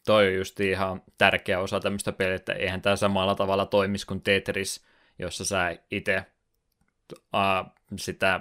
[0.05, 4.21] toi on just ihan tärkeä osa tämmöistä peliä, että eihän tämä samalla tavalla toimisi kuin
[4.21, 4.85] Tetris,
[5.19, 6.23] jossa sä itse
[7.13, 8.39] uh, sitä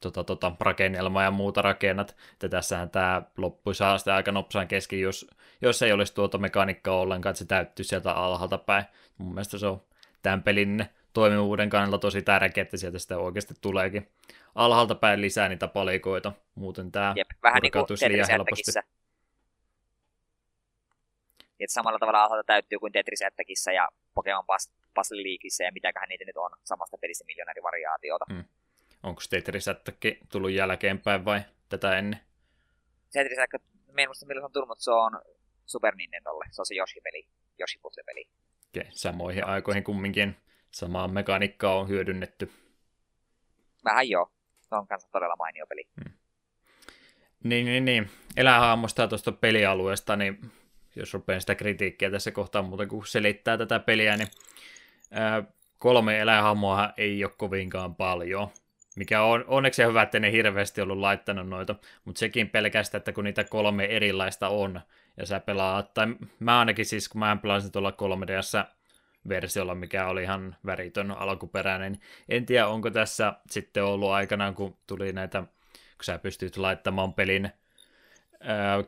[0.00, 2.16] tota, tota, rakennelmaa ja muuta rakennat.
[2.32, 5.26] Että tässähän tämä loppuisi sitten aika nopsaan kesken, jos,
[5.62, 8.84] jos ei olisi tuota mekaniikkaa ollenkaan, että se täyttyy sieltä alhaalta päin.
[9.18, 9.82] Mun mielestä se on
[10.22, 14.08] tämän pelin toimivuuden kannalta tosi tärkeää, että sieltä sitä oikeasti tuleekin
[14.54, 16.32] alhaalta päin lisää niitä palikoita.
[16.54, 18.72] Muuten tämä Jep, vähän niin kuin liian helposti.
[21.64, 23.20] Että samalla tavalla alhaalta täyttyy kuin Tetris
[23.74, 24.44] ja Pokemon
[24.94, 28.24] Puzzle Leagueissä ja mitäköhän niitä nyt on samasta pelistä miljonäärivariaatiota.
[28.32, 28.44] Hmm.
[29.02, 29.64] Onko Tetris
[30.28, 32.20] tullut jälkeenpäin vai tätä ennen?
[33.12, 35.20] Tetris Attack, me en muista milloin se on tullut, mutta se on
[35.66, 36.44] Super Nintendolle.
[36.50, 37.28] Se on se Yoshi-peli,
[37.60, 38.28] Yoshi Puzzle-peli.
[38.68, 39.48] Okei, samoihin no.
[39.48, 40.36] aikoihin kumminkin
[40.70, 42.52] samaa mekaniikkaa on hyödynnetty.
[43.84, 44.30] Vähän joo.
[44.60, 45.88] Se on kanssa todella mainio peli.
[46.04, 46.12] Hmm.
[47.44, 48.10] Niin, niin, niin.
[48.36, 50.52] Elähahmosta tuosta pelialueesta, niin
[50.96, 54.28] jos rupean sitä kritiikkiä tässä kohtaa muuten kuin selittää tätä peliä, niin
[55.10, 55.42] ää,
[55.78, 58.48] kolme eläinhahmoa ei ole kovinkaan paljon.
[58.96, 63.24] Mikä on onneksi hyvä, että ne hirveästi ollut laittanut noita, mutta sekin pelkästään, että kun
[63.24, 64.80] niitä kolme erilaista on,
[65.16, 66.06] ja sä pelaat, tai
[66.40, 68.26] mä ainakin siis, kun mä pelasin tuolla 3
[69.28, 71.92] versiolla, mikä oli ihan väritön alkuperäinen.
[71.92, 75.40] Niin en tiedä, onko tässä sitten ollut aikanaan, kun tuli näitä,
[75.72, 77.50] kun sä pystyt laittamaan pelin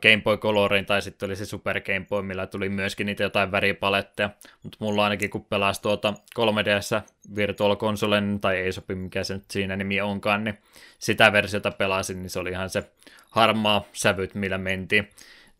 [0.01, 3.51] Game Boy Colorin, tai sitten oli se Super Game Boy, millä tuli myöskin niitä jotain
[3.51, 4.29] väripaletteja,
[4.63, 7.01] mutta mulla ainakin kun pelasi tuota 3DS
[7.35, 10.57] Virtual Consolen, tai ei sopi mikä se nyt siinä nimi onkaan, niin
[10.99, 12.91] sitä versiota pelasin, niin se oli ihan se
[13.29, 15.09] harmaa sävyt, millä mentiin.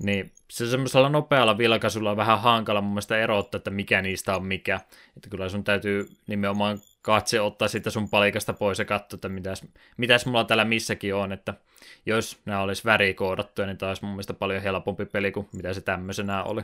[0.04, 4.46] Niin se semmoisella nopealla vilkaisulla on vähän hankala mun mielestä erottaa, että mikä niistä on
[4.46, 4.80] mikä.
[5.18, 6.78] Että kyllä sun täytyy nimenomaan
[7.08, 9.66] katse ottaa siitä sun palikasta pois ja katsoa, että mitäs,
[9.98, 11.54] mitäs mulla täällä missäkin on, että
[12.06, 16.44] jos nämä olisi värikoodattuja, niin taas mun mielestä paljon helpompi peli kuin mitä se tämmöisenä
[16.44, 16.62] oli.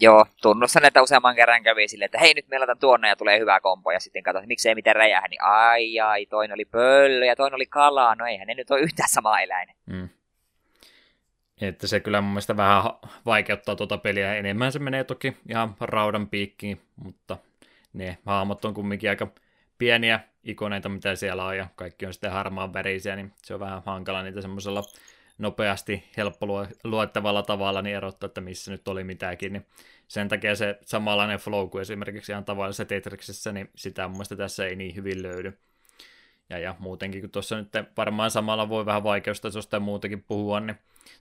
[0.00, 3.38] Joo, tunnustan, että useamman kerran kävi silleen, että hei nyt me laitetaan tuonne ja tulee
[3.38, 7.26] hyvä kompo ja sitten katsoin, että miksei mitään räjähä, niin ai ai, toinen oli pöllö
[7.26, 9.68] ja toinen oli kala, no eihän ne nyt ole yhtään sama eläin.
[9.86, 10.08] Mm.
[11.60, 12.82] Että se kyllä mun mielestä vähän
[13.26, 14.34] vaikeuttaa tuota peliä.
[14.34, 17.36] Enemmän se menee toki ihan raudan piikkiin, mutta
[17.92, 19.28] ne hahmot on kumminkin aika
[19.78, 23.82] pieniä ikoneita, mitä siellä on, ja kaikki on sitten harmaan värisiä, niin se on vähän
[23.86, 24.82] hankala niitä semmoisella
[25.38, 26.46] nopeasti, helppo
[26.84, 29.66] luettavalla tavalla niin erottaa, että missä nyt oli mitäkin, niin
[30.08, 34.66] sen takia se samanlainen flow kuin esimerkiksi ihan tavallisessa Tetriksessä, niin sitä mun mielestä tässä
[34.66, 35.58] ei niin hyvin löydy.
[36.50, 40.76] Ja, ja muutenkin, kun tuossa nyt varmaan samalla voi vähän vaikeustasosta ja muutenkin puhua, niin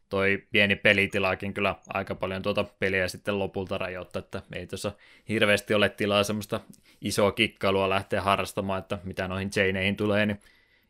[0.09, 4.91] toi pieni pelitilaakin kyllä aika paljon tuota peliä sitten lopulta rajoittaa, että ei tuossa
[5.29, 6.59] hirveästi ole tilaa semmoista
[7.01, 10.39] isoa kikkailua lähteä harrastamaan, että mitä noihin chaineihin tulee, niin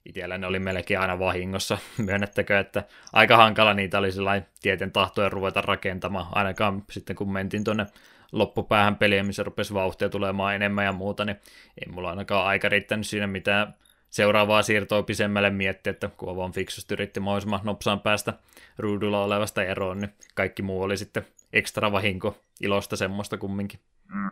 [0.05, 2.83] itsellä ne oli melkein aina vahingossa, myönnettäkö, että
[3.13, 7.85] aika hankala niitä oli sellainen tieten tahtoja ruveta rakentamaan, ainakaan sitten kun mentiin tuonne
[8.31, 11.37] loppupäähän peliä, missä rupesi vauhtia tulemaan enemmän ja muuta, niin
[11.77, 13.73] ei mulla ainakaan aika riittänyt siinä mitään
[14.13, 18.33] seuraavaa siirtoa pisemmälle miettiä, että kun on vaan fiksusti yritti mahdollisimman nopsaan päästä
[18.77, 23.79] ruudulla olevasta eroon, niin kaikki muu oli sitten ekstra vahinko, ilosta semmoista kumminkin.
[24.07, 24.31] Mm.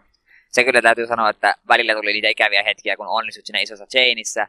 [0.49, 4.47] Se kyllä täytyy sanoa, että välillä tuli niitä ikäviä hetkiä, kun onnistut siinä isossa chainissa,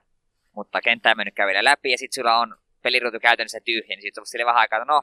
[0.57, 4.23] mutta kenttä ei mennyt kävellä läpi, ja sitten sulla on peliruutu käytännössä tyhjä, niin sitten
[4.23, 5.03] on sille vähän aikaa, että no,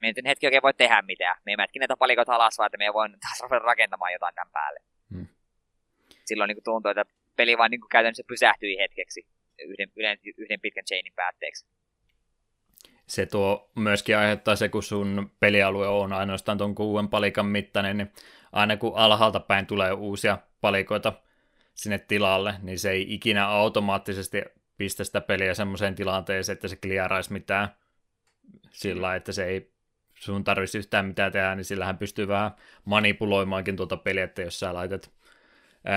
[0.00, 1.36] me nyt hetki oikein voi tehdä mitään.
[1.46, 4.52] Me ei mätkin näitä palikot alas, vaan että me voin taas ruveta rakentamaan jotain tämän
[4.52, 4.80] päälle.
[5.14, 5.26] Hmm.
[6.24, 7.04] Silloin niin tuntuu, että
[7.36, 9.26] peli vaan niin käytännössä pysähtyi hetkeksi
[9.62, 11.66] yhden, yhden, yhden pitkän chainin päätteeksi.
[13.06, 18.12] Se tuo myöskin aiheuttaa se, kun sun pelialue on ainoastaan tuon kuuden palikan mittainen, niin
[18.52, 21.12] aina kun alhaalta päin tulee uusia palikoita
[21.74, 24.42] sinne tilalle, niin se ei ikinä automaattisesti
[24.76, 27.68] pistä sitä peliä semmoiseen tilanteeseen, että se kliaraisi mitään
[28.70, 29.72] sillä että se ei
[30.14, 32.50] sun tarvitsisi yhtään mitään tehdä, niin sillähän pystyy vähän
[32.84, 35.10] manipuloimaankin tuota peliä, että jos sä laitat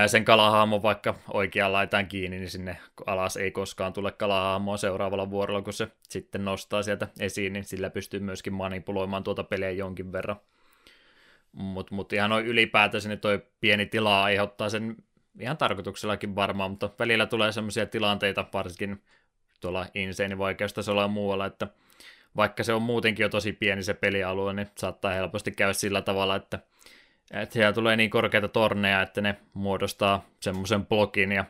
[0.07, 5.61] sen kalahahmon vaikka oikeaan laitaan kiinni, niin sinne alas ei koskaan tule kalahahmoa seuraavalla vuorolla,
[5.61, 10.35] kun se sitten nostaa sieltä esiin, niin sillä pystyy myöskin manipuloimaan tuota peliä jonkin verran.
[11.51, 14.95] Mutta mut ihan noin ylipäätänsä niin toi pieni tila aiheuttaa sen
[15.39, 19.03] ihan tarkoituksellakin varmaan, mutta välillä tulee semmoisia tilanteita, varsinkin
[19.59, 21.67] tuolla insane vaikeustasolla ja muualla, että
[22.35, 26.35] vaikka se on muutenkin jo tosi pieni se pelialue, niin saattaa helposti käydä sillä tavalla,
[26.35, 26.59] että,
[27.31, 31.45] että siellä tulee niin korkeita torneja, että ne muodostaa semmoisen blogin ja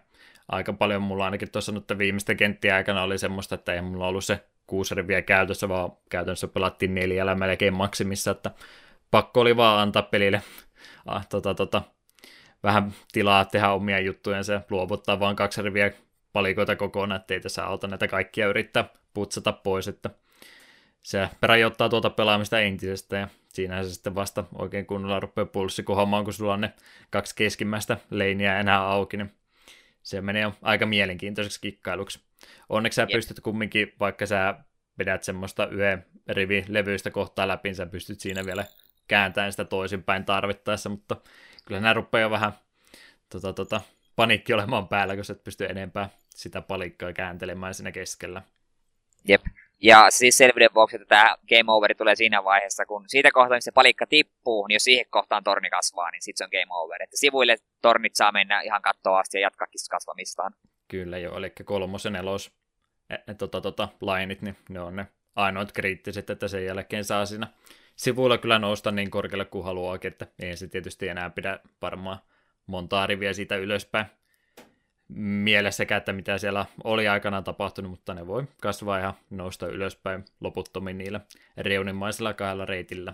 [0.47, 4.25] aika paljon mulla ainakin tuossa nyt viimeisten kenttien aikana oli semmoista, että ei mulla ollut
[4.25, 8.51] se kuusi riviä käytössä, vaan käytännössä pelattiin neljällä melkein maksimissa, että
[9.11, 10.41] pakko oli vaan antaa pelille.
[11.05, 11.81] Ah, tota, tota,
[12.63, 15.91] vähän tilaa tehdä omia juttujensa ja luovuttaa vaan kaksi riviä
[16.33, 20.09] palikoita kokonaan, ettei tässä auta näitä kaikkia yrittää putsata pois, että
[21.03, 26.23] se rajoittaa tuota pelaamista entisestä ja siinä se sitten vasta oikein kunnolla rupeaa pulssi kohoamaan,
[26.23, 26.73] kun sulla on ne
[27.09, 29.31] kaksi keskimmäistä leiniä enää auki, niin
[30.03, 32.19] se menee jo aika mielenkiintoiseksi kikkailuksi.
[32.69, 33.11] Onneksi sä Jep.
[33.11, 34.55] pystyt kumminkin, vaikka sä
[34.99, 38.65] vedät semmoista yhden rivi levyistä kohtaa läpi, niin sä pystyt siinä vielä
[39.07, 41.17] kääntämään sitä toisinpäin tarvittaessa, mutta
[41.65, 42.51] kyllä nämä rupeaa jo vähän
[43.29, 43.81] tota, tota,
[44.15, 48.41] panikki olemaan päällä, kun sä et pysty enempää sitä palikkaa kääntelemään siinä keskellä.
[49.27, 49.41] Jep.
[49.81, 53.71] Ja siis selvyyden vuoksi, että tämä game over tulee siinä vaiheessa, kun siitä kohtaa, missä
[53.71, 57.03] palikka tippuu, niin jos siihen kohtaan torni kasvaa, niin sitten se on game over.
[57.03, 60.53] Että sivuille tornit saa mennä ihan kattoa asti ja jatkaakin kasvamistaan.
[60.87, 62.51] Kyllä joo, eli kolmosen nelos
[63.09, 67.47] e, tota, tota, lainit, niin ne on ne ainoat kriittiset, että sen jälkeen saa siinä
[67.95, 72.19] sivuilla kyllä nousta niin korkealle kuin haluaakin, että ei se tietysti enää pidä varmaan
[72.67, 74.05] montaa riviä siitä ylöspäin
[75.09, 80.97] mielessäkään, että mitä siellä oli aikanaan tapahtunut, mutta ne voi kasvaa ja nousta ylöspäin loputtomiin
[80.97, 81.21] niillä
[81.57, 83.13] reunimaisilla kahdella reitillä.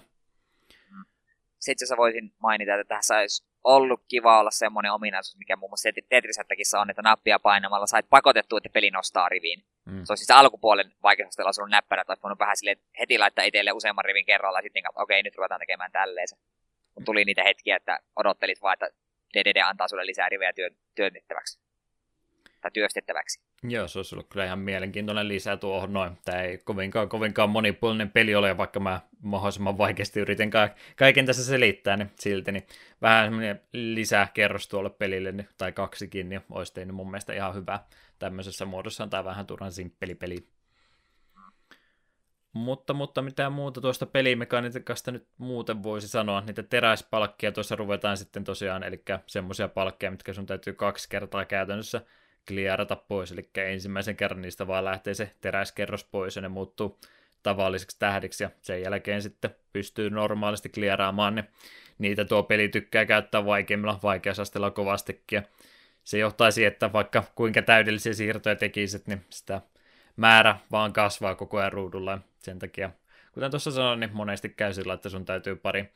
[1.60, 5.90] Sitten sä voisin mainita, että tässä olisi ollut kiva olla semmoinen ominaisuus, mikä muun muassa
[6.10, 9.64] Tetrisättäkissä on, että nappia painamalla sait pakotettua, että peli nostaa riviin.
[9.86, 10.04] Mm.
[10.04, 14.06] Se on siis alkupuolen vaikeusasteella ollut näppärät, että voinut vähän sille heti laittaa itselle useamman
[14.06, 16.28] rivin kerralla ja sitten okei, okay, nyt ruvetaan tekemään tälleen.
[16.94, 18.90] Kun tuli niitä hetkiä, että odottelit vaan, että
[19.34, 21.60] DDD antaa sulle lisää rivejä työ, työnnettäväksi
[22.62, 23.42] tai työstettäväksi.
[23.64, 26.18] Joo, se olisi ollut kyllä ihan mielenkiintoinen lisä tuohon noin.
[26.26, 31.46] Tämä ei kovinkaan, kovinkaan monipuolinen peli ole, vaikka mä mahdollisimman vaikeasti yritän ka- kaiken tässä
[31.46, 32.68] selittää, niin silti niin
[33.02, 37.56] vähän semmoinen lisää kerros tuolle pelille, niin, tai kaksikin, niin olisi tehnyt mun mielestä ihan
[37.56, 37.80] hyvä
[38.20, 40.48] tämmöisessä muodossa, tai vähän turhan simppeli peli.
[42.54, 48.44] Mutta, mutta mitä muuta tuosta pelimekaniikasta nyt muuten voisi sanoa, niitä teräispalkkia tuossa ruvetaan sitten
[48.44, 52.02] tosiaan, eli semmoisia palkkeja, mitkä sun täytyy kaksi kertaa käytännössä
[52.48, 57.00] kliarata pois, eli ensimmäisen kerran niistä vaan lähtee se teräskerros pois ja ne muuttuu
[57.44, 61.44] tavalliseksi tähdiksi ja sen jälkeen sitten pystyy normaalisti kliaraamaan ne.
[61.98, 65.44] Niitä tuo peli tykkää käyttää vaikeimmilla vaikeusasteella kovastikin ja
[66.04, 69.62] se johtaa siihen, että vaikka kuinka täydellisiä siirtoja tekisit, niin sitä
[70.16, 72.20] määrä vaan kasvaa koko ajan ruudulla.
[72.40, 72.92] Sen takia,
[73.34, 75.94] kuten tuossa sanoin, niin monesti käy sillä, että sun täytyy pari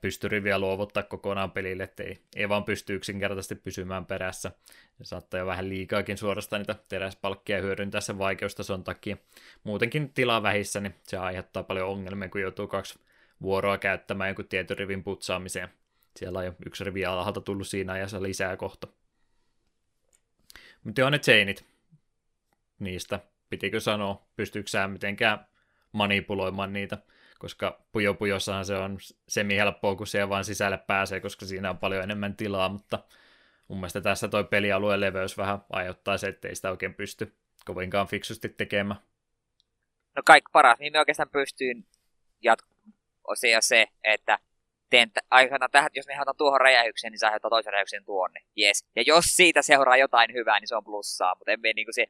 [0.00, 4.52] pystyriviä luovuttaa kokonaan pelille, että ei, ei vaan pysty yksinkertaisesti pysymään perässä.
[4.98, 9.16] Se saattaa jo vähän liikaakin suorastaan niitä teräspalkkia hyödyntää sen vaikeustason takia.
[9.64, 12.98] Muutenkin tilaa vähissä, niin se aiheuttaa paljon ongelmia, kun joutuu kaksi
[13.42, 15.68] vuoroa käyttämään jonkun tietyn rivin putsaamiseen.
[16.16, 18.86] Siellä on jo yksi rivi alhaalta tullut siinä ajassa lisää kohta.
[20.84, 21.64] Mutta joo, ne chainit.
[22.78, 23.20] Niistä
[23.50, 25.46] pitikö sanoa, pystyykö sä mitenkään
[25.92, 26.98] manipuloimaan niitä
[27.42, 28.98] koska Pujo Pujossahan se on
[29.28, 32.98] semi-helppoa, kun siellä vaan sisälle pääsee, koska siinä on paljon enemmän tilaa, mutta
[33.68, 38.48] mun mielestä tässä toi pelialueen leveys vähän aiheuttaa se, ettei sitä oikein pysty kovinkaan fiksusti
[38.48, 39.00] tekemään.
[40.16, 41.86] No kaikki paras, niin me oikeastaan pystyin
[42.42, 44.38] jatkamaan se se, että
[44.90, 48.40] teen aikana tähän, jos me halutaan tuohon räjähykseen, niin se aiheuttaa toisen räjähyksen tuonne.
[48.58, 48.86] Yes.
[48.96, 52.06] Ja jos siitä seuraa jotain hyvää, niin se on plussaa, mutta emme niin se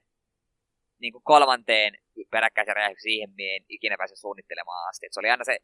[1.02, 1.98] niin kuin kolmanteen
[2.30, 5.06] peräkkäisen räjähdyksen siihen me en ikinä pääse suunnittelemaan asti.
[5.06, 5.58] Et se oli aina se,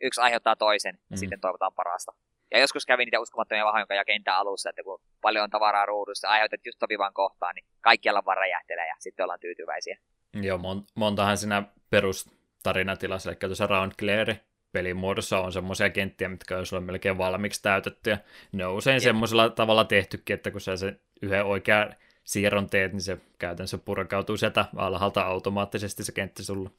[0.00, 1.16] yksi aiheuttaa toisen ja mm.
[1.16, 2.12] sitten toivotaan parasta.
[2.50, 6.66] Ja joskus kävi niitä uskomattomia vahinkoja kentän alussa, että kun paljon on tavaraa ruudussa, aiheutat
[6.66, 9.98] just sopivan kohtaan, niin kaikkialla vaan räjähtelee ja sitten ollaan tyytyväisiä.
[10.42, 14.34] Joo, mon- montahan siinä perustarinatilas, eli tuossa Round Clear
[14.72, 18.18] pelin muodossa on semmoisia kenttiä, mitkä on sulle melkein valmiiksi täytetty, ja
[18.52, 21.94] ne on usein semmoisella tavalla tehtykin, että kun sä sen yhden oikean
[22.26, 26.70] siirron teet, niin se käytännössä purkautuu sieltä alhaalta automaattisesti se kenttä sulla.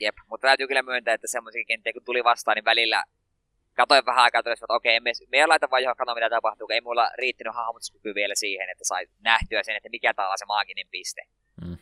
[0.00, 3.04] Jep, mutta täytyy kyllä myöntää, että semmoisia kenttiä kun tuli vastaan, niin välillä
[3.74, 7.54] katoin vähän aikaa että okei, me, me laita vaan johon mitä tapahtuu, ei mulla riittänyt
[7.54, 11.22] hahmotuskyky vielä siihen, että sai nähtyä sen, että mikä täällä on se maaginen piste.
[11.66, 11.76] Mm.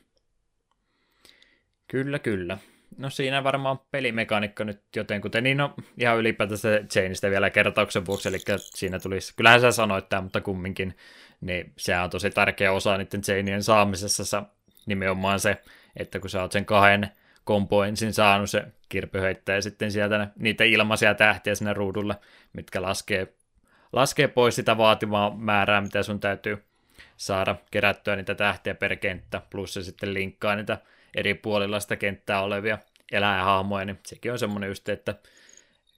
[1.89, 2.59] Kyllä, kyllä.
[2.99, 8.39] No siinä varmaan pelimekaniikka nyt jotenkuten, niin no ihan ylipäätään Chainista vielä kertauksen vuoksi, eli
[8.59, 10.97] siinä tulisi, kyllähän sä sanoit tämä, mutta kumminkin,
[11.45, 14.43] niin se on tosi tärkeä osa niiden Chainien saamisessa
[14.87, 15.57] nimenomaan se,
[15.97, 17.11] että kun sä oot sen kahden
[17.45, 22.15] kompo ensin saanut, se kirpy heittää sitten sieltä ne, niitä ilmaisia tähtiä sinne ruudulle,
[22.53, 23.29] mitkä laskee,
[23.93, 26.65] laskee pois sitä vaatimaa määrää, mitä sun täytyy
[27.17, 30.79] saada kerättyä niitä tähtiä per kenttä, plus se sitten linkkaa niitä
[31.17, 32.79] eri puolilla sitä kenttää olevia
[33.13, 35.15] eläinhahmoja, niin sekin on semmoinen just, että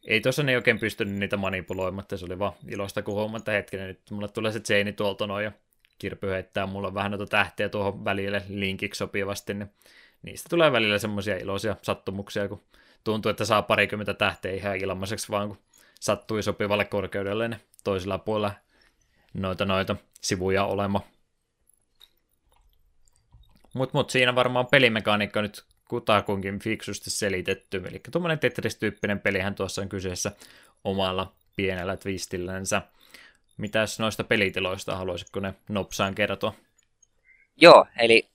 [0.07, 3.87] ei tuossa ne oikein pystynyt niitä manipuloimaan, se oli vaan ilosta kun huomaa, että hetkinen,
[3.87, 5.53] nyt mulle tulee se Jane tuolta noin ja
[5.99, 9.71] kirpy heittää mulla vähän noita tähtiä tuohon välille linkiksi sopivasti, niin
[10.23, 12.63] niistä tulee välillä semmoisia iloisia sattumuksia, kun
[13.05, 15.59] tuntuu, että saa parikymmentä tähteä ihan ilmaiseksi vaan, kun
[16.01, 18.55] sattui sopivalle korkeudelle ne toisella puolella
[19.35, 21.01] noita noita sivuja olema.
[23.75, 27.83] Mutta mut, siinä varmaan pelimekaniikka nyt kutakuinkin fiksusti selitetty.
[27.89, 30.33] Eli tuommoinen Tetris-tyyppinen pelihän tuossa on kyseessä
[30.85, 32.83] omalla pienellä twistillänsä.
[33.57, 36.55] Mitäs noista pelitiloista haluaisitko ne nopsaan kertoa?
[37.57, 38.29] Joo, eli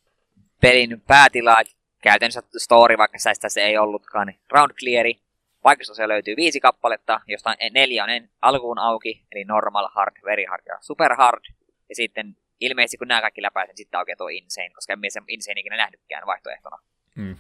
[0.62, 1.56] pelin päätila,
[2.04, 5.22] käytännössä story, vaikka sitä se ei ollutkaan, niin round cleari.
[5.64, 8.10] Vaikeusosia löytyy viisi kappaletta, josta neljä on
[8.42, 11.44] alkuun auki, eli normal, hard, very hard ja super hard.
[11.90, 15.60] Ja sitten ilmeisesti kun nämä kaikki läpäisen, sitten aukeaa tuo insane, koska en sen insane
[15.60, 16.78] ikinä nähnytkään vaihtoehtona.
[17.16, 17.38] Mm.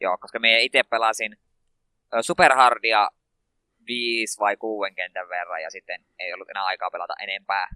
[0.00, 1.36] Joo, koska me itse pelasin
[2.20, 3.08] Superhardia
[3.86, 7.68] viisi vai kuuden kentän verran, ja sitten ei ollut enää aikaa pelata enempää.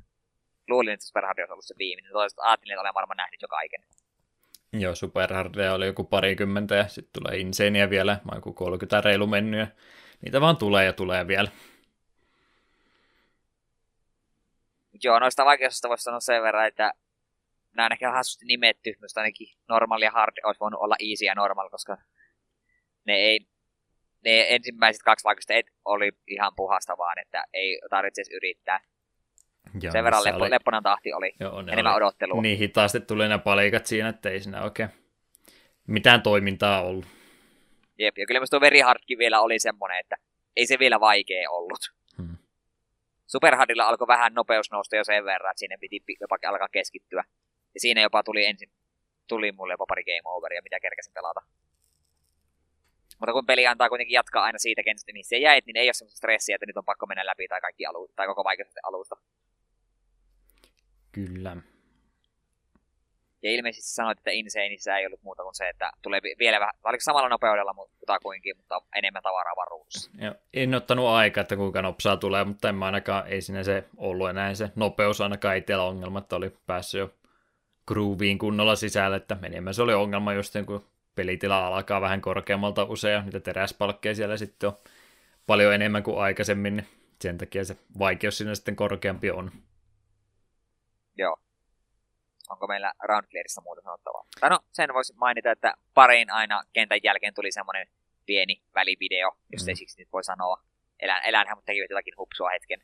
[0.69, 2.13] Luulin, että Superhardia olisi ollut se viimeinen.
[2.13, 3.85] Toisaalta ajattelin, että olen varmaan nähnyt jo kaiken.
[4.73, 9.61] Joo, Superhardia oli joku parikymmentä, ja sitten tulee Insania vielä, mä joku 30 reilu mennyt,
[9.61, 9.67] ja
[10.21, 11.49] niitä vaan tulee ja tulee vielä.
[15.03, 16.93] Joo, noista vaikeusista voisi sanoa sen verran, että
[17.77, 21.35] nämä on ehkä hassusti nimetty, mutta ainakin normal ja hard olisi voinut olla easy ja
[21.35, 21.97] normal, koska
[23.05, 23.41] ne ei
[24.25, 28.81] ne ensimmäiset kaksi vaikeusta et oli ihan puhasta vaan, että ei tarvitse edes yrittää.
[29.81, 30.51] Joo, Sen verran leppo, oli...
[30.51, 31.97] lepponan tahti oli Joo, enemmän oli...
[31.97, 32.43] odottelua.
[32.43, 34.89] Niin hitaasti tuli ne palikat siinä, että ei siinä oikein
[35.87, 37.07] mitään toimintaa ollut.
[37.99, 40.17] Jep, ja kyllä myös tuo Very Hardkin vielä oli semmoinen, että
[40.57, 41.93] ei se vielä vaikea ollut.
[42.17, 42.37] Hmm.
[43.27, 47.25] Superhardilla alkoi vähän nopeus nousta jo sen verran, että sinne piti jopa alkaa keskittyä.
[47.77, 48.71] Ja siinä jopa tuli ensin,
[49.29, 51.41] tuli mulle jopa pari game overia, mitä kerkäsin pelata.
[53.19, 56.17] Mutta kun peli antaa kuitenkin jatkaa aina siitä kentästä, missä jäit, niin ei ole semmoista
[56.17, 59.17] stressiä, että nyt on pakko mennä läpi tai, kaikki alu- tai koko vaikeus alusta.
[61.13, 61.57] Kyllä.
[63.43, 67.01] Ja ilmeisesti sanoit, että Insaneissa ei ollut muuta kuin se, että tulee vielä vähän, oliko
[67.01, 70.11] samalla nopeudella mutta kuinkin, mutta enemmän tavaraa varuussa.
[70.19, 73.85] Joo, en ottanut aikaa, että kuinka nopsaa tulee, mutta en mä ainakaan, ei sinne se
[73.97, 77.11] ollut enää se nopeus ainakaan itsellä ongelma, että oli päässyt jo
[77.87, 80.85] grooveen kunnolla sisälle, että enemmän se oli ongelma just kun
[81.15, 84.77] pelitila alkaa vähän korkeammalta usein, niitä teräspalkkeja siellä sitten on
[85.47, 86.87] paljon enemmän kuin aikaisemmin, niin
[87.21, 89.51] sen takia se vaikeus siinä sitten korkeampi on.
[91.19, 91.37] Joo.
[92.49, 94.27] Onko meillä Round Clearissa muuta sanottavaa?
[94.41, 97.87] Tai no, sen voisi mainita, että parin aina kentän jälkeen tuli semmoinen
[98.27, 99.69] pieni välivideo, jos mm.
[99.69, 100.63] ei siksi nyt voi sanoa.
[101.01, 102.81] Elän, elänhän, mutta tekivät jotakin hupsua hetken.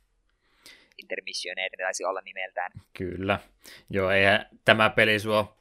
[1.02, 2.70] Intermissioneet, ne taisi olla nimeltään.
[2.92, 3.38] Kyllä.
[3.90, 5.56] Joo, eihän tämä peli sua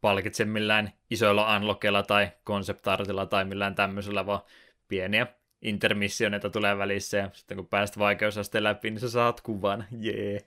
[0.00, 4.40] palkitse millään isoilla unlockilla tai konseptartilla tai millään tämmöisellä, vaan
[4.88, 5.26] pieniä
[5.62, 9.84] intermissioneita tulee välissä ja sitten kun pääst vaikeusasteen läpi, niin sä saat kuvan.
[10.00, 10.30] Jee.
[10.30, 10.42] Yeah.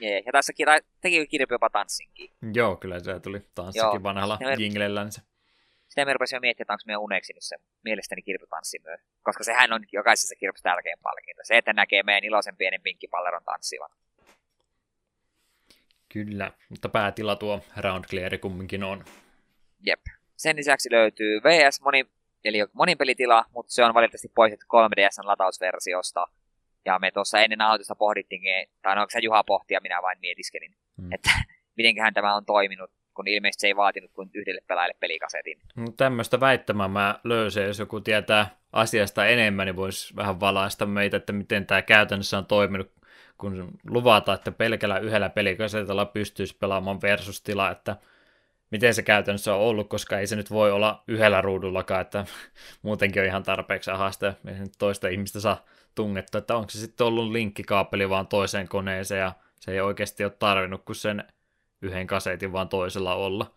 [0.00, 2.30] Jee, ja tässä kira- teki kirpi jopa tanssinkin.
[2.54, 4.02] Joo, kyllä se tuli tanssikin Joo.
[4.02, 5.22] vanhalla jinglellänsä.
[5.88, 9.00] Sitä me rupesin miettimään, että onko meidän uneksi nyt se mielestäni kirpytanssi myös.
[9.22, 11.42] Koska sehän on jokaisessa kirpyssä tärkein palkinto.
[11.44, 13.90] Se, että näkee meidän iloisen pienen pinkkipalleron tanssivan.
[16.12, 19.04] Kyllä, mutta päätila tuo round clear kumminkin on.
[19.86, 20.00] Jep.
[20.36, 22.06] Sen lisäksi löytyy VS moni,
[22.44, 26.26] eli monipelitila, mutta se on valitettavasti poistettu 3DSn latausversiosta.
[26.84, 30.76] Ja me tuossa ennen nauhoitusta pohdittiin, tai no, onko se Juha pohtia, minä vain mietiskelin,
[30.96, 31.12] hmm.
[31.12, 31.30] että
[31.76, 35.58] mitenköhän tämä on toiminut, kun ilmeisesti se ei vaatinut kuin yhdelle pelaajalle pelikasetin.
[35.76, 41.16] No, tämmöistä väittämää mä löysin, jos joku tietää asiasta enemmän, niin voisi vähän valaista meitä,
[41.16, 42.92] että miten tämä käytännössä on toiminut,
[43.38, 47.96] kun luvataan, että pelkällä yhdellä pelikasetilla pystyisi pelaamaan versus tila, että
[48.70, 52.24] miten se käytännössä on ollut, koska ei se nyt voi olla yhdellä ruudullakaan, että
[52.82, 55.64] muutenkin on ihan tarpeeksi ahasta, ei nyt toista ihmistä saa
[55.94, 60.32] tungettua, että onko se sitten ollut linkkikaapeli vaan toiseen koneeseen ja se ei oikeasti ole
[60.38, 61.24] tarvinnut kuin sen
[61.82, 63.54] yhden kasetin vaan toisella olla.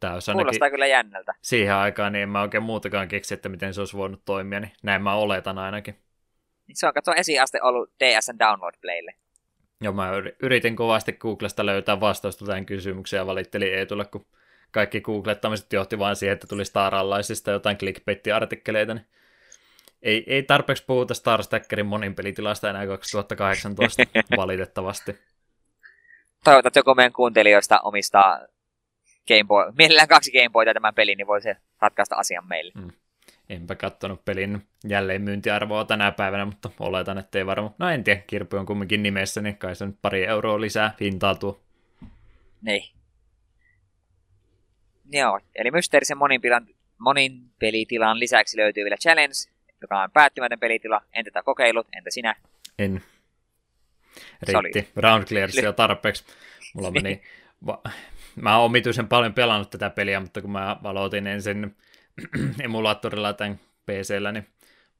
[0.00, 1.34] Tämä olisi Kuulostaa kyllä jännältä.
[1.42, 4.72] Siihen aikaan niin en mä oikein muutakaan keksi, että miten se olisi voinut toimia, niin
[4.82, 5.96] näin mä oletan ainakin.
[6.74, 9.14] Se on katsoa esiaste ollut DSN Download Playlle.
[9.80, 10.10] Joo, mä
[10.42, 14.26] yritin kovasti Googlesta löytää vastausta tähän kysymykseen ja valittelin Eetulle, kun
[14.70, 16.94] kaikki googlettamiset johti vain siihen, että tuli Star
[17.52, 19.06] jotain clickbait-artikkeleita, niin
[20.02, 24.02] ei, ei tarpeeksi puhuta Star Stackerin monin pelitilasta enää 2018,
[24.36, 25.18] valitettavasti.
[26.44, 28.40] Toivotaan, että joku meidän kuuntelijoista omistaa
[29.28, 32.72] Game Boy, mielellään kaksi Game Boyta tämän pelin, niin voi se ratkaista asian meille.
[32.74, 32.90] Mm.
[33.48, 37.74] Enpä kattonut pelin jälleen myyntiarvoa tänä päivänä, mutta oletan, että ei varmaan.
[37.78, 41.34] No en tiedä, Kirpy on kumminkin nimessä, niin kai se nyt pari euroa lisää hintaa
[41.34, 41.60] tuo.
[42.62, 42.82] Niin.
[45.10, 46.66] Joo, eli mysteerisen monin, pilan,
[46.98, 49.34] monin pelitilan lisäksi löytyy vielä Challenge,
[49.80, 51.00] joka on päättymätön pelitila.
[51.12, 52.34] En tätä kokeillut, entä sinä?
[52.78, 53.02] En.
[54.42, 54.88] Riitti.
[54.96, 56.24] Round clearsia tarpeeksi.
[56.74, 57.22] Mulla meni...
[57.66, 57.82] Va-
[58.36, 61.76] mä oon omituisen paljon pelannut tätä peliä, mutta kun mä aloitin ensin
[62.64, 64.46] emulaattorilla tämän PCllä, niin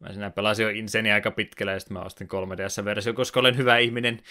[0.00, 3.78] mä sinä pelasin jo Inseni aika pitkällä, ja sitten mä ostin 3DS-versio, koska olen hyvä
[3.78, 4.22] ihminen,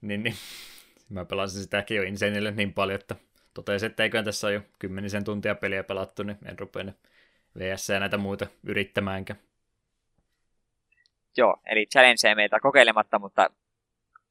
[0.00, 0.34] niin, niin
[1.08, 3.16] mä pelasin sitäkin jo Insanelle niin paljon, että
[3.54, 6.84] totesin, että eiköhän tässä ole jo kymmenisen tuntia peliä pelattu, niin en rupea
[7.58, 9.38] VS ja näitä muita yrittämäänkään.
[11.36, 13.50] Joo, eli challenge meitä kokeilematta, mutta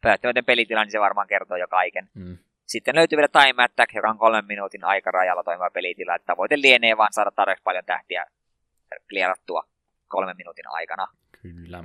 [0.02, 2.10] päättymätön pelitila, niin se varmaan kertoo jo kaiken.
[2.14, 2.38] Mm.
[2.66, 6.16] Sitten löytyy vielä Time Attack, joka on kolmen minuutin aikarajalla toimiva pelitila.
[6.16, 8.26] Että tavoite lienee vaan saada tarpeeksi paljon tähtiä
[9.12, 9.64] lierattua
[10.08, 11.08] kolmen minuutin aikana.
[11.42, 11.84] Kyllä.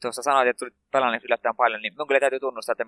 [0.00, 2.86] Tuossa sanoit, että tulit pelanneeksi yllättävän paljon, niin minun kyllä täytyy tunnustaa, että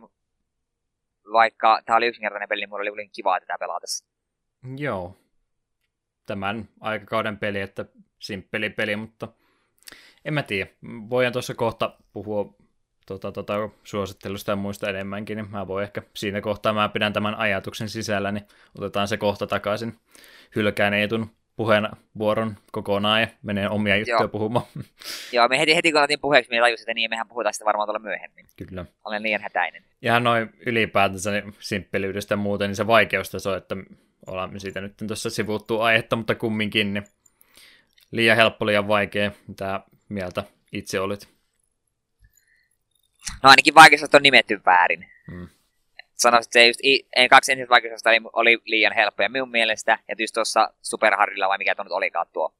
[1.32, 4.06] vaikka tämä oli yksinkertainen peli, niin minulla oli kivaa tätä pelatessa.
[4.76, 5.16] Joo.
[6.26, 7.84] Tämän aikakauden peli, että
[8.18, 9.28] simppeli peli, mutta
[10.24, 10.70] en mä tiedä.
[11.10, 12.54] Voin tuossa kohta puhua
[13.06, 13.54] tota, tota,
[13.84, 18.32] suosittelusta ja muista enemmänkin, niin mä voin ehkä siinä kohtaa, mä pidän tämän ajatuksen sisällä,
[18.32, 18.44] niin
[18.78, 19.98] otetaan se kohta takaisin.
[20.56, 24.28] Hylkään Eetun puheenvuoron kokonaan ja menee omia juttuja Joo.
[24.28, 24.66] puhumaan.
[25.32, 27.86] Joo, me heti, heti kun otin puheeksi, me tajusin, että niin, mehän puhutaan sitä varmaan
[27.86, 28.46] tuolla myöhemmin.
[28.56, 28.84] Kyllä.
[29.04, 29.84] Olen liian hätäinen.
[30.02, 33.76] Ja noin ylipäätänsä niin simppelyydestä ja muuten, niin se vaikeustaso, että
[34.26, 37.04] ollaan siitä nyt tuossa sivuttu aihetta, mutta kumminkin niin
[38.10, 39.30] liian helppo, liian vaikea.
[39.48, 41.33] Mitä mieltä itse olit?
[43.42, 45.08] No ainakin vaikeusastot on nimetty väärin.
[45.30, 45.48] Hmm.
[46.14, 46.80] Sanoisin, että se just,
[47.16, 49.98] en, kaksi ensimmäistä vaikeusasta oli, oli liian helppoja minun mielestä.
[50.08, 52.54] Ja tietysti tuossa Superharilla, vai mikä tuo nyt olikaan tuo,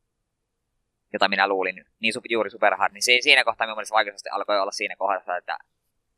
[1.13, 4.73] jota minä luulin, niin juuri Superhard, niin se, siinä kohtaa minun mielestä vaikeusaste alkoi olla
[4.73, 5.59] siinä kohdassa, että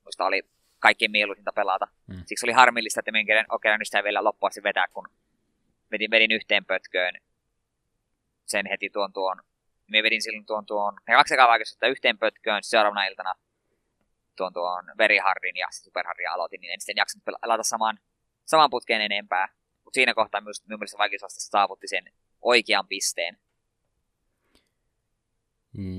[0.04, 0.42] minusta oli
[0.78, 1.88] kaikkein mieluisinta pelata.
[2.12, 2.22] Hmm.
[2.26, 5.08] Siksi oli harmillista, että minä en ole sitä vielä loppuasti vetää, kun
[5.90, 7.14] vedin, vedin yhteen pötköön
[8.46, 9.36] sen heti tuon tuon.
[9.86, 13.34] Minä vedin silloin tuon tuon, ja kaksi vaikeusasta yhteen pötköön seuraavana iltana
[14.36, 17.98] tuon tuon Very Hardin ja Superhardin aloitin, niin en sitten jaksanut pelata saman,
[18.44, 19.48] saman putkeen enempää.
[19.84, 22.04] Mutta siinä kohtaa myös minun mielestä vaikeusaste saavutti sen
[22.42, 23.38] oikean pisteen.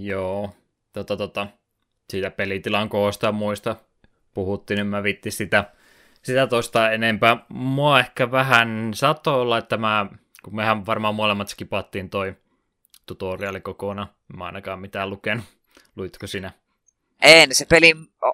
[0.01, 0.55] Joo,
[0.93, 1.47] tota, tota,
[2.09, 3.76] siitä pelitilan koosta muista
[4.34, 5.72] puhuttiin, niin mä vitti sitä,
[6.23, 7.38] sitä toista enempää.
[7.49, 10.05] Mua ehkä vähän satoi olla, että mä,
[10.43, 12.35] kun mehän varmaan molemmat skipattiin toi
[13.05, 14.07] tutoriali kokonaan.
[14.38, 15.45] Mä ainakaan mitään lukenut.
[15.95, 16.51] Luitko sinä?
[17.22, 17.94] En, se peli,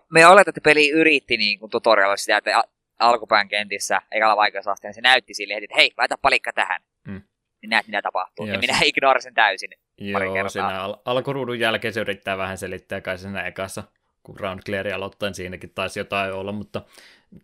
[0.10, 2.64] me oletan, että peli yritti niin kuin tutorialla sitä, että
[3.00, 6.82] alkupään kentissä, eikä vaikeusasteella, niin se näytti sille että hei, laita palikka tähän.
[7.08, 7.22] Mm.
[7.62, 8.46] Niin näet, mitä tapahtuu.
[8.46, 13.18] Joo, ja minä ignorasin täysin Joo, siinä al- alkuruudun jälkeen se yrittää vähän selittää kai
[13.18, 13.84] siinä ekassa,
[14.24, 16.82] kun Round Clear aloittain siinäkin taisi jotain olla, mutta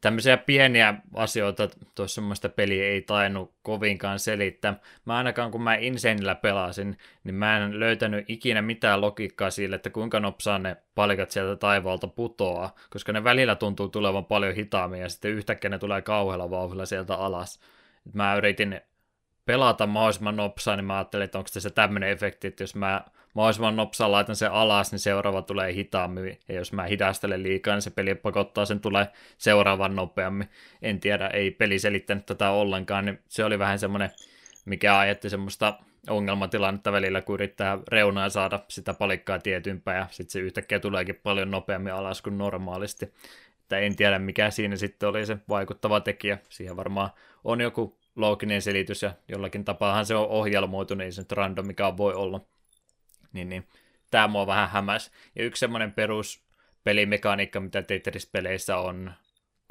[0.02, 4.80] tämmöisiä pieniä asioita tuossa semmoista peliä ei tainnut kovinkaan selittää.
[5.06, 9.90] Mä ainakaan kun mä Insanella pelasin, niin mä en löytänyt ikinä mitään logiikkaa sille, että
[9.90, 15.10] kuinka nopsaa ne palikat sieltä taivaalta putoaa, koska ne välillä tuntuu tulevan paljon hitaammin ja
[15.10, 17.60] sitten yhtäkkiä ne tulee kauhealla vauhdilla sieltä alas.
[18.14, 18.82] Mä yritin
[19.46, 23.02] pelata mahdollisimman nopsaa, niin mä ajattelin, että onko tässä tämmöinen efekti, että jos mä
[23.34, 27.82] mahdollisimman nopsaa laitan sen alas, niin seuraava tulee hitaammin, ja jos mä hidastelen liikaa, niin
[27.82, 29.08] se peli pakottaa sen tulee
[29.38, 30.50] seuraavan nopeammin.
[30.82, 34.10] En tiedä, ei peli selittänyt tätä ollenkaan, niin se oli vähän semmoinen,
[34.66, 35.80] mikä ajatti semmoista
[36.10, 41.52] ongelmatilannetta välillä, kun yrittää reunaa saada sitä palikkaa tietympää, ja sitten se yhtäkkiä tuleekin paljon
[41.52, 43.14] nopeammin alas kuin normaalisti.
[43.62, 46.38] Että en tiedä, mikä siinä sitten oli se vaikuttava tekijä.
[46.50, 47.10] Siihen varmaan
[47.44, 51.98] on joku looginen selitys, ja jollakin tapaahan se on ohjelmoitu, niin se nyt random mikä
[51.98, 52.42] voi olla.
[53.34, 53.68] Niin, niin.
[54.12, 55.12] Tämä mua vähän hämäs.
[55.36, 56.44] Ja yksi semmoinen perus
[56.84, 59.12] pelimekaniikka, mitä Tetris-peleissä on,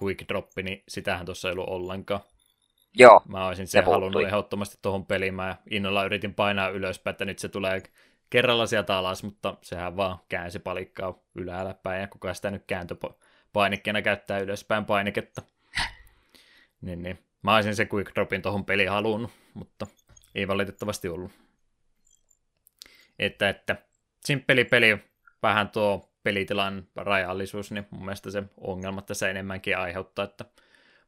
[0.03, 2.21] quick drop, niin sitähän tuossa ei ollut ollenkaan.
[2.95, 3.23] Joo.
[3.29, 5.35] Mä olisin sen halunnut ehdottomasti tuohon peliin.
[5.35, 7.83] Mä innolla yritin painaa ylöspäin, että nyt se tulee
[8.31, 14.03] kerralla sieltä alas, mutta sehän vaan käänsi palikkaa ylhäällä päin, ja kuka sitä nyt kääntöpainikkeena
[14.03, 15.43] käyttää ylöspäin painiketta.
[16.81, 17.19] niin, niin.
[17.43, 19.87] Mä olisin se quick dropin tuohon peliin halunnut, mutta
[20.35, 21.33] ei valitettavasti ollut.
[23.19, 23.77] Että, että
[24.25, 24.99] simppeli peli,
[25.43, 30.45] vähän tuo pelitilan rajallisuus, niin mun mielestä se ongelma tässä enemmänkin aiheuttaa, että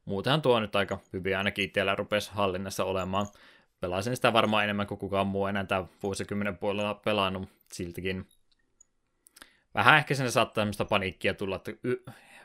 [0.05, 3.27] muutenhan tuo nyt aika hyvin ainakin itsellä rupesi hallinnassa olemaan.
[3.79, 8.27] Pelasin sitä varmaan enemmän kuin kukaan muu enää tämän vuosikymmenen puolella pelannut siltikin.
[9.75, 12.03] Vähän ehkä sinne saattaa semmoista paniikkia tulla, että y-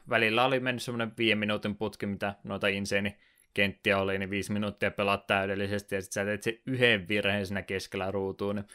[0.08, 3.16] välillä oli mennyt semmoinen viiden minuutin putki, mitä noita inseni
[3.54, 7.62] kenttiä oli, niin viisi minuuttia pelaat täydellisesti, ja sitten sä teet se yhden virheen siinä
[7.62, 8.66] keskellä ruutuun, niin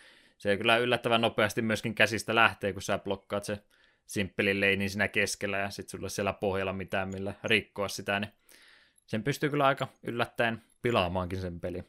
[0.41, 3.63] se kyllä yllättävän nopeasti myöskin käsistä lähtee, kun sä blokkaat se
[4.05, 8.31] simppelin leinin siinä keskellä, ja sitten sulla siellä pohjalla mitään, millä rikkoa sitä, niin
[9.07, 11.79] sen pystyy kyllä aika yllättäen pilaamaankin sen peli.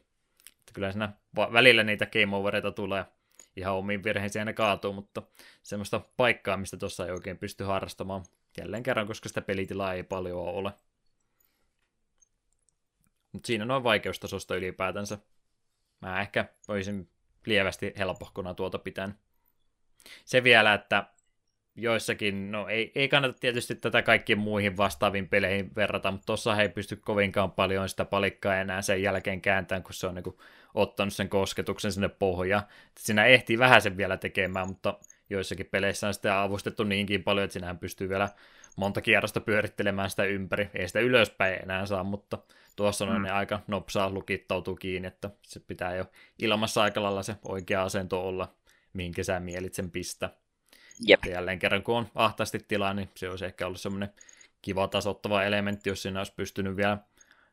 [0.49, 1.13] Että kyllä siinä
[1.53, 3.05] välillä niitä game overeita tulee,
[3.55, 5.21] ihan omiin virheisiin ne kaatuu, mutta
[5.63, 8.23] semmoista paikkaa, mistä tuossa ei oikein pysty harrastamaan
[8.57, 10.73] jälleen kerran, koska sitä pelitilaa ei paljon ole.
[13.31, 15.17] Mutta siinä noin vaikeustasosta ylipäätänsä.
[16.01, 17.12] Mä ehkä voisin
[17.45, 19.09] lievästi helpohkona tuota pitää.
[20.25, 21.03] Se vielä, että
[21.75, 26.69] joissakin, no ei, ei kannata tietysti tätä kaikkiin muihin vastaaviin peleihin verrata, mutta tuossa ei
[26.69, 30.37] pysty kovinkaan paljon sitä palikkaa enää sen jälkeen kääntämään, kun se on niin
[30.73, 32.63] ottanut sen kosketuksen sinne pohjaan.
[32.99, 34.99] Siinä ehtii vähän sen vielä tekemään, mutta
[35.29, 38.29] joissakin peleissä on sitä avustettu niinkin paljon, että sinähän pystyy vielä
[38.75, 40.69] monta kierrosta pyörittelemään sitä ympäri.
[40.73, 42.37] Ei sitä ylöspäin enää saa, mutta
[42.75, 43.23] tuossa noin mm.
[43.23, 46.05] ne aika nopsaa lukittautuu kiinni, että se pitää jo
[46.39, 48.55] ilmassa aika lailla se oikea asento olla,
[48.93, 50.29] minkä sä mielit sen pistä.
[51.07, 51.25] Jep.
[51.25, 54.09] Ja jälleen kerran, kun on ahtaasti tilaa, niin se olisi ehkä ollut semmoinen
[54.61, 56.97] kiva tasottava elementti, jos siinä olisi pystynyt vielä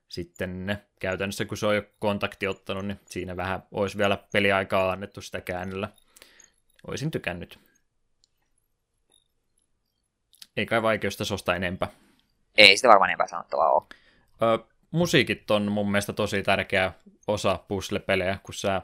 [0.08, 4.92] sitten ne, käytännössä, kun se on jo kontakti ottanut, niin siinä vähän olisi vielä peliaikaa
[4.92, 5.88] annettu sitä käännellä.
[6.86, 7.69] Olisin tykännyt.
[10.60, 11.88] Ei kai vaikeustasosta enempää.
[12.56, 13.82] Ei sitä varmaan enempää sanottavaa ole.
[14.42, 16.92] Ö, musiikit on mun mielestä tosi tärkeä
[17.26, 18.82] osa puzzle-pelejä, kun sä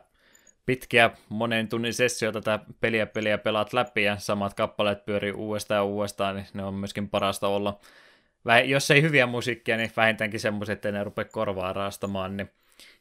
[0.66, 5.84] pitkiä monen tunnin sessioita tätä peliä peliä pelaat läpi ja samat kappaleet pyörii uudestaan ja
[5.84, 7.78] uudestaan, niin ne on myöskin parasta olla.
[8.64, 12.50] Jos ei hyviä musiikkia, niin vähintäänkin semmoiset, että ne rupea korvaa raastamaan, niin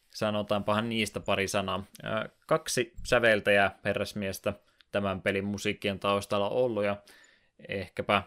[0.10, 1.84] sanotaanpahan niistä pari sanaa.
[2.47, 4.53] Kaksi säveltäjää herrasmiestä
[4.91, 6.97] tämän pelin musiikkien taustalla ollut ja
[7.68, 8.23] ehkäpä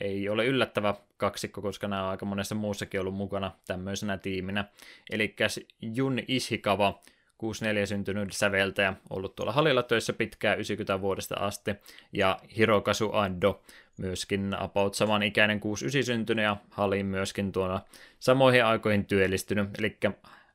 [0.00, 4.64] ei ole yllättävä kaksikko, koska nämä on aika monessa muussakin ollut mukana tämmöisenä tiiminä.
[5.10, 5.36] Eli
[5.82, 7.02] Jun Ishikawa,
[7.38, 11.74] 64 syntynyt säveltäjä, ollut tuolla Halilla töissä pitkään 90 vuodesta asti,
[12.12, 13.62] ja Hirokasu Ando,
[13.98, 17.80] myöskin about saman ikäinen 69 syntynyt, ja Halin myöskin tuona
[18.18, 19.98] samoihin aikoihin työllistynyt, eli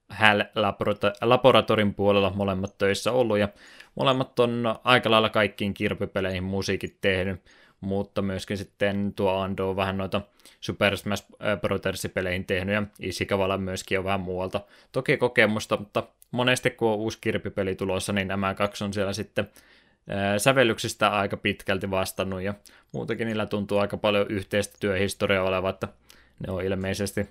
[0.09, 0.43] HAL
[1.21, 3.49] Laboratorin puolella molemmat töissä ollut, ja
[3.95, 7.41] molemmat on aika lailla kaikkiin kirpypeleihin musiikit tehnyt,
[7.81, 10.21] mutta myöskin sitten tuo Ando on vähän noita
[10.59, 11.25] Super Smash
[11.61, 14.61] Brothersi-peleihin tehnyt, ja Isikavala myöskin on vähän muualta.
[14.91, 19.49] Toki kokemusta, mutta monesti kun on uusi kirpipeli tulossa, niin nämä kaksi on siellä sitten
[20.37, 22.53] sävellyksistä aika pitkälti vastannut, ja
[22.91, 25.87] muutenkin niillä tuntuu aika paljon yhteistä työhistoriaa olevan, että
[26.47, 27.29] ne on ilmeisesti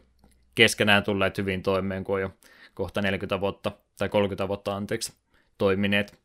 [0.55, 2.31] keskenään tulleet hyvin toimeen, kun on jo
[2.75, 5.13] kohta 40 vuotta, tai 30 vuotta anteeksi,
[5.59, 6.19] toimineet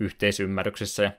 [0.00, 1.10] yhteisymmärryksessä, ja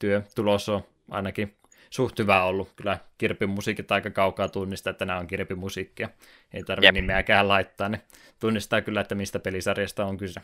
[0.00, 1.56] työ tulos on ainakin
[1.94, 2.72] suht hyvä ollut.
[2.76, 6.08] Kyllä kirpimusiikit aika kaukaa tunnistaa, että nämä on kirpimusiikkia.
[6.52, 6.94] Ei tarvitse Jep.
[6.94, 8.00] nimeäkään laittaa, ne
[8.40, 10.40] tunnistaa kyllä, että mistä pelisarjasta on kyse.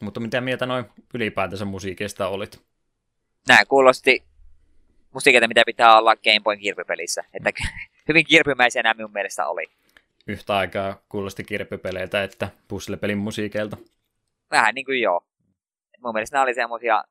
[0.00, 0.84] Mutta mitä mieltä noin
[1.14, 2.60] ylipäätänsä musiikista olit?
[3.48, 4.24] Nämä kuulosti
[5.12, 7.24] musiikita, mitä pitää olla Game Boyn kirpipelissä.
[7.34, 7.50] Että
[8.08, 9.66] hyvin kirpimäisiä nämä minun mielestä oli.
[10.26, 13.76] Yhtä aikaa kuulosti kirpipeleiltä että puzzle-pelin musiikeilta.
[14.50, 15.24] Vähän niin kuin joo.
[15.98, 17.04] Mun mielestä nämä oli semmoisia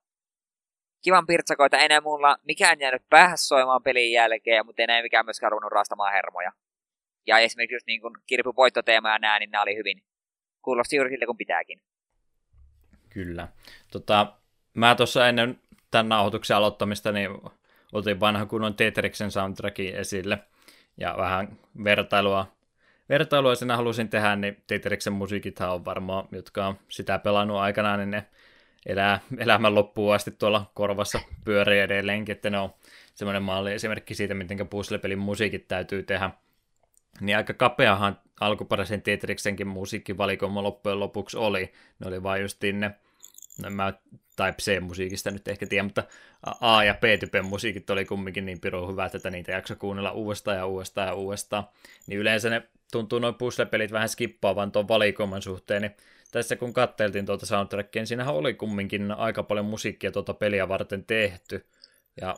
[1.01, 1.77] kivan pirtsakoita.
[1.77, 6.51] Enää mulla mikään jäänyt päähän soimaan pelin jälkeen, mutta enää mikään myöskään ruvennut raastamaan hermoja.
[7.27, 10.03] Ja esimerkiksi just niin kuin kirpy voittoteema ja nää, niin nämä oli hyvin,
[10.61, 11.81] kuulosti juuri siltä kuin pitääkin.
[13.09, 13.47] Kyllä.
[13.91, 14.33] Tota,
[14.73, 15.59] mä tuossa ennen
[15.91, 17.29] tämän nauhoituksen aloittamista, niin
[17.93, 20.39] otin vanha kunnon Tetriksen soundtrackin esille.
[20.97, 22.47] Ja vähän vertailua,
[23.09, 28.11] vertailua sinä halusin tehdä, niin Tetriksen musiikithan on varmaan, jotka on sitä pelannut aikanaan, niin
[28.11, 28.25] ne
[28.85, 32.73] elää elämän loppuun asti tuolla korvassa pyörii edelleenkin, että ne on
[33.15, 36.31] semmoinen malli esimerkki siitä, miten puzzle-pelin musiikit täytyy tehdä.
[37.21, 41.73] Niin aika kapeahan alkuperäisen Tetriksenkin musiikkivalikoima loppujen lopuksi oli.
[41.99, 42.91] Ne oli vain justiin ne,
[43.63, 43.93] no mä
[44.35, 46.03] Type C-musiikista nyt ehkä tiedä, mutta
[46.61, 50.65] A- ja B-typen musiikit oli kumminkin niin pirun hyvät, että niitä jakso kuunnella uudestaan ja
[50.65, 51.63] uudestaan ja uudestaan.
[52.07, 55.95] Niin yleensä ne tuntuu noin puzzle-pelit vähän skippaavan tuon valikoiman suhteen, niin
[56.31, 61.05] tässä kun katteltiin tuota soundtrackia, niin siinähän oli kumminkin aika paljon musiikkia tuota peliä varten
[61.05, 61.65] tehty.
[62.21, 62.35] Ja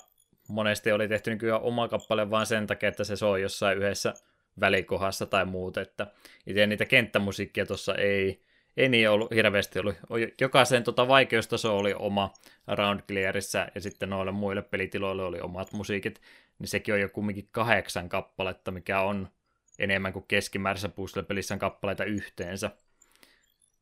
[0.48, 4.14] monesti oli tehty kyllä oma kappale vain sen takia, että se soi jossain yhdessä
[4.60, 5.82] välikohdassa tai muuta.
[5.82, 6.08] Että
[6.48, 8.42] itse niitä kenttämusiikkia tuossa ei,
[8.78, 9.96] ei niin ollut hirveästi ollut.
[10.42, 12.34] Jokaisen tota vaikeustaso oli oma
[12.68, 16.22] Round Clearissä ja sitten noille muille pelitiloille oli omat musiikit.
[16.60, 19.30] Niin sekin on jo kumminkin kahdeksan kappaletta, mikä on
[19.80, 22.72] enemmän kuin keskimääräisessä puzzle-pelissä kappaleita yhteensä.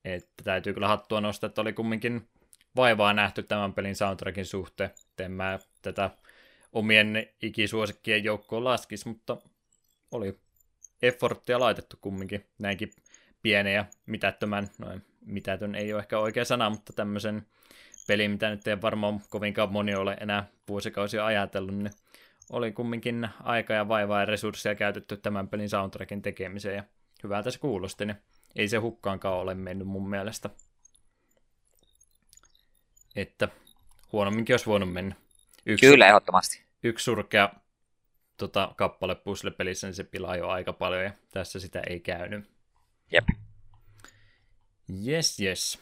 [0.05, 2.27] Että täytyy kyllä hattua nostaa, että oli kumminkin
[2.75, 4.89] vaivaa nähty tämän pelin soundtrackin suhteen.
[5.19, 6.09] En mä tätä
[6.71, 9.37] omien ikisuosikkien joukkoon laskisi, mutta
[10.11, 10.39] oli
[11.01, 12.91] efforttia laitettu kumminkin näinkin
[13.41, 14.87] pienen ja mitättömän, no
[15.25, 17.45] mitätön ei ole ehkä oikea sana, mutta tämmöisen
[18.07, 21.91] pelin, mitä nyt ei varmaan kovinkaan moni ole enää vuosikausia ajatellut, niin
[22.51, 26.83] oli kumminkin aika ja vaivaa ja resursseja käytetty tämän pelin soundtrackin tekemiseen, ja
[27.23, 28.17] hyvältä se kuulosti, niin
[28.55, 30.49] ei se hukkaankaan ole mennyt mun mielestä.
[33.15, 33.47] Että
[34.11, 35.15] huonomminkin olisi voinut mennä.
[35.65, 36.61] Yksi, Kyllä, ehdottomasti.
[36.83, 37.49] Yksi surkea
[38.37, 42.45] tota, kappale puzzle-pelissä, niin se pilaa jo aika paljon, ja tässä sitä ei käynyt.
[43.11, 43.25] Jep.
[45.07, 45.79] Yes, yes.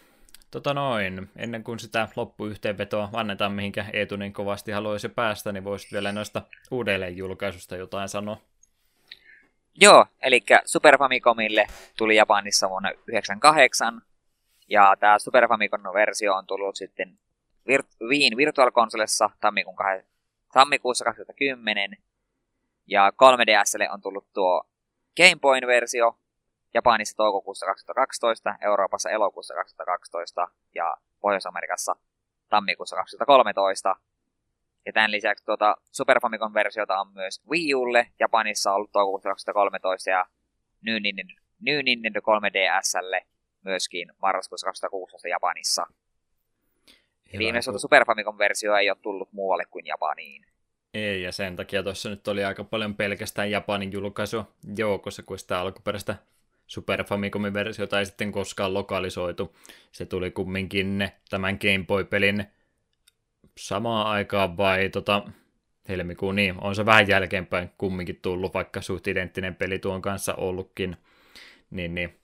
[0.51, 5.91] Tota noin, ennen kuin sitä loppuyhteenvetoa annetaan, mihinkä Eetu niin kovasti haluaisi päästä, niin voisit
[5.91, 6.41] vielä noista
[6.71, 8.41] uudelleen julkaisusta jotain sanoa.
[9.75, 11.67] Joo, eli Super Famicomille
[11.97, 14.01] tuli Japanissa vuonna 1998,
[14.69, 17.19] ja tämä Super Famicom versio on tullut sitten
[17.69, 20.05] Vir- Wien Virtual Consolessa tammikuun kah-
[20.53, 21.97] tammikuussa 2010,
[22.87, 24.63] ja 3DSlle on tullut tuo
[25.17, 26.17] Game Boy-versio,
[26.73, 31.95] Japanissa toukokuussa 2012, Euroopassa elokuussa 2012 ja Pohjois-Amerikassa
[32.49, 33.95] tammikuussa 2013.
[34.85, 40.09] Ja tämän lisäksi tuota Super Famicom-versiota on myös Wii Ulle, Japanissa on ollut toukokuussa 2013
[40.09, 40.25] ja
[40.85, 43.25] New Nintendo, New Nintendo 3DSlle
[43.65, 45.87] myöskin marraskuussa 2016 Japanissa.
[47.37, 50.45] Viimeistä Super Famicom-versio ei ole tullut muualle kuin Japaniin.
[50.93, 54.45] Ei, ja sen takia tuossa nyt oli aika paljon pelkästään Japanin julkaisu
[54.77, 56.15] joukossa kuin sitä alkuperäistä
[56.67, 59.55] Super Famicomin versiota ei sitten koskaan lokalisoitu.
[59.91, 62.45] Se tuli kumminkin tämän Game Boy-pelin
[63.59, 65.23] samaan aikaan vai tota,
[65.89, 70.97] helmikuun, niin on se vähän jälkeenpäin kumminkin tullut, vaikka suht identtinen peli tuon kanssa ollutkin.
[71.71, 72.15] Niin, niin.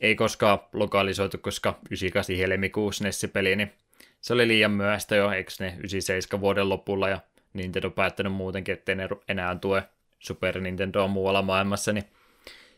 [0.00, 3.72] Ei koskaan lokalisoitu, koska 98 helmikuussa Nessi-peli, niin
[4.20, 7.20] se oli liian myöhäistä jo, eikö ne 97 vuoden lopulla, ja
[7.52, 9.82] Nintendo päättänyt muutenkin, ettei ne enää tue
[10.18, 12.04] Super Nintendoa muualla maailmassa, niin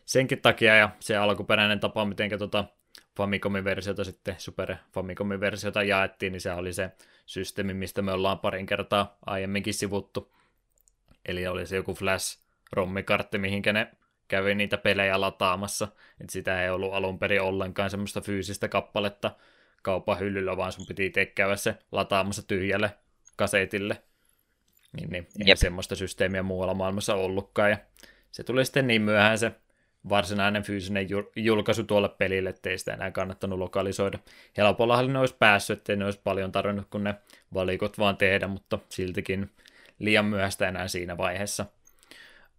[0.05, 2.65] senkin takia ja se alkuperäinen tapa, miten tota
[3.17, 6.91] Famicomin versiota sitten Super Famicomin versiota jaettiin, niin se oli se
[7.25, 10.33] systeemi, mistä me ollaan parin kertaa aiemminkin sivuttu.
[11.25, 13.91] Eli oli se joku Flash-rommikartti, mihinkä ne
[14.27, 15.87] kävi niitä pelejä lataamassa.
[16.21, 19.31] Et sitä ei ollut alun perin ollenkaan semmoista fyysistä kappaletta
[19.81, 22.91] kaupan hyllyllä, vaan sun piti itse käydä se lataamassa tyhjälle
[23.35, 24.03] kasetille.
[24.97, 25.57] Niin, niin ei Jep.
[25.57, 27.69] semmoista systeemiä muualla maailmassa ollutkaan.
[27.69, 27.77] Ja
[28.31, 29.51] se tuli sitten niin myöhään se
[30.09, 34.19] varsinainen fyysinen julkaisu tuolle pelille, ettei sitä enää kannattanut lokalisoida.
[34.57, 37.15] Helpollahan ne olisi päässyt, ettei ne olisi paljon tarvinnut, kun ne
[37.53, 39.49] valikot vaan tehdä, mutta siltikin
[39.99, 41.65] liian myöhäistä enää siinä vaiheessa.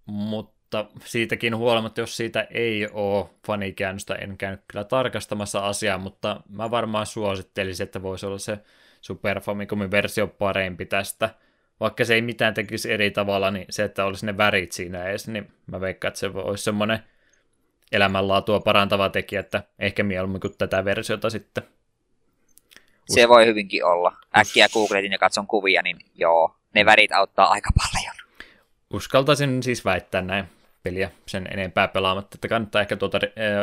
[0.06, 6.70] Mutta siitäkin huolimatta, jos siitä ei ole fanikäännöstä, en käynyt kyllä tarkastamassa asiaa, mutta mä
[6.70, 8.58] varmaan suosittelisin, että voisi olla se
[9.00, 11.30] Super Famicomin versio parempi tästä.
[11.80, 15.28] Vaikka se ei mitään tekisi eri tavalla, niin se, että olisi ne värit siinä edes,
[15.28, 16.98] niin mä veikkaan, että se olisi semmoinen
[17.94, 21.64] elämänlaatua parantava tekijä, että ehkä mieluummin kuin tätä versiota sitten.
[23.10, 24.16] Us- se voi hyvinkin olla.
[24.36, 28.14] Äkkiä googletin ja katson kuvia, niin joo, ne värit auttaa aika paljon.
[28.90, 30.44] Uskaltaisin siis väittää näin
[30.82, 33.18] peliä sen enempää pelaamatta, että kannattaa ehkä tuota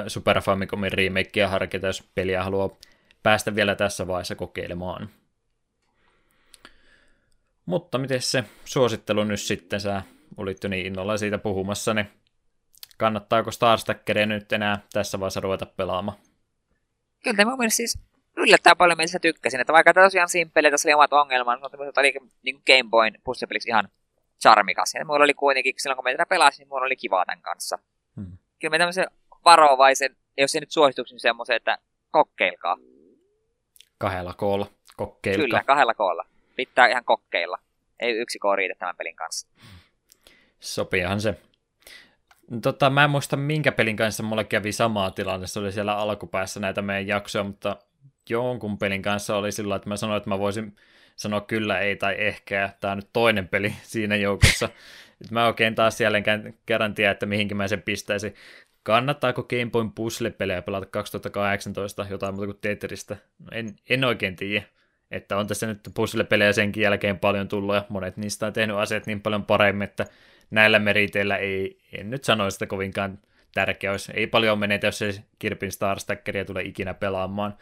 [0.08, 2.70] Super Famicomin remakea harkita, jos peliä haluaa
[3.24, 5.10] päästä vielä tässä vaiheessa kokeilemaan.
[7.66, 10.02] Mutta miten se suosittelu nyt sitten, sä
[10.38, 12.08] olit jo niin innolla siitä puhumassa, niin
[13.02, 16.18] kannattaako Star Stackeria nyt enää tässä vaiheessa ruveta pelaamaan?
[17.24, 18.00] Kyllä mun mielestä siis
[18.38, 19.60] yllättää paljon, mitä tykkäsin.
[19.62, 22.14] Että vaikka tosiaan simppeliä, tässä oli omat ongelmat, mutta tämä oli
[22.44, 23.90] niin Game Boyn puzzlepeliksi ihan
[24.42, 24.94] charmikas.
[24.94, 27.80] Ja mulla oli kuitenkin, silloin kun me tätä pelasin, niin mulla oli kivaa tämän kanssa.
[28.16, 28.38] Hmm.
[28.60, 29.08] Kyllä me tämmöisen
[29.46, 31.78] varovaisen, jos ei nyt suosituksen niin semmoisen, että
[32.12, 32.78] kokeilkaa.
[33.98, 34.68] Kahdella koolla,
[34.98, 35.46] kokeilkaa.
[35.46, 36.26] Kyllä, kahdella koolla.
[36.56, 37.58] Pitää ihan kokeilla.
[38.00, 39.48] Ei yksi koo riitä tämän pelin kanssa.
[40.60, 41.36] Sopiihan se.
[42.62, 46.60] Tota, mä en muista minkä pelin kanssa mulle kävi samaa tilanne, se oli siellä alkupäässä
[46.60, 47.78] näitä meidän jaksoja, mutta
[48.30, 50.76] jonkun pelin kanssa oli sillä että mä sanoin, että mä voisin
[51.16, 54.70] sanoa kyllä, ei tai ehkä, tämä on nyt toinen peli siinä joukossa.
[55.32, 56.24] Mä oikein taas jälleen
[56.66, 58.36] kerran tiedä, että mihinkä mä sen pistäisin.
[58.84, 63.18] Kannattaako Game Boyn puzzle-pelejä pelata 2018 jotain muuta kuin Tetristä?
[63.40, 64.66] No en, en oikein tiedä.
[65.12, 69.06] Että on tässä nyt puzzle-pelejä senkin jälkeen paljon tullut, ja monet niistä on tehnyt asiat
[69.06, 70.06] niin paljon paremmin, että
[70.52, 73.20] näillä meriteillä ei, en nyt sanoisi sitä kovinkaan
[73.54, 74.12] tärkeä olisi.
[74.16, 77.58] Ei paljon menetä, jos se Kirpin Star Stackeria tulee ikinä pelaamaan.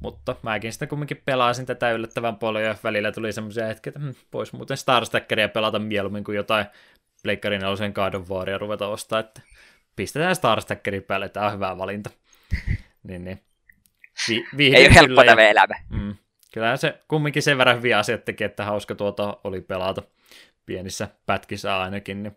[0.00, 4.10] Mutta mäkin sitä kumminkin pelasin tätä yllättävän paljon ja välillä tuli semmoisia hetkiä, että hm,
[4.30, 6.66] pois muuten Star Stackeria pelata mieluummin kuin jotain
[7.22, 9.40] Pleikkarin nelosen God of Waria ruveta ostaa, että
[9.96, 12.10] pistetään Star Stackerin päälle, tämä on hyvä valinta.
[13.08, 13.42] niin, niin.
[14.56, 15.48] Vi- Ei ole helppo tämä ja...
[15.48, 15.74] elämä.
[15.90, 16.14] Mm,
[16.54, 20.02] kyllähän se kumminkin sen verran hyviä asiat teki, että hauska tuota oli pelata
[20.68, 22.36] pienissä pätkissä ainakin, niin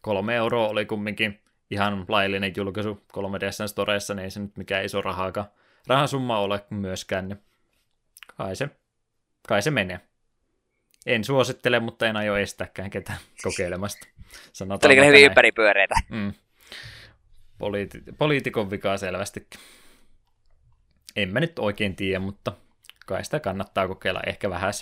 [0.00, 5.00] kolme euroa oli kumminkin ihan laillinen julkaisu 3DSn storeissa, niin ei se nyt mikään iso
[5.00, 5.46] rahaakaan,
[5.86, 7.38] rahasumma ole myöskään, niin
[8.36, 8.68] kai se,
[9.48, 10.00] kai se menee.
[11.06, 14.06] En suosittele, mutta en aio estääkään ketään kokeilemasta.
[14.52, 15.94] Sanotaan Tuli hyvin ympäripyöreitä.
[16.08, 16.32] Mm.
[17.58, 19.60] Poliiti- poliitikon vikaa selvästikin.
[21.16, 22.52] En mä nyt oikein tiedä, mutta
[23.06, 24.72] kai sitä kannattaa kokeilla ehkä vähän.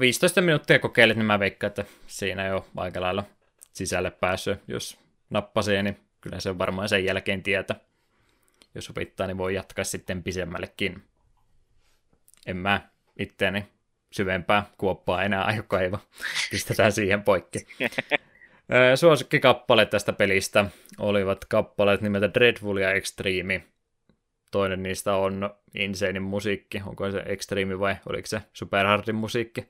[0.00, 3.24] 15 minuuttia kokeilet, niin mä veikkaan, että siinä jo aika lailla
[3.72, 4.58] sisälle päässyt.
[4.68, 4.98] Jos
[5.30, 7.74] nappasee, niin kyllä se on varmaan sen jälkeen tietä.
[8.74, 11.02] Jos opittaa, niin voi jatkaa sitten pisemmällekin.
[12.46, 12.80] En mä
[13.18, 13.66] itteeni
[14.12, 15.98] syvempää kuoppaa enää aio kaiva.
[16.50, 17.58] Pistetään siihen poikki.
[19.00, 20.64] Suosikkikappaleet tästä pelistä
[20.98, 23.64] olivat kappaleet nimeltä Dreadful ja Extreme.
[24.52, 26.82] Toinen niistä on Insanein musiikki.
[26.86, 29.60] Onko se Extreme vai oliko se Superhardin musiikki?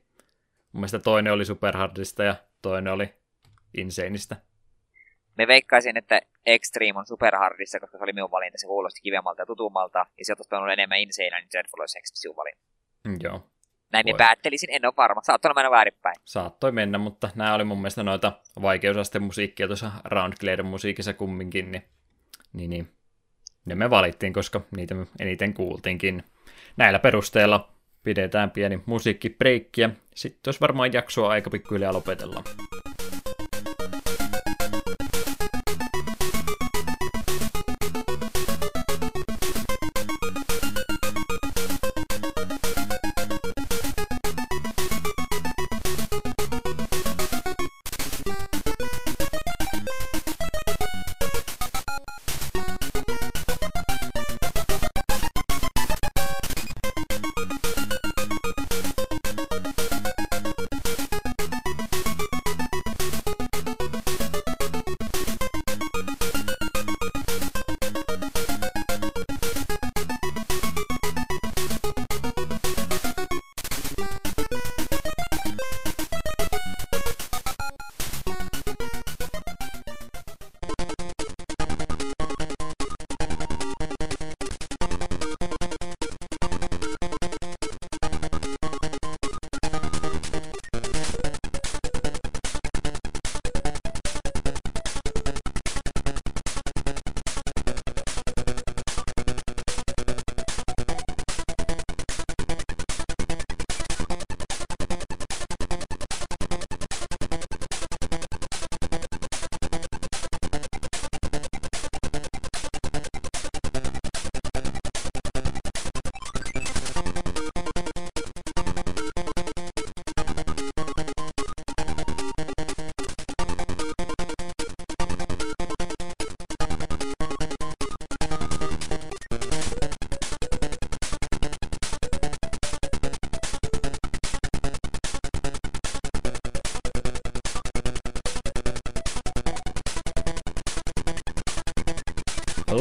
[0.72, 3.14] Mun mielestä toinen oli Superhardista ja toinen oli
[3.76, 4.36] Insaneista.
[5.38, 8.58] Me veikkaisin, että Extreme on Superhardissa, koska se oli minun valinta.
[8.58, 10.06] Se kuulosti kivemmalta ja tutummalta.
[10.18, 12.62] Ja se olisi enemmän Insane, niin Dreadful olisi Extreme valinta.
[13.04, 13.50] Mm, joo,
[13.92, 15.22] näin me päättelisin, en ole varma.
[15.22, 16.16] Saattoi mennä väärinpäin.
[16.24, 18.32] Saattoi mennä, mutta nämä oli mun mielestä noita
[18.62, 21.82] vaikeusasteen musiikkia tuossa Round musiikissa kumminkin, niin,
[22.52, 22.88] niin, niin
[23.64, 26.22] ne me valittiin, koska niitä me eniten kuultiinkin.
[26.76, 27.68] Näillä perusteella
[28.02, 32.44] pidetään pieni musiikkibreikki ja sitten olisi varmaan jaksoa aika pikkuhiljaa lopetella.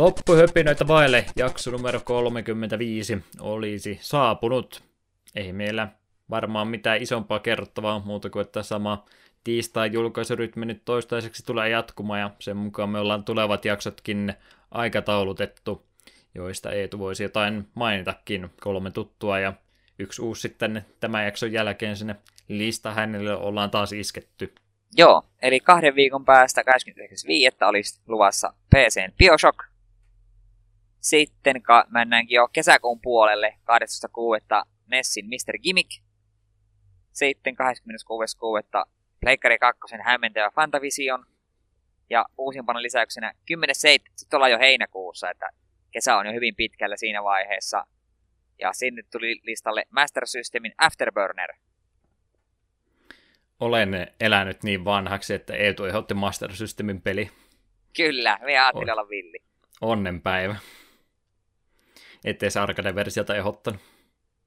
[0.01, 4.83] Loppuhöpinöitä vaille jakso numero 35 olisi saapunut.
[5.35, 5.87] Ei meillä
[6.29, 9.05] varmaan mitään isompaa kerrottavaa muuta kuin, että sama
[9.43, 14.33] tiistai julkaisurytmi nyt toistaiseksi tulee jatkumaan ja sen mukaan me ollaan tulevat jaksotkin
[14.71, 15.85] aikataulutettu,
[16.35, 18.49] joista Eetu voisi jotain mainitakin.
[18.61, 19.53] Kolme tuttua ja
[19.99, 22.15] yksi uusi sitten tämän jakson jälkeen sinne
[22.47, 24.53] lista hänelle ollaan taas isketty.
[24.97, 27.67] Joo, eli kahden viikon päästä 29.5.
[27.67, 29.70] olisi luvassa PCn Bioshock,
[31.01, 34.63] sitten ka- mennäänkin jo kesäkuun puolelle 12.6.
[34.87, 35.57] Nessin Mr.
[35.63, 35.91] Gimmick.
[37.13, 38.91] Sitten 26.6.
[39.19, 39.79] Pleikkari 2.
[40.03, 41.25] hämmentävä Fantavision.
[42.09, 44.11] Ja uusimpana lisäyksenä 10.7.
[44.15, 45.49] Sitten ollaan jo heinäkuussa, että
[45.91, 47.85] kesä on jo hyvin pitkällä siinä vaiheessa.
[48.59, 51.49] Ja sinne tuli listalle Master Systemin Afterburner.
[53.59, 57.31] Olen elänyt niin vanhaksi, että Eetu ehdotti Master Systemin peli.
[57.95, 59.39] Kyllä, me ajattelin olla villi.
[59.81, 60.55] Onnenpäivä.
[62.25, 63.81] Ettei se arcade-versiota ehdottanut.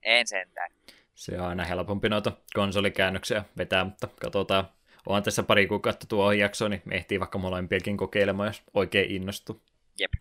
[0.03, 0.71] En sentään.
[1.15, 4.69] Se on aina helpompi noita konsolikäännöksiä vetää, mutta katsotaan.
[5.07, 9.63] Onhan tässä pari kuukautta tuo jakso, niin ehtii vaikka molempiakin kokeilemaan, jos oikein innostuu.
[10.01, 10.13] Jep.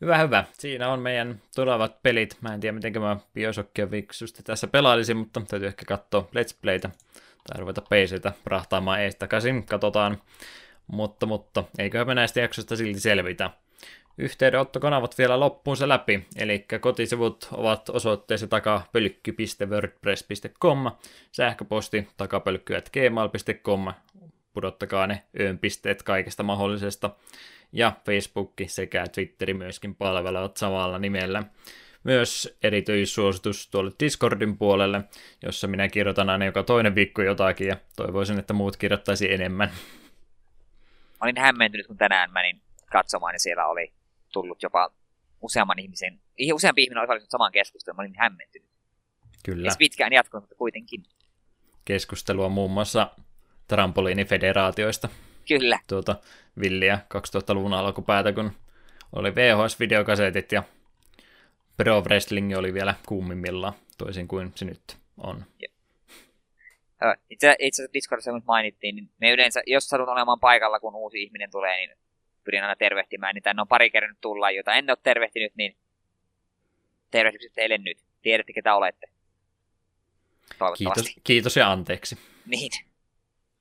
[0.00, 0.44] Hyvä, hyvä.
[0.52, 2.36] Siinä on meidän tulevat pelit.
[2.40, 6.90] Mä en tiedä, miten mä Bioshockia viksusti tässä pelailisin, mutta täytyy ehkä katsoa Let's Playtä
[7.46, 9.66] tai ruveta PCtä rahtaamaan ees takaisin.
[9.66, 10.22] Katsotaan,
[10.86, 13.50] Mutta, mutta, eiköhän me näistä jaksoista silti selvitä.
[14.18, 20.90] Yhteydenottokanavat vielä loppuunsa läpi, eli kotisivut ovat osoitteessa takapölkky.wordpress.com,
[21.32, 23.92] sähköposti takapölkky.gmail.com,
[24.52, 27.10] pudottakaa ne öönpisteet kaikesta mahdollisesta,
[27.72, 31.42] ja Facebook sekä Twitteri myöskin palvelevat samalla nimellä.
[32.04, 35.00] Myös erityissuositus tuolle Discordin puolelle,
[35.42, 39.70] jossa minä kirjoitan aina joka toinen viikko jotakin, ja toivoisin, että muut kirjoittaisi enemmän.
[41.20, 42.60] Olin hämmentynyt, kun tänään menin
[42.92, 43.92] katsomaan, niin siellä oli
[44.32, 44.92] tullut jopa
[45.40, 46.20] useamman ihmisen,
[46.52, 48.68] useampi ihminen oli osallistunut samaan keskusteluun, mä olin hämmentynyt.
[49.44, 49.68] Kyllä.
[49.68, 51.04] Ei pitkään jatkunut, mutta kuitenkin.
[51.84, 53.10] Keskustelua muun muassa
[53.68, 55.08] trampoliinifederaatioista.
[55.48, 55.78] Kyllä.
[55.88, 56.16] Tuota
[56.60, 58.52] villiä 2000-luvun alkupäätä, kun
[59.12, 60.62] oli VHS-videokasetit ja
[61.76, 65.44] Pro Wrestling oli vielä kuumimmillaan, toisin kuin se nyt on.
[67.30, 71.50] Itse, itse asiassa Discordissa mainittiin, niin me yleensä, jos satun olemaan paikalla, kun uusi ihminen
[71.50, 71.98] tulee, niin
[72.48, 75.76] pyrin aina tervehtimään, niin tänne on pari kerran tulla, jota en ole tervehtinyt, niin
[77.10, 77.98] tervehdykset teille nyt.
[78.22, 79.06] Tiedätte, ketä olette.
[80.78, 82.18] Kiitos, kiitos ja anteeksi.
[82.46, 82.70] Niin.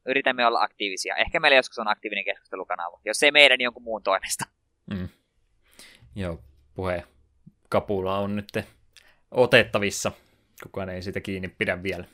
[0.06, 1.16] Yritämme olla aktiivisia.
[1.16, 3.00] Ehkä meillä joskus on aktiivinen keskustelukanava.
[3.06, 4.46] Jos ei meidän, niin jonkun muun toimesta.
[4.94, 5.10] Mm.
[6.16, 6.40] Joo,
[6.76, 7.04] puhe
[7.70, 8.48] kapula on nyt
[9.32, 10.12] otettavissa.
[10.64, 12.06] Kukaan ei sitä kiinni pidä vielä.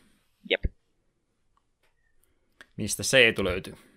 [0.49, 0.63] Jep.
[2.77, 3.92] Mistä se etu löytyy?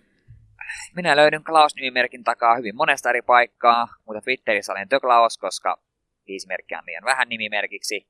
[0.95, 5.81] Minä löydyn Klaus-nimimerkin takaa hyvin monesta eri paikkaa, mutta Twitterissä olen The Klaus, koska
[6.27, 8.07] viisi merkkiä on liian vähän nimimerkiksi.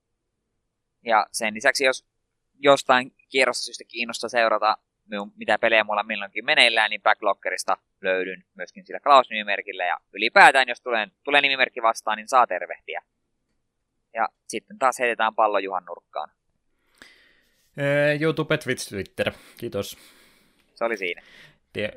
[1.05, 2.07] Ja sen lisäksi, jos
[2.59, 4.77] jostain kierrosta syystä kiinnostaa seurata,
[5.35, 9.85] mitä pelejä mulla milloinkin meneillään, niin Backloggerista löydyn myöskin sillä Klaus-nimimerkillä.
[9.85, 13.01] Ja ylipäätään, jos tulee, tulee nimimerkki vastaan, niin saa tervehtiä.
[14.13, 16.29] Ja sitten taas heitetään pallo Juhan nurkkaan.
[18.21, 19.31] YouTube, Twitch, Twitter.
[19.57, 19.97] Kiitos.
[20.75, 21.21] Se oli siinä.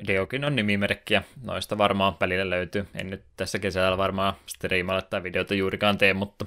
[0.07, 1.23] Deokin on nimimerkkiä.
[1.43, 2.87] Noista varmaan välillä löytyy.
[2.95, 6.45] En nyt tässä kesällä varmaan striimailla tai videota juurikaan tee, mutta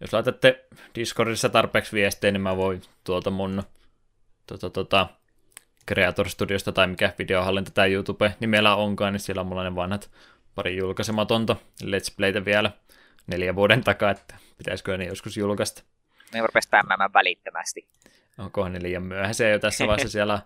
[0.00, 3.62] jos laitatte Discordissa tarpeeksi viestejä, niin mä voin tuolta mun
[4.46, 5.06] tuota, tuota,
[5.88, 10.10] Creator Studiosta tai mikä videohallinta tai YouTube nimellä onkaan, niin siellä on mulla ne vanhat
[10.54, 12.70] pari julkaisematonta Let's Playtä vielä
[13.26, 15.82] neljän vuoden takaa, että pitäisikö ne joskus julkaista.
[16.34, 17.88] Ne rupesi spämmäämään välittömästi.
[18.38, 20.38] Onkohan ne liian myöhäisiä jo tässä vaiheessa siellä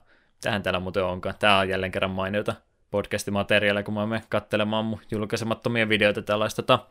[0.45, 1.35] Tähän täällä muuten onkaan.
[1.39, 2.55] Tämä on jälleen kerran mainiota
[2.91, 6.87] podcastimateriaalia, kun mä menen katselemaan mun julkaisemattomia videoita tällaista tota,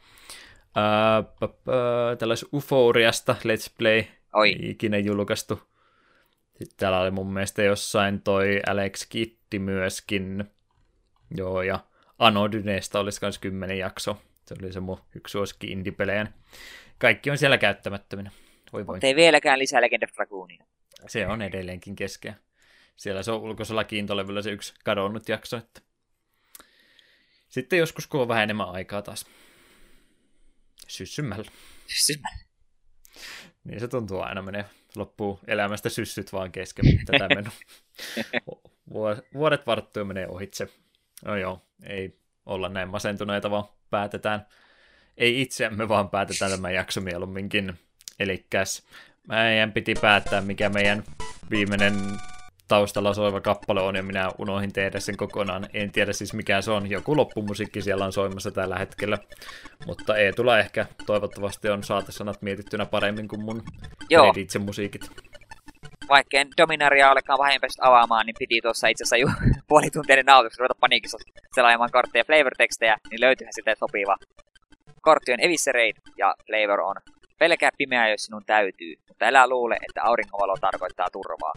[0.75, 1.23] ää,
[2.19, 4.03] tällais Uforiasta Let's Play.
[4.33, 4.55] Oi.
[4.59, 5.61] Ikinä julkaistu.
[6.47, 10.43] Sitten täällä oli mun mielestä jossain toi Alex Kitti myöskin.
[11.37, 11.79] Joo, ja
[12.19, 14.17] Anodyneesta olisi myös kymmenen jakso.
[14.45, 15.93] Se oli se mun yksi suosikki indie
[16.97, 18.31] Kaikki on siellä käyttämättöminä.
[18.73, 18.95] Voi voi.
[18.95, 20.65] Mutta ei vieläkään lisää Legend of Dragoonia.
[21.07, 22.35] Se on edelleenkin keskeä
[22.95, 25.57] siellä se on ulkoisella kiintolevyllä se yksi kadonnut jakso.
[25.57, 25.81] Että...
[27.49, 29.25] Sitten joskus, kun on vähän enemmän aikaa taas.
[30.87, 31.51] Syssymällä.
[31.87, 32.43] Syssymällä.
[33.63, 34.65] Niin se tuntuu aina menee.
[34.95, 37.51] Loppuu elämästä syssyt vaan kesken tätä mennä.
[39.33, 40.69] Vuodet varttuu menee ohitse.
[41.25, 44.45] No joo, ei olla näin masentuneita, vaan päätetään.
[45.17, 47.79] Ei itseämme, vaan päätetään tämä jakso mieluumminkin.
[48.19, 48.83] Elikkäs
[49.27, 51.03] meidän piti päättää, mikä meidän
[51.49, 51.93] viimeinen
[52.67, 55.67] taustalla soiva kappale on, ja minä unohin tehdä sen kokonaan.
[55.73, 59.17] En tiedä siis mikä se on, joku loppumusiikki siellä on soimassa tällä hetkellä.
[59.85, 63.63] Mutta ei tule ehkä, toivottavasti on saatesanat mietittynä paremmin kuin mun
[64.35, 65.01] itse musiikit.
[66.09, 70.61] Vaikka en Dominaria olekaan vähemmän avaamaan, niin piti tuossa itse asiassa ju- puoli tuntia nautuksessa
[70.61, 71.17] ruveta paniikissa
[71.55, 74.15] selailemaan kortteja flavor-tekstejä, niin löytyyhän sitten sopiva.
[75.01, 76.95] Kortti on Eviscerate ja flavor on
[77.43, 81.53] Pelkää pimeää, jos sinun täytyy, mutta älä luule, että aurinkovalo tarkoittaa turvaa.